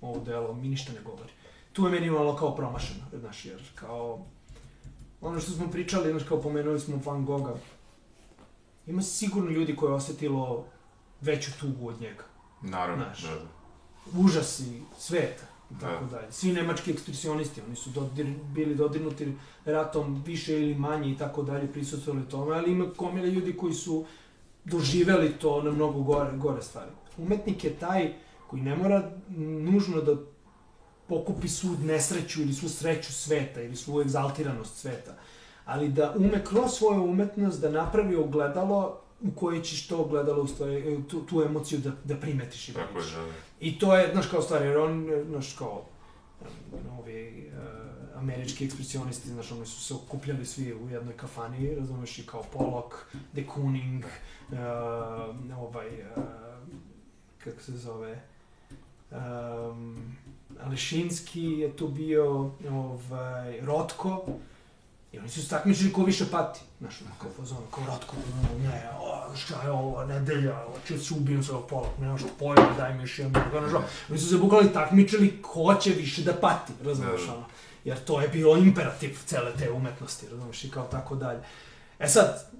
[0.00, 1.32] ovo delo mi ništa ne govori
[1.78, 4.24] tu je meni malo kao promašeno, znaš, jer kao,
[5.20, 7.54] ono što smo pričali, znaš, kao pomenuli smo Van Gogha,
[8.86, 10.66] ima sigurno ljudi koje je osetilo
[11.20, 12.24] veću tugu od njega.
[12.62, 13.22] Naravno, Znaš.
[13.22, 14.20] da, da.
[14.20, 16.10] Užasi sveta i tako Da.
[16.16, 16.32] dalje.
[16.32, 19.32] Svi nemački ekspresionisti, oni su dodir, bili dodirnuti
[19.64, 24.04] ratom više ili manje i tako dalje, prisustvovali tome, ali ima komile ljudi koji su
[24.64, 26.90] doživeli to na mnogo gore, gore stvari.
[27.18, 28.12] Umetnik je taj
[28.46, 30.16] koji ne mora nužno da
[31.08, 35.14] pokupi svu nesreću ili svu sreću sveta ili svu egzaltiranost sveta,
[35.64, 40.46] ali da ume kroz svoju umetnost da napravi ogledalo u koje ćeš to ogledalo, u
[40.46, 43.12] stvari, tu, tu emociju da, da primetiš i da vidiš.
[43.12, 43.32] da, da.
[43.60, 45.84] I to je, znaš, kao stvar, jer on, znaš, kao,
[46.98, 52.26] ovi uh, američki ekspresionisti, znaš, oni su se okupljali svi u jednoj kafani, razumeš, i
[52.26, 52.94] kao Pollock,
[53.32, 54.58] de Kooning, uh,
[55.58, 56.22] ovaj, uh,
[57.44, 58.22] kako se zove,
[59.10, 60.16] um,
[60.60, 64.26] Alešinski je tu bio, ovaj, Rotko,
[65.12, 66.60] I oni su se takmičili ko više pati.
[66.80, 71.14] Znaš, ono, kao fazon, kao Rotko, ono, ne, o, šta je ovo, nedelja, hoću se
[71.14, 73.82] ubijem sa ovog pola, nema što pojma, daj mi još jedan burger, znaš.
[74.10, 77.34] Oni su se bukvalno takmičili ko će više da pati, razumiješ, Da, da.
[77.34, 77.44] ono.
[77.84, 81.40] Jer to je bio imperativ cele te umetnosti, razumiješ, i kao tako dalje.
[81.98, 82.50] E sad,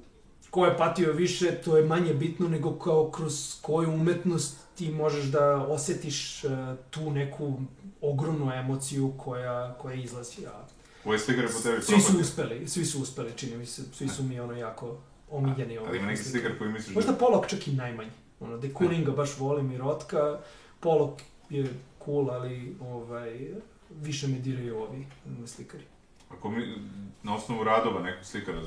[0.51, 5.25] ko je patio više, to je manje bitno nego kao kroz koju umetnost ti možeš
[5.25, 6.51] da osetiš uh,
[6.91, 7.61] tu neku
[8.01, 10.47] ogromnu emociju koja, koja izlazi.
[10.47, 10.78] A
[11.09, 12.21] Koje slikare po tebi svi su propatio?
[12.21, 14.97] uspeli, svi su uspeli, čini mi se, svi su mi ono jako
[15.31, 15.79] omiljeni.
[15.79, 17.19] Ali ima neki slikar koji misliš Možda da...
[17.19, 18.11] Polok čak i najmanji.
[18.41, 20.39] Ono, De Kooninga baš volim i Rotka.
[20.81, 21.21] Polok
[21.51, 21.69] je
[22.05, 23.49] cool, ali ovaj,
[23.91, 25.07] više me diraju ovi
[25.47, 25.85] slikari.
[26.31, 26.75] Ako mi,
[27.23, 28.63] na osnovu radova nekog slikara,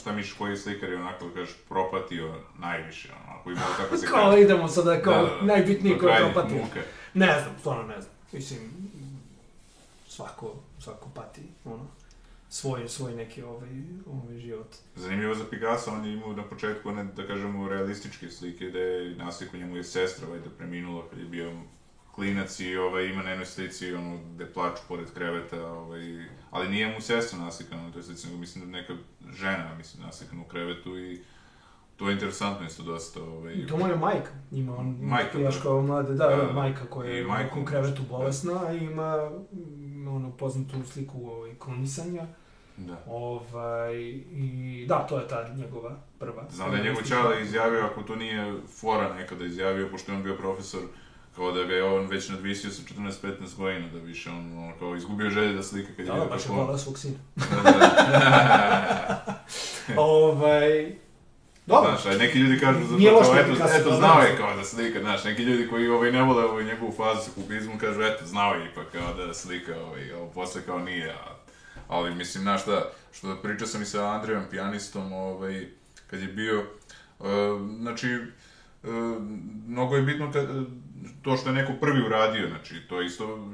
[0.00, 4.06] šta miš koji slikar je onako, da kažeš, propatio najviše, ono, ako ima tako se
[4.06, 4.42] Kao kaže.
[4.42, 6.54] idemo sada kao najbitniji do koji krajnjih propati.
[6.54, 6.80] muka.
[7.14, 8.12] Ne znam, stvarno ne znam.
[8.32, 8.58] Mislim,
[10.08, 11.86] svako, svako pati, ono,
[12.48, 13.70] svoj, svoj neki ovaj,
[14.06, 14.74] ovaj život.
[14.96, 19.16] Zanimljivo za Picasso, on je imao na početku one, da kažemo, realističke slike, da je
[19.16, 21.52] nasliku njemu je sestra, ovaj, da preminula kad je bio
[22.14, 26.94] klinac i ovaj, ima na jednoj slici, ono, gde plaču pored kreveta, ovaj, ali nije
[26.94, 28.94] mu sestra naslikana na toj slici, nego mislim da neka
[29.30, 31.20] žena, mislim, naslikana u krevetu i
[31.96, 35.62] to je interesantno isto dosta, ovaj, to mu je majka, ima on Majka, još da.
[35.62, 36.52] kao mlade, da, Da, da, da.
[36.52, 37.60] majka koja je majku.
[37.60, 39.30] u krevetu bolesna, a ima
[40.08, 42.26] ono poznatu sliku ovaj, kronisanja.
[42.76, 43.04] da.
[43.06, 43.96] Ovaj,
[44.32, 46.44] i da, to je ta njegova prva.
[46.50, 50.22] Znam da je njegov čale izjavio, ako to nije fora nekada izjavio, pošto je on
[50.22, 50.80] bio profesor,
[51.36, 54.96] kao da ga je on već nadvisio sa 14-15 godina, da više on, ono, kao
[54.96, 57.18] izgubio želje da slika kad je Da, baš je volao svog sina.
[57.34, 59.44] Da, da.
[60.02, 60.96] ovaj,
[61.66, 64.26] dobro, Znaš, neki ljudi kažu za Nije to kao, da eto, eto, da, znao da.
[64.26, 67.30] je kao da slika, znaš, neki ljudi koji ovaj, ne vole ovaj, njegovu fazu sa
[67.34, 71.36] kubizmom kažu, eto, znao je ipak kao da slika, ovaj, a posle kao nije, a,
[71.88, 75.66] ali mislim, znaš šta, što pričao sam i sa Andrijom, pijanistom, ovaj,
[76.10, 76.64] kad je bio,
[77.18, 77.26] uh,
[77.80, 78.18] znači,
[78.82, 78.90] uh,
[79.66, 80.48] mnogo je bitno kad,
[81.22, 83.48] to što je neko prvi uradio, znači, to je isto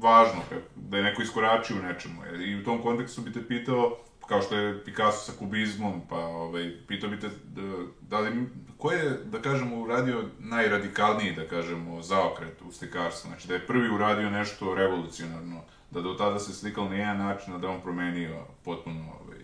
[0.00, 0.42] važno,
[0.76, 3.98] da je neko iskoračio u nečemu, i u tom kontekstu bi te pitao,
[4.32, 7.62] kao što je Picasso sa kubizmom, pa ovaj, pitao bi te da,
[8.02, 8.48] da li,
[8.78, 13.90] ko je, da kažemo, uradio najradikalniji, da kažemo, zaokret u slikarstvu, znači da je prvi
[13.90, 15.60] uradio nešto revolucionarno,
[15.90, 19.38] da do tada se slikalo na jedan način, a da on promenio potpuno, ovaj,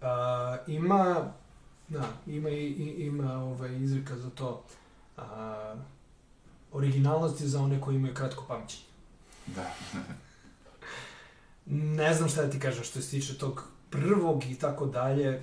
[0.00, 1.32] a, ima,
[1.88, 4.62] da, ima, i, i- ima ovaj, izreka za to.
[5.16, 5.74] A,
[6.72, 8.84] originalnost je za one koji imaju kratko pamćenje.
[9.46, 9.74] da,
[11.70, 15.42] Ne znam šta da ti kažem što se tiče tog prvog i tako dalje.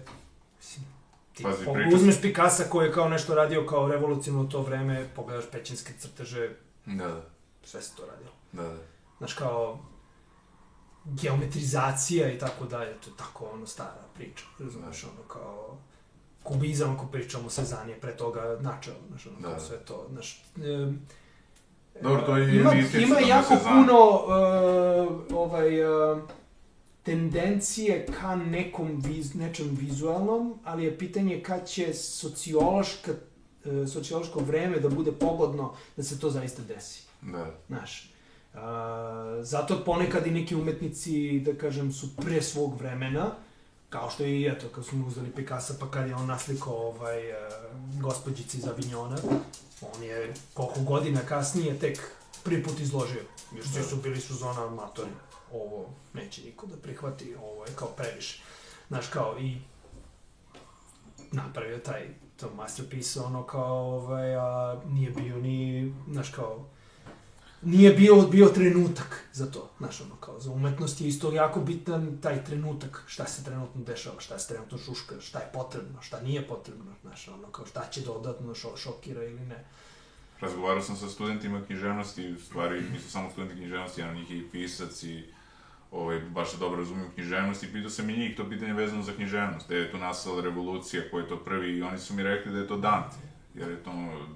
[0.58, 0.86] Mislim,
[1.34, 5.10] ti Pazi, priča- uzmeš Pikasa koji je kao nešto radio kao revolucionarno u to vreme,
[5.16, 6.50] pogledaš pećinske crteže,
[6.86, 7.22] da, da,
[7.64, 8.32] sve se to radilo.
[8.54, 8.80] da, da.
[9.18, 9.80] Znaš, kao
[11.06, 15.78] geometrizacija i tako dalje, to je tako ono stara priča, razumeš, ono kao
[16.44, 19.60] kubizam ako pričamo Sezan je pre toga načeo, znaš, ono, Da, kao da.
[19.60, 21.02] sve to, znaš, em,
[22.02, 26.20] Dobro, to je ima, ima jako puno uh, ovaj, uh,
[27.04, 33.12] tendencije ka nekom viz, nečem vizualnom, ali je pitanje kad će sociološka,
[33.66, 37.08] uh, sociološko vreme da bude pogodno da se to zaista desi.
[37.22, 37.46] da.
[37.68, 38.12] Znaš,
[38.54, 43.32] a, zato ponekad i neki umetnici, da kažem, su pre svog vremena,
[44.00, 47.32] kao što je i eto, kad smo uzeli Picasso, pa kad je on naslikao ovaj,
[47.32, 47.38] uh,
[48.02, 49.18] gospođici iz Avignona,
[49.82, 52.12] on je koliko godina kasnije tek
[52.44, 53.22] prvi put izložio.
[53.56, 55.10] Još svi su bili su zona amatori.
[55.54, 58.44] Ovo neće niko da prihvati, ovo je kao previše.
[58.88, 59.58] Znaš, kao i
[61.32, 62.08] napravio taj
[62.40, 66.66] to masterpiece, ono kao, ovaj, a nije bio ni, znaš, kao,
[67.62, 72.18] nije bio, bio trenutak za to, znaš, ono, kao, za umetnost je isto jako bitan
[72.22, 76.48] taj trenutak, šta se trenutno dešava, šta se trenutno šuška, šta je potrebno, šta nije
[76.48, 79.66] potrebno, znaš, ono, kao, šta će dodatno šo, šokira ili ne.
[80.40, 84.50] Razgovarao sam sa studentima književnosti, u stvari nisu samo studenti književnosti, jedan njih je i
[84.52, 85.24] pisac i
[85.92, 89.14] ovaj, baš se dobro razumiju književnost i pitao sam i njih to pitanje vezano za
[89.14, 92.52] književnost, gde je to nastala revolucija, ko je to prvi i oni su mi rekli
[92.52, 93.16] da je to Dante,
[93.58, 93.92] jer je to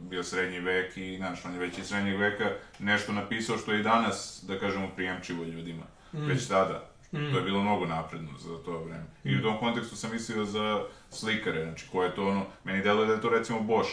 [0.09, 2.49] bio srednji vek i, znaš, on je već iz srednjeg veka
[2.79, 5.83] nešto napisao što je i danas, da kažemo, prijemčivo ljudima,
[6.13, 6.25] Mm.
[6.25, 6.87] već tada.
[7.13, 7.31] Mm.
[7.31, 9.05] To je bilo mnogo napredno za to vreme.
[9.23, 13.07] I u tom kontekstu sam mislio za slikare, znači ko je to ono, meni deluje
[13.07, 13.91] da je to recimo Bosch,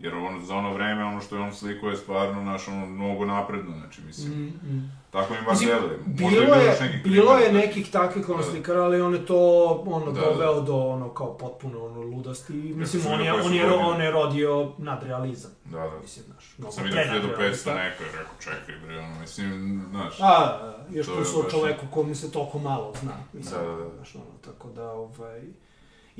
[0.00, 3.24] jer ono, za ono vreme, ono što je on sliko je stvarno, naš, ono, mnogo
[3.24, 4.92] napredno, znači, mislim, Mm, mm.
[5.10, 5.98] tako mi bar deluje.
[6.06, 8.44] Bilo je, nekih bilo je nekih takvih ono Da.
[8.44, 9.38] slikara, ali on je to
[9.86, 12.52] ono Da, doveo do ono kao potpuno ono ludosti.
[12.52, 15.50] Mislim, on je, on je, on je rodio nadrealizam.
[15.64, 15.98] Da, da.
[16.02, 17.74] Mislim, znaš, mnogo Sam vidio 1500 prednadrealista.
[17.74, 20.58] neko je rekao, čekaj bre, ono, mislim, znaš, A,
[20.90, 23.12] još plus o čoveku kome se toliko malo zna.
[23.32, 23.90] Mislim, Da, da, da.
[23.96, 25.40] Znaš, ono, tako da, ovaj...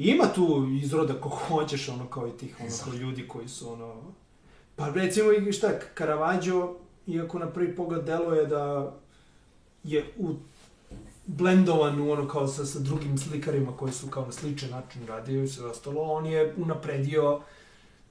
[0.02, 3.94] Ima tu izroda ko hoćeš, ono, kao i tih, ono, kao ljudi koji su, ono...
[4.76, 5.68] Pa recimo, i šta,
[5.98, 6.74] Caravaggio,
[7.06, 8.94] iako na prvi pogled deluje da
[9.84, 10.34] je u
[11.26, 15.42] blendovan u ono kao sa, sa drugim slikarima koji su kao na sličan način radio
[15.42, 17.40] i sve ostalo, on je unapredio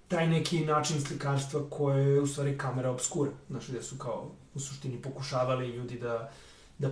[0.08, 4.60] taj neki način slikarstva koje je u stvari kamera obskura, znaš, gde su kao u
[4.60, 6.32] suštini pokušavali ljudi da,
[6.78, 6.90] da,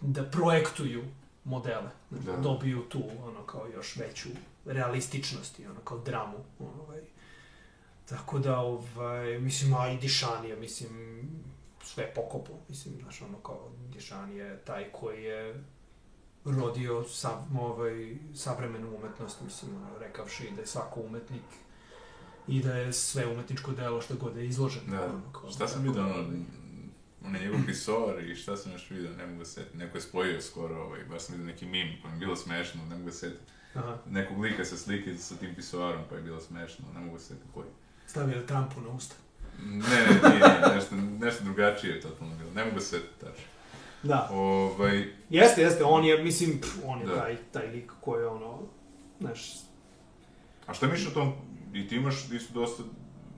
[0.00, 1.04] da projektuju
[1.44, 2.36] modele, znači, Da.
[2.36, 4.28] dobiju tu, ono, kao još veću
[4.64, 7.00] realističnost i ono, kao dramu, ovaj.
[8.08, 11.22] Tako da, ovaj, mislim, a i Dišan je, mislim,
[11.84, 15.64] sve pokopo, mislim, znaš, ono, kao, Dišan je taj koji je
[16.44, 21.42] rodio sav, ovaj, savremenu umetnost, mislim, ono, rekavši da je svako umetnik
[22.48, 24.96] i da je sve umetničko delo što god je izloženo.
[24.96, 26.28] Da, ono, kao, šta sam tako vidio, da, ono,
[27.24, 30.40] je njegov pisor i šta sam još vidio, ne mogu da setim, neko je spojio
[30.40, 33.38] skoro, ovaj, baš sam vidio neki mim, mi je bilo smešno, ne mogu da setim.
[33.74, 37.22] Aha, Nekog lika sa slike sa tim pisoarom, pa je bilo smešno, ne mogu da
[37.22, 37.66] setim koji.
[38.06, 39.14] stavio je Trumpu na usta.
[39.62, 43.44] Ne, ne, nije, nešto, nešto drugačije je totalno bilo, ne mogu da setim tačno.
[44.02, 47.16] Da, Ovaj, jeste, jeste, on je, mislim, pff, on je Da.
[47.20, 48.58] taj, taj lik koji je ono,
[49.20, 49.52] znaš,
[50.66, 51.32] a šta misliš o tom,
[51.74, 52.82] i ti imaš isto dosta,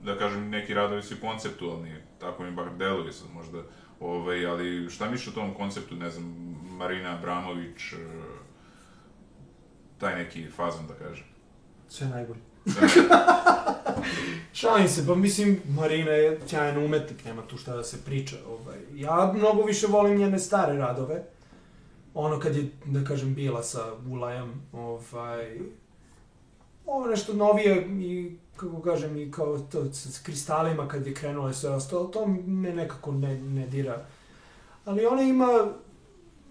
[0.03, 3.61] da kažem, neki radovi su konceptualni, tako mi bar deluje sad možda,
[3.99, 7.97] ovaj, ali šta misliš o tom konceptu, ne znam, Marina Abramović, eh,
[9.97, 11.25] taj neki fazon, da kažem.
[11.89, 12.39] sve najbolje.
[14.53, 18.35] Šalim se, pa mislim, Marina je sjajan umetnik, nema tu šta da se priča.
[18.47, 18.77] Ovaj.
[18.93, 21.23] Ja mnogo više volim njene stare radove.
[22.13, 25.59] Ono kad je, da kažem, bila sa Ulajem, ovaj,
[26.85, 31.53] ovo nešto novije i, kako kažem, i kao to s kristalima kad je krenulo i
[31.53, 34.05] sve ostalo, to me nekako ne, ne dira.
[34.85, 35.71] Ali ona ima,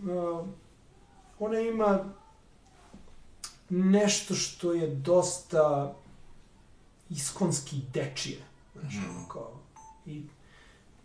[0.02, 0.46] uh,
[1.38, 2.04] ona ima
[3.68, 5.94] nešto što je dosta
[7.10, 8.38] iskonski dečije.
[8.80, 9.50] Znaš, ono kao,
[10.06, 10.22] i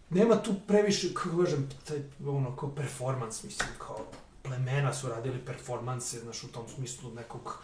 [0.10, 4.06] nema tu previše, kako kažem, taj, ono, kao performans, mislim, kao
[4.44, 7.64] plemena su radili performanse, znaš, u tom smislu nekog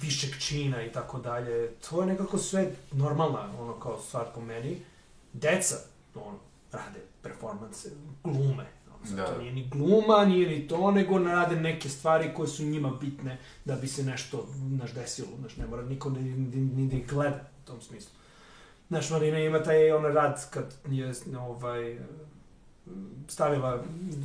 [0.00, 1.70] višeg čina i tako dalje.
[1.90, 4.76] To je nekako sve normalna, ono, kao stvar po meni.
[5.32, 5.76] Deca,
[6.14, 6.38] ono,
[6.72, 7.90] rade performanse,
[8.24, 8.66] glume.
[8.86, 9.26] Ono, Da.
[9.26, 13.38] To nije ni gluma, nije ni to, nego rade neke stvari koje su njima bitne
[13.64, 15.28] da bi se nešto, znaš, desilo.
[15.40, 18.10] Znaš, ne mora niko ni, ni, ni da ih gleda u tom smislu.
[18.88, 21.98] Znaš, Marina ima taj on rad kad je ovaj,
[23.28, 23.82] stavila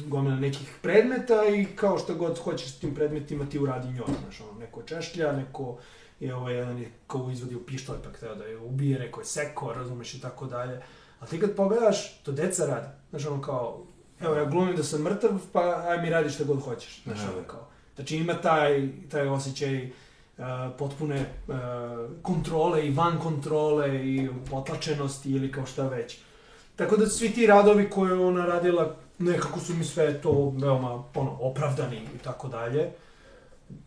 [0.07, 4.07] gomila nekih predmeta i kao što god hoćeš s tim predmetima ti uradi njoj.
[4.23, 5.77] Znaš, ono, neko češlja, neko
[6.19, 9.73] je ovaj, jedan je kao izvadio pištolj pa hteo da je ubije, rekao je seko,
[9.73, 10.81] razumeš i tako dalje.
[11.19, 12.87] A ti kad pogledaš, to deca radi.
[13.09, 13.83] Znaš, ono kao,
[14.19, 17.03] evo ja glumim da sam mrtav, pa aj mi radi šta god hoćeš.
[17.03, 17.67] Znaš, ono kao.
[17.95, 20.43] Znači ima taj, taj osjećaj uh,
[20.77, 21.55] potpune uh,
[22.21, 26.19] kontrole i van kontrole i potlačenosti ili kao šta već.
[26.79, 31.03] Tako da svi ti radovi koje je ona radila, nekako su mi sve to veoma
[31.15, 32.91] ono, opravdani i tako dalje.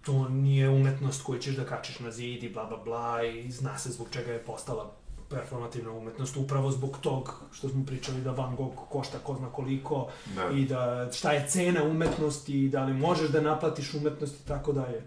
[0.03, 3.79] To nije umetnost koju ćeš da kačiš na zid i bla bla bla i zna
[3.79, 4.93] se zbog čega je postala
[5.31, 10.09] performativna umetnost, upravo zbog tog što smo pričali da Van Gogh košta ko zna koliko
[10.35, 10.51] Da.
[10.57, 14.73] i da šta je cena umetnosti i da li možeš da naplatiš umetnost i tako
[14.73, 15.03] dalje.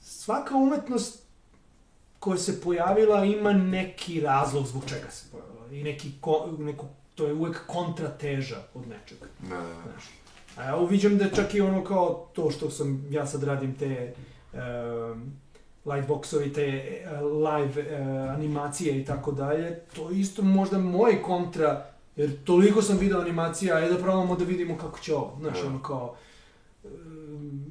[0.00, 1.22] Svaka umetnost
[2.18, 6.86] koja se pojavila ima neki razlog zbog čega se pojavila i neki ko, neko,
[7.16, 9.26] to je uvek kontrateža od nečega.
[9.40, 9.82] Da, da, da.
[9.82, 10.04] Znaš.
[10.56, 14.14] A ja uviđam da čak i ono kao to što sam, ja sad radim te
[14.52, 15.32] um,
[15.84, 21.86] lightboxovi, te e, live e, animacije i tako dalje, to je isto možda moj kontra,
[22.16, 25.66] jer toliko sam video animacija, ajde da probamo da vidimo kako će ovo, znaš, Da.
[25.66, 26.16] ono kao,
[26.84, 27.64] um,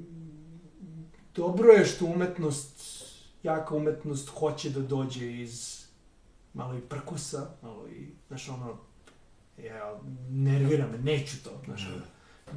[1.35, 2.81] dobro je što umetnost,
[3.43, 5.85] jaka umetnost hoće da dođe iz
[6.53, 8.77] malo i prkusa, malo i, znaš, ono,
[9.57, 9.99] ja,
[10.29, 12.01] nervira me, neću to, znaš, ono.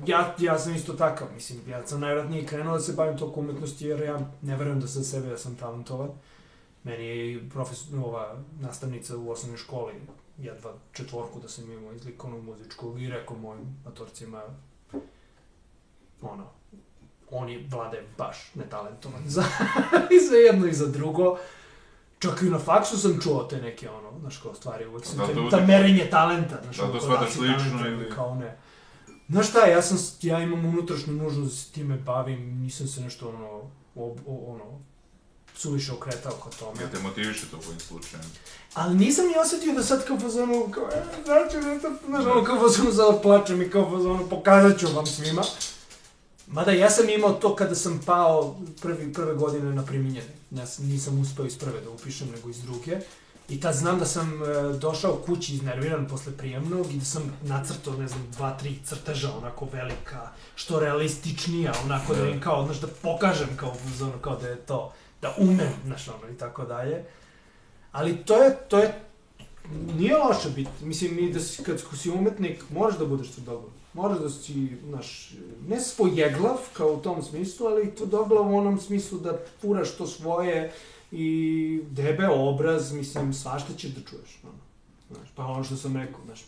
[0.07, 3.87] Ja, ja sam isto takav, mislim, ja sam najvratnije krenuo da se bavim toliko umetnosti,
[3.87, 6.11] jer ja ne verujem da sam sebe da sam talentovan.
[6.85, 9.93] Meni je profesor, ova nastavnica u osnovnoj školi
[10.39, 14.43] jedva četvorku da sam imao iz likovnog muzičkog i rekao mojim matorcima,
[16.23, 16.47] ono,
[17.31, 19.45] on je, Vlada je baš netalentovan za,
[20.16, 21.39] i za jedno i za drugo.
[22.19, 25.35] Čak i na faksu sam čuo te neke, ono, znaš, kao stvari, uvek sam te,
[25.35, 28.59] uvek- ta merenje talenta, znaš, Da, to ono, da lično ili- Kao ne.
[29.28, 33.28] Znaš šta, ja sam, ja imam unutrašnju nužnost da se time bavim, nisam se nešto,
[33.28, 33.57] ono,
[33.97, 34.65] ob, o, ono,
[35.55, 36.82] suviše okretao ka tome.
[36.82, 38.24] Ja te motiviše to kojim slučajem.
[38.74, 42.45] Ali nisam ni osetio da sad kao fazonu, kao, e, znači, da to, znaš, ono,
[42.45, 45.43] kao fazonu sad plačem i kao fazonu, pokazat ću vam svima.
[46.47, 50.38] Mada ja sam imao to kada sam pao prvi, prve godine na priminjene.
[50.51, 53.01] Ja sam, nisam uspeo iz prve da upišem, nego iz druge.
[53.49, 54.47] I tad znam da sam e,
[54.79, 59.69] došao kući iznerviran posle prijemnog i da sam nacrtao, ne znam, dva, tri crteža, onako
[59.73, 64.57] velika, što realističnija, onako da im kao, znaš, da pokažem kao, ono, kao da je
[64.57, 64.93] to,
[65.23, 67.05] da umem, znaš, ono, i tako dalje.
[67.93, 69.01] Ali to je, to je,
[69.99, 73.70] nije loše biti, mislim, i da si, kad si umetnik, moraš da budeš to dobro.
[73.94, 75.35] Moraš da si, znaš,
[75.69, 80.73] ne svojeglav, kao u tom smislu, ali dobro u onom smislu da furaš to svoje
[81.12, 84.59] i debe obraz, mislim, svašta ćeš da čuješ, ono.
[85.10, 86.44] Znaš, pa ono što sam rekao, znaš,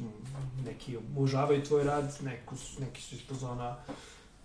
[0.64, 3.76] neki obožavaju tvoj rad, neko, neki su iz pozona,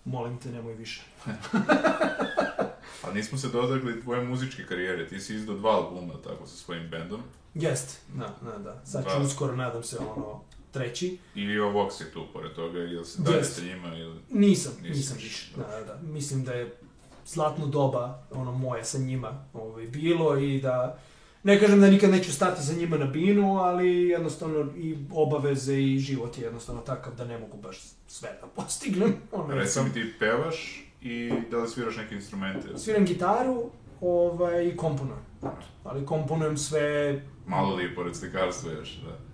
[0.04, 1.02] molim te, nemoj više.
[3.04, 6.90] A nismo se dodagli tvoje muzičke karijere, ti si izdao dva albuma, tako, sa svojim
[6.90, 7.20] bendom.
[7.54, 8.80] Jest, da, da, da.
[8.84, 10.40] Sad ću uskoro, nadam se, ono,
[10.76, 11.18] treći.
[11.34, 14.20] I Leo Vox je tu, pored toga, ili se dalje sa njima, ili...
[14.30, 15.70] Nisam, nisam više, dobro.
[15.70, 15.98] Da, da, da.
[16.02, 16.76] Mislim da je
[17.26, 20.98] zlatno doba, ono, moje sa njima ovaj, bilo i da...
[21.42, 25.98] Ne kažem da nikad neću stati za njima na binu, ali jednostavno i obaveze i
[25.98, 29.14] život je jednostavno takav da ne mogu baš sve da postignem.
[29.32, 32.78] Ono, Reci sam- mi ti pevaš i da li sviraš neke instrumente?
[32.78, 33.70] Sviram gitaru
[34.00, 35.20] ovaj, i komponujem.
[35.84, 39.25] Ali komponujem sve Malo li pored slikarstva još, da.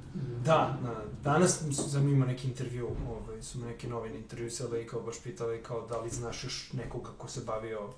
[0.44, 1.02] Da, da.
[1.22, 5.62] Danas sam imao neki intervju, ovaj, su me neke novine intervjusale i kao baš pitali
[5.62, 7.89] kao da li znaš još nekoga ko se bavio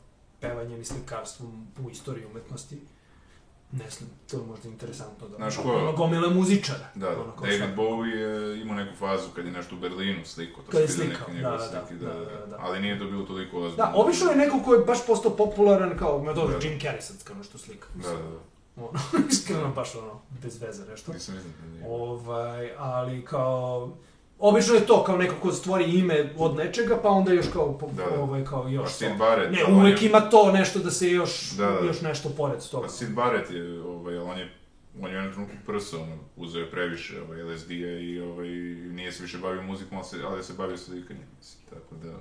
[0.41, 2.79] pevanjem i slikarstvom u istoriji umetnosti.
[3.73, 5.37] Ne znam, to je možda interesantno da...
[5.37, 6.89] Znaš ko- Ono gomile muzičara.
[6.95, 7.21] Da, da.
[7.21, 10.71] Ono, David sad- Bowie je imao neku fazu kad je nešto u Berlinu sliko, to
[10.71, 12.57] Kad je slikao, da, da, da, slike, da, da, da.
[12.61, 13.77] Ali nije to bilo toliko ozbiljno.
[13.77, 16.67] Da, obično je neko ko je baš postao popularan kao, me dobro, Da.
[16.69, 17.87] Jim Carrey sad kao nešto slika.
[17.95, 18.54] Da, da, da.
[18.77, 18.91] Ono,
[19.31, 21.13] iskreno baš ono, bez veze nešto.
[21.13, 21.85] Nisam da nije.
[21.89, 23.97] Ovaj, ali kao...
[24.39, 27.87] Obično je to kao neko ko stvori ime od nečega, pa onda još kao, po,
[27.89, 28.21] Da, da.
[28.21, 29.15] ovaj, kao Pa još Sid to.
[29.17, 31.87] Barrett, Ne, on uvek je- ima to nešto da se još, Da, da.
[31.87, 32.83] još nešto pored toga.
[32.83, 34.51] Pa Sid Barrett je, ovaj, on je,
[34.97, 38.49] on je u jednom trenutku prsa, ono, uzeo je previše ovaj, LSD-a i ovaj,
[38.89, 41.27] nije se više bavio muzikom, ali se, ali se bavio slikanjem,
[41.71, 42.13] tako da,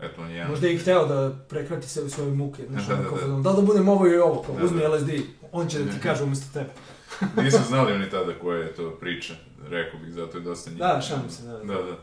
[0.00, 0.50] eto, on je jedan.
[0.50, 2.62] Možda je i hteo da prekrati sebi svoje muke.
[2.68, 3.40] Znaš, Da, da, da.
[3.42, 4.88] da li da budem ovo i ovo, kao Da, uzmi da.
[4.94, 5.10] LSD,
[5.52, 6.70] on će da ti kaže umjesto tebe.
[7.44, 9.34] Nisu znali oni tada koja je to priča,
[9.68, 10.78] rekao bih, zato je dosta njih.
[10.78, 11.64] Da, šalim se, da, da.
[11.64, 11.96] Da, da.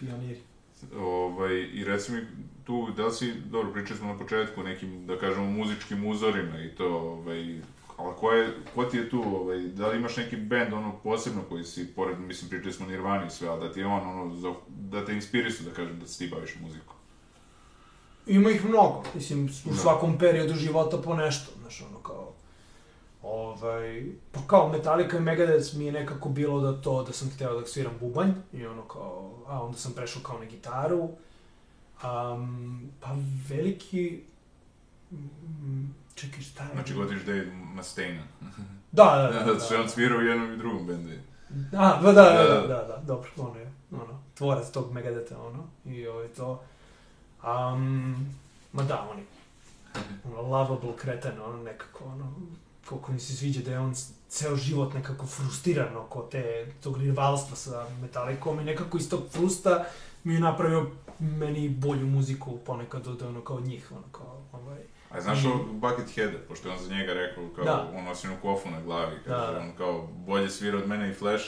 [0.00, 0.40] Pioniri.
[0.98, 2.26] Ovaj, I reci mi
[2.64, 6.88] tu, da si, dobro, pričali smo na početku nekim, da kažemo, muzičkim uzorima i to,
[6.88, 7.60] ovaj,
[7.96, 11.42] ali ko, je, ko ti je tu, ovaj, da li imaš neki bend, ono, posebno
[11.48, 14.34] koji si, pored, mislim, pričali smo Nirvani i sve, ali da ti je on, ono,
[14.36, 16.97] za, da te inspirisu, da kažem, da se ti baviš muzikom.
[18.28, 19.76] Ima ih mnogo, mislim, u Da.
[19.76, 22.32] svakom periodu života po nešto, znaš, ono kao...
[23.22, 27.60] Ovaj, pa kao Metallica i Megadeth mi je nekako bilo da to, da sam hteo
[27.60, 31.08] da sviram bubanj, i ono kao, a onda sam prešao kao na gitaru.
[32.04, 33.16] Um, pa
[33.48, 34.20] veliki...
[35.10, 36.70] mm, Čekaj, šta je?
[36.72, 38.22] Znači, gotiš Dave Mustaine.
[38.92, 39.38] Da, da, da.
[39.38, 41.10] Da, da, da, sve on svirao u jednom i drugom bendu.
[41.72, 42.66] A, pa da, da, Da, da, da.
[42.66, 46.62] da, da, dobro, ono je, ono, tvorac tog Megadeta, ono, i ovaj to.
[47.44, 48.26] Um,
[48.72, 49.24] ma da, on je,
[50.24, 52.32] ono, lovable kreten, ono, nekako, ono,
[52.88, 53.94] koliko mi se sviđa da je on
[54.28, 59.84] ceo život nekako frustriran oko te, tog rivalstva sa Metallicom i nekako iz tog frusta
[60.24, 64.78] mi je napravio meni bolju muziku ponekad od ono kao od njih, ono kao, ovaj,
[65.10, 67.90] A znaš I- o Bucketheada, pošto on za njega rekao, kao, Da.
[67.96, 71.44] on nosi kofu na glavi, kaže, Da, on kao, bolje svira od mene i Flash,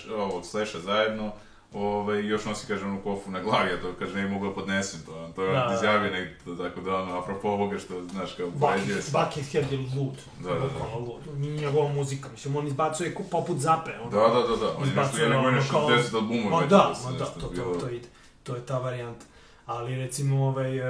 [0.51, 1.33] Slasha zajedno,
[1.75, 5.01] ovaj, još nosi, kaže, onu kofu na glavi, a to, kaže, ne bi mogao podnesem
[5.07, 5.75] to, to je Da, da.
[5.75, 9.19] izjavio negdje, tako da, ono, apropo ovoga što, znaš, kao, poređuje Bucket, se.
[9.19, 10.15] Buckethead je lud.
[10.41, 10.97] Da, da, da.
[10.99, 11.39] Lud.
[11.39, 13.91] Njegova muzika, mislim, on izbacuje poput zape.
[14.01, 16.67] Ono, Da, da, da, da, on je nešto, je nego nešto kao- 10 albuma Ma
[16.67, 18.09] da, ma da, to, to, to ide.
[18.43, 19.25] To je ta varijanta.
[19.67, 20.83] Ali recimo ovaj, e,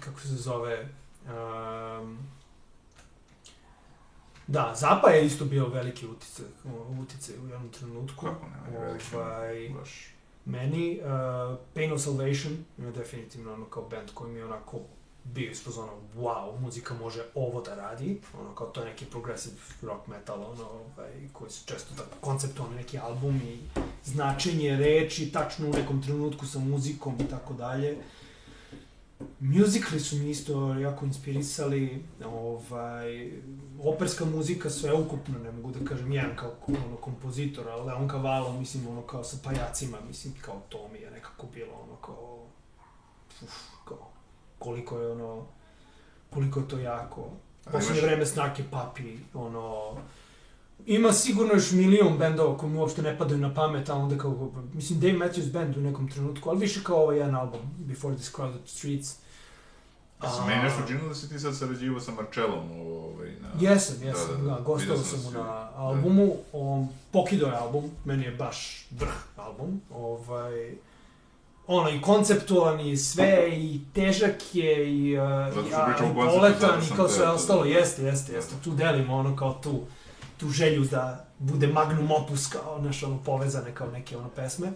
[0.00, 0.88] kako se zove,
[1.24, 1.30] um,
[4.50, 6.46] da, Zapa je isto bio veliki uticaj,
[7.02, 8.26] uticaj u jednom trenutku.
[8.26, 10.14] Kako ne, on je veliki, Ovaj, baš.
[10.44, 14.78] Meni, uh, Pain of Salvation je definitivno ono kao band koji mi je onako
[15.24, 19.54] bio ispod ono, wow, muzika može ovo da radi, ono kao to je neki progressive
[19.82, 23.58] rock metal, ono, ovaj, koji su često tako konceptualni neki album i
[24.04, 27.96] značenje reči, tačno u nekom trenutku sa muzikom i tako dalje.
[29.40, 33.32] Musicali su mi isto jako inspirisali, ovaj,
[33.84, 38.88] operska muzika sveukupno, ne mogu da kažem jedan kao ono, kompozitor, ali Leon Cavallo, mislim,
[38.88, 42.46] ono kao sa pajacima, mislim, kao to mi je nekako bilo ono kao,
[43.42, 44.08] uf, kao,
[44.58, 45.46] koliko je ono,
[46.30, 47.30] koliko je to jako.
[47.66, 49.96] Imaš- vreme snake papi, ono,
[50.86, 54.52] ima sigurno još milion bendova koji mi uopšte ne padaju na pamet, a onda kao,
[54.74, 58.32] mislim, Dave Matthews Band u nekom trenutku, ali više kao ovaj jedan album, Before These
[58.36, 59.16] Crowded Streets.
[60.20, 63.48] A se meni nešto činilo da si ti sad sarađivao sa Marcellom, ovaj, na...
[63.60, 64.60] Jesam, jesam, Da, da, da, da, da.
[64.60, 69.80] gostao sam sam mu na albumu, on, Pokido je album, meni je baš vrh album,
[69.94, 70.74] ovaj,
[71.66, 75.62] ono, i konceptualan i sve, i težak je, i, uh, i, a, i
[76.40, 77.68] zato i sam kao sve ostalo, da.
[77.68, 79.80] jeste, jeste, jeste, tu delimo ono kao tu,
[80.40, 84.72] tu želju da bude magnum opus kao, znaš, ono, povezane kao neke, ono, pesme.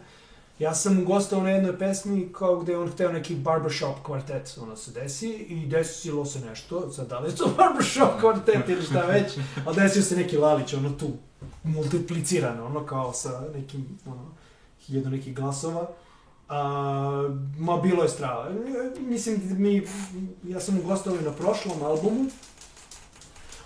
[0.59, 4.77] Ja sam gostao na jednoj pesmi kao gde je on hteo neki barbershop kvartet, ono
[4.77, 9.01] se desi, i desilo se nešto, sad da li je to barbershop kvartet ili šta
[9.01, 11.11] već, ali desio se neki Lalić, ono tu,
[11.63, 14.27] multiplicirano, ono kao sa nekim, ono,
[14.81, 15.89] hiljadu nekih glasova.
[16.49, 17.29] A,
[17.59, 18.49] ma bilo je strava.
[18.49, 19.87] E, Mislim, mi,
[20.45, 22.31] ja sam ugostao i na prošlom albumu.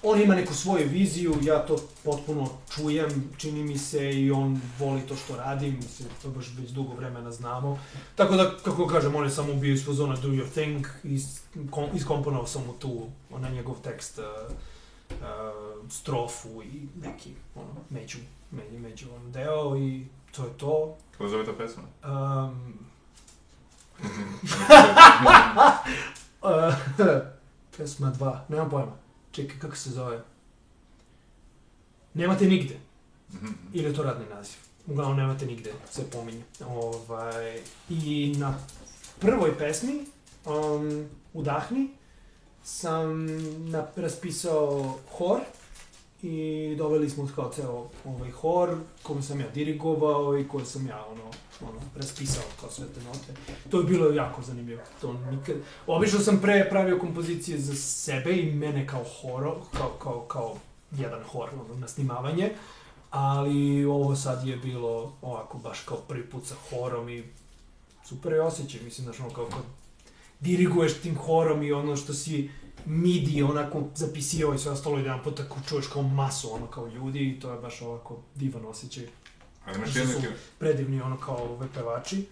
[0.03, 5.01] On ima neku svoju viziju, ja to potpuno čujem, čini mi se i on voli
[5.01, 7.79] to što radi, mislim, to baš već dugo vremena znamo.
[8.15, 11.85] Tako da, kako kažem, on je samo bio iz fazona do your thing, is, kom,
[11.95, 14.25] iskomponovao sam mu tu, onaj njegov tekst, uh,
[15.11, 18.19] uh, strofu i neki, ono, među,
[18.51, 20.07] među, među on deo i
[20.37, 20.97] to je to.
[21.11, 21.83] Kako zove ta pesma?
[22.05, 22.79] Um,
[26.43, 26.75] uh,
[27.77, 29.08] pesma 2, nemam pojma.
[29.33, 30.25] Čekaj, kako se zove?
[32.15, 32.77] Nemate nigde.
[33.33, 33.53] Mhm.
[33.73, 34.57] Ili je to radni naziv?
[34.87, 36.43] Uglavnom, nemate nigde, se pominje.
[36.67, 38.59] Ovaj, I na
[39.21, 40.05] prvoj pesmi,
[40.47, 41.89] um, Udahni,
[42.65, 43.27] sam
[43.71, 45.41] na, raspisao hor
[46.23, 51.07] i doveli smo kao ceo ovaj hor kome sam ja dirigovao i koje sam ja
[51.07, 51.31] ono,
[51.61, 53.41] ono, raspisao kao sve te note.
[53.71, 54.83] To je bilo jako zanimljivo.
[55.01, 55.57] To nikad...
[55.87, 60.57] Obično sam pre pravio kompozicije za sebe i mene kao horo, kao, kao, kao
[60.97, 62.51] jedan hor ono, na snimavanje,
[63.11, 67.25] ali ovo sad je bilo ovako baš kao prvi put sa horom i
[68.05, 69.63] super je osjećaj, mislim, znaš, ono kao kad
[70.41, 72.51] diriguješ tim horom i ono što si
[72.87, 76.87] midi onako zapisivao i sve ostalo i jedan put tako čuješ kao masu ono kao
[76.87, 79.07] ljudi i to je baš ovako divan osjećaj.
[79.69, 80.13] Ali imaš jednu...
[80.13, 80.21] su
[80.59, 82.27] predivni ono kao ove pevači.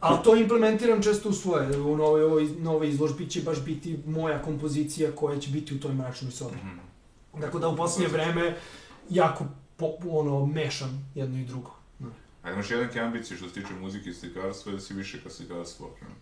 [0.00, 5.12] Ali to implementiram često u svoje, u ovoj nove izložbi će baš biti moja kompozicija
[5.12, 6.56] koja će biti u toj mračnoj sobi.
[6.56, 6.78] Mhm.
[7.40, 8.56] Tako da u posljednje vreme
[9.10, 9.44] jako
[9.76, 11.70] po, ono, mešam jedno i drugo.
[12.42, 15.86] A imaš jednake ambicije što se tiče muzike i slikarstva ili si više ka slikarstvu
[15.86, 16.18] okrenut?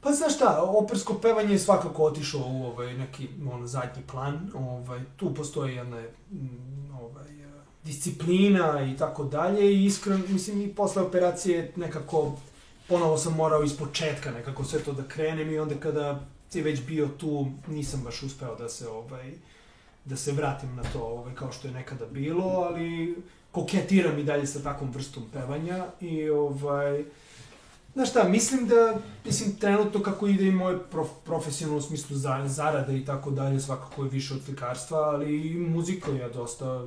[0.00, 4.50] Pa znaš šta, opersko pevanje je svakako otišlo u ovaj neki ono, zadnji plan.
[4.54, 6.00] Ovaj, tu postoji jedna
[6.30, 7.43] mm, ovaj,
[7.84, 9.72] disciplina i tako dalje.
[9.72, 12.36] I iskreno, mislim i posle operacije nekako
[12.88, 16.20] ponovo sam morao iz početka nekako sve to da krenem i onda kada
[16.50, 19.32] si već bio tu nisam baš uspeo da se ovaj
[20.04, 23.16] da se vratim na to ovaj, kao što je nekada bilo, ali
[23.50, 27.04] koketiram i dalje sa takvom vrstom pevanja i ovaj
[27.94, 32.44] Znaš šta, mislim da, mislim, trenutno kako ide i moje prof, profesionalno u smislu za,
[32.46, 36.84] zarade i tako dalje, svakako je više od slikarstva, ali i muzika ja dosta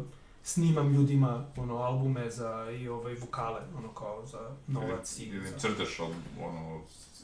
[0.48, 5.99] snimam ljudima ono albume za i ovaj vokale, ono kao za novac i Ili crtaš
[5.99, 6.07] al,
[6.41, 6.82] ono,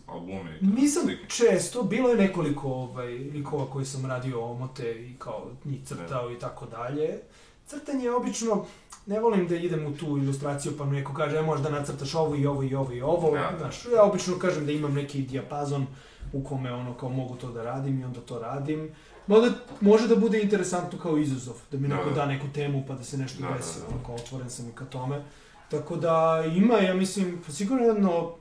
[0.07, 1.27] albume i Nisam slike?
[1.27, 6.39] često, bilo je nekoliko ovaj, likova koji sam radio omote i kao njih crtao i
[6.39, 7.19] tako dalje.
[7.67, 8.65] Crtanje je obično,
[9.05, 12.35] ne volim da idem u tu ilustraciju pa mi neko kaže, e, možda nacrtaš ovo
[12.35, 13.31] i ovo i ovo i ovo.
[13.31, 13.57] Da, da.
[13.57, 15.87] Znaš, ja obično kažem da imam neki dijapazon
[16.33, 18.91] u kome ono kao mogu to da radim i onda to radim.
[19.27, 22.15] Možda može da bude interesantno kao izazov, da mi Da, neko da.
[22.15, 23.87] da neku temu pa da se nešto Da, da, desi, da.
[23.87, 25.23] ono kao otvoren sam i ka tome.
[25.69, 28.35] Tako da ima, ja mislim, pa sigurno jedno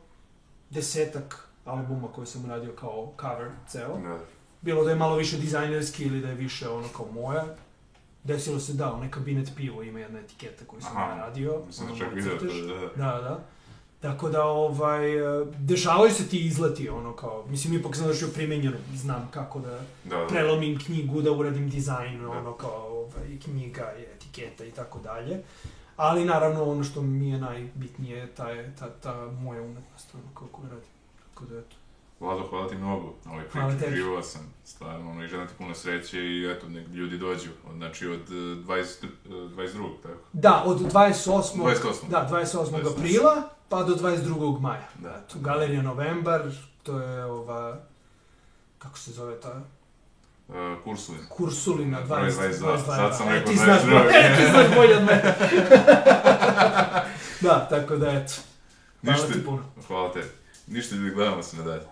[0.70, 3.98] desetak albuma koje sam radio kao cover ceo.
[3.98, 4.18] Da.
[4.60, 7.44] Bilo da je malo više dizajnerski ili da je više ono kao moja.
[8.24, 11.52] Desilo se da, onaj kabinet pivo ima jedna etiketa koju sam Aha, ja radio.
[11.52, 12.09] Da čak
[12.40, 12.86] to, da, da.
[12.96, 13.44] Da, da.
[14.02, 18.76] Tako da, ovaj, e, dešavaju se ti izleti, ono kao, mislim, ipak sam završio primenjeno,
[18.94, 20.26] znam kako da Da, da.
[20.26, 22.28] prelomim knjigu, da uradim dizajn, Da.
[22.30, 25.42] ono kao, ovaj, knjiga, etiketa i tako dalje.
[25.96, 28.46] Ali naravno ono što mi je najbitnije je ta,
[28.78, 30.88] ta, ta moja umetnost, ono kao koju radim.
[31.28, 31.76] Tako da eto.
[32.20, 33.14] Vlado, hvala ti mnogo
[33.52, 33.96] priči, tebi.
[33.96, 38.06] živao sam, stvarno, ono, i želim ti puno sreće i eto, nek ljudi dođu, znači
[38.06, 40.02] od eh, 20, eh, 22.
[40.02, 40.20] tako?
[40.32, 41.40] Da, od 28.
[41.56, 42.08] 28..
[42.10, 42.64] Da, 28.
[42.64, 42.98] 28.
[42.98, 44.61] aprila pa do 22.
[44.61, 44.89] maja.
[44.94, 45.20] Da.
[45.23, 46.43] Tu Galerija Novembar,
[46.82, 47.78] to je ova,
[48.78, 49.61] kako se zove ta,
[50.49, 50.55] Uh,
[50.85, 51.20] Kursulin.
[51.28, 52.86] Kursulina Broj 20, 22.
[52.86, 53.90] Sad sam E, rekao ti znaš 22.
[53.93, 55.23] bolje, e, ti znaš bolje od mene.
[57.40, 58.32] da, tako da eto.
[59.03, 59.62] Hvala Ništa, ti puno.
[59.86, 60.23] hvala te.
[60.66, 61.82] Ništa ljudi, gledamo se na dalje.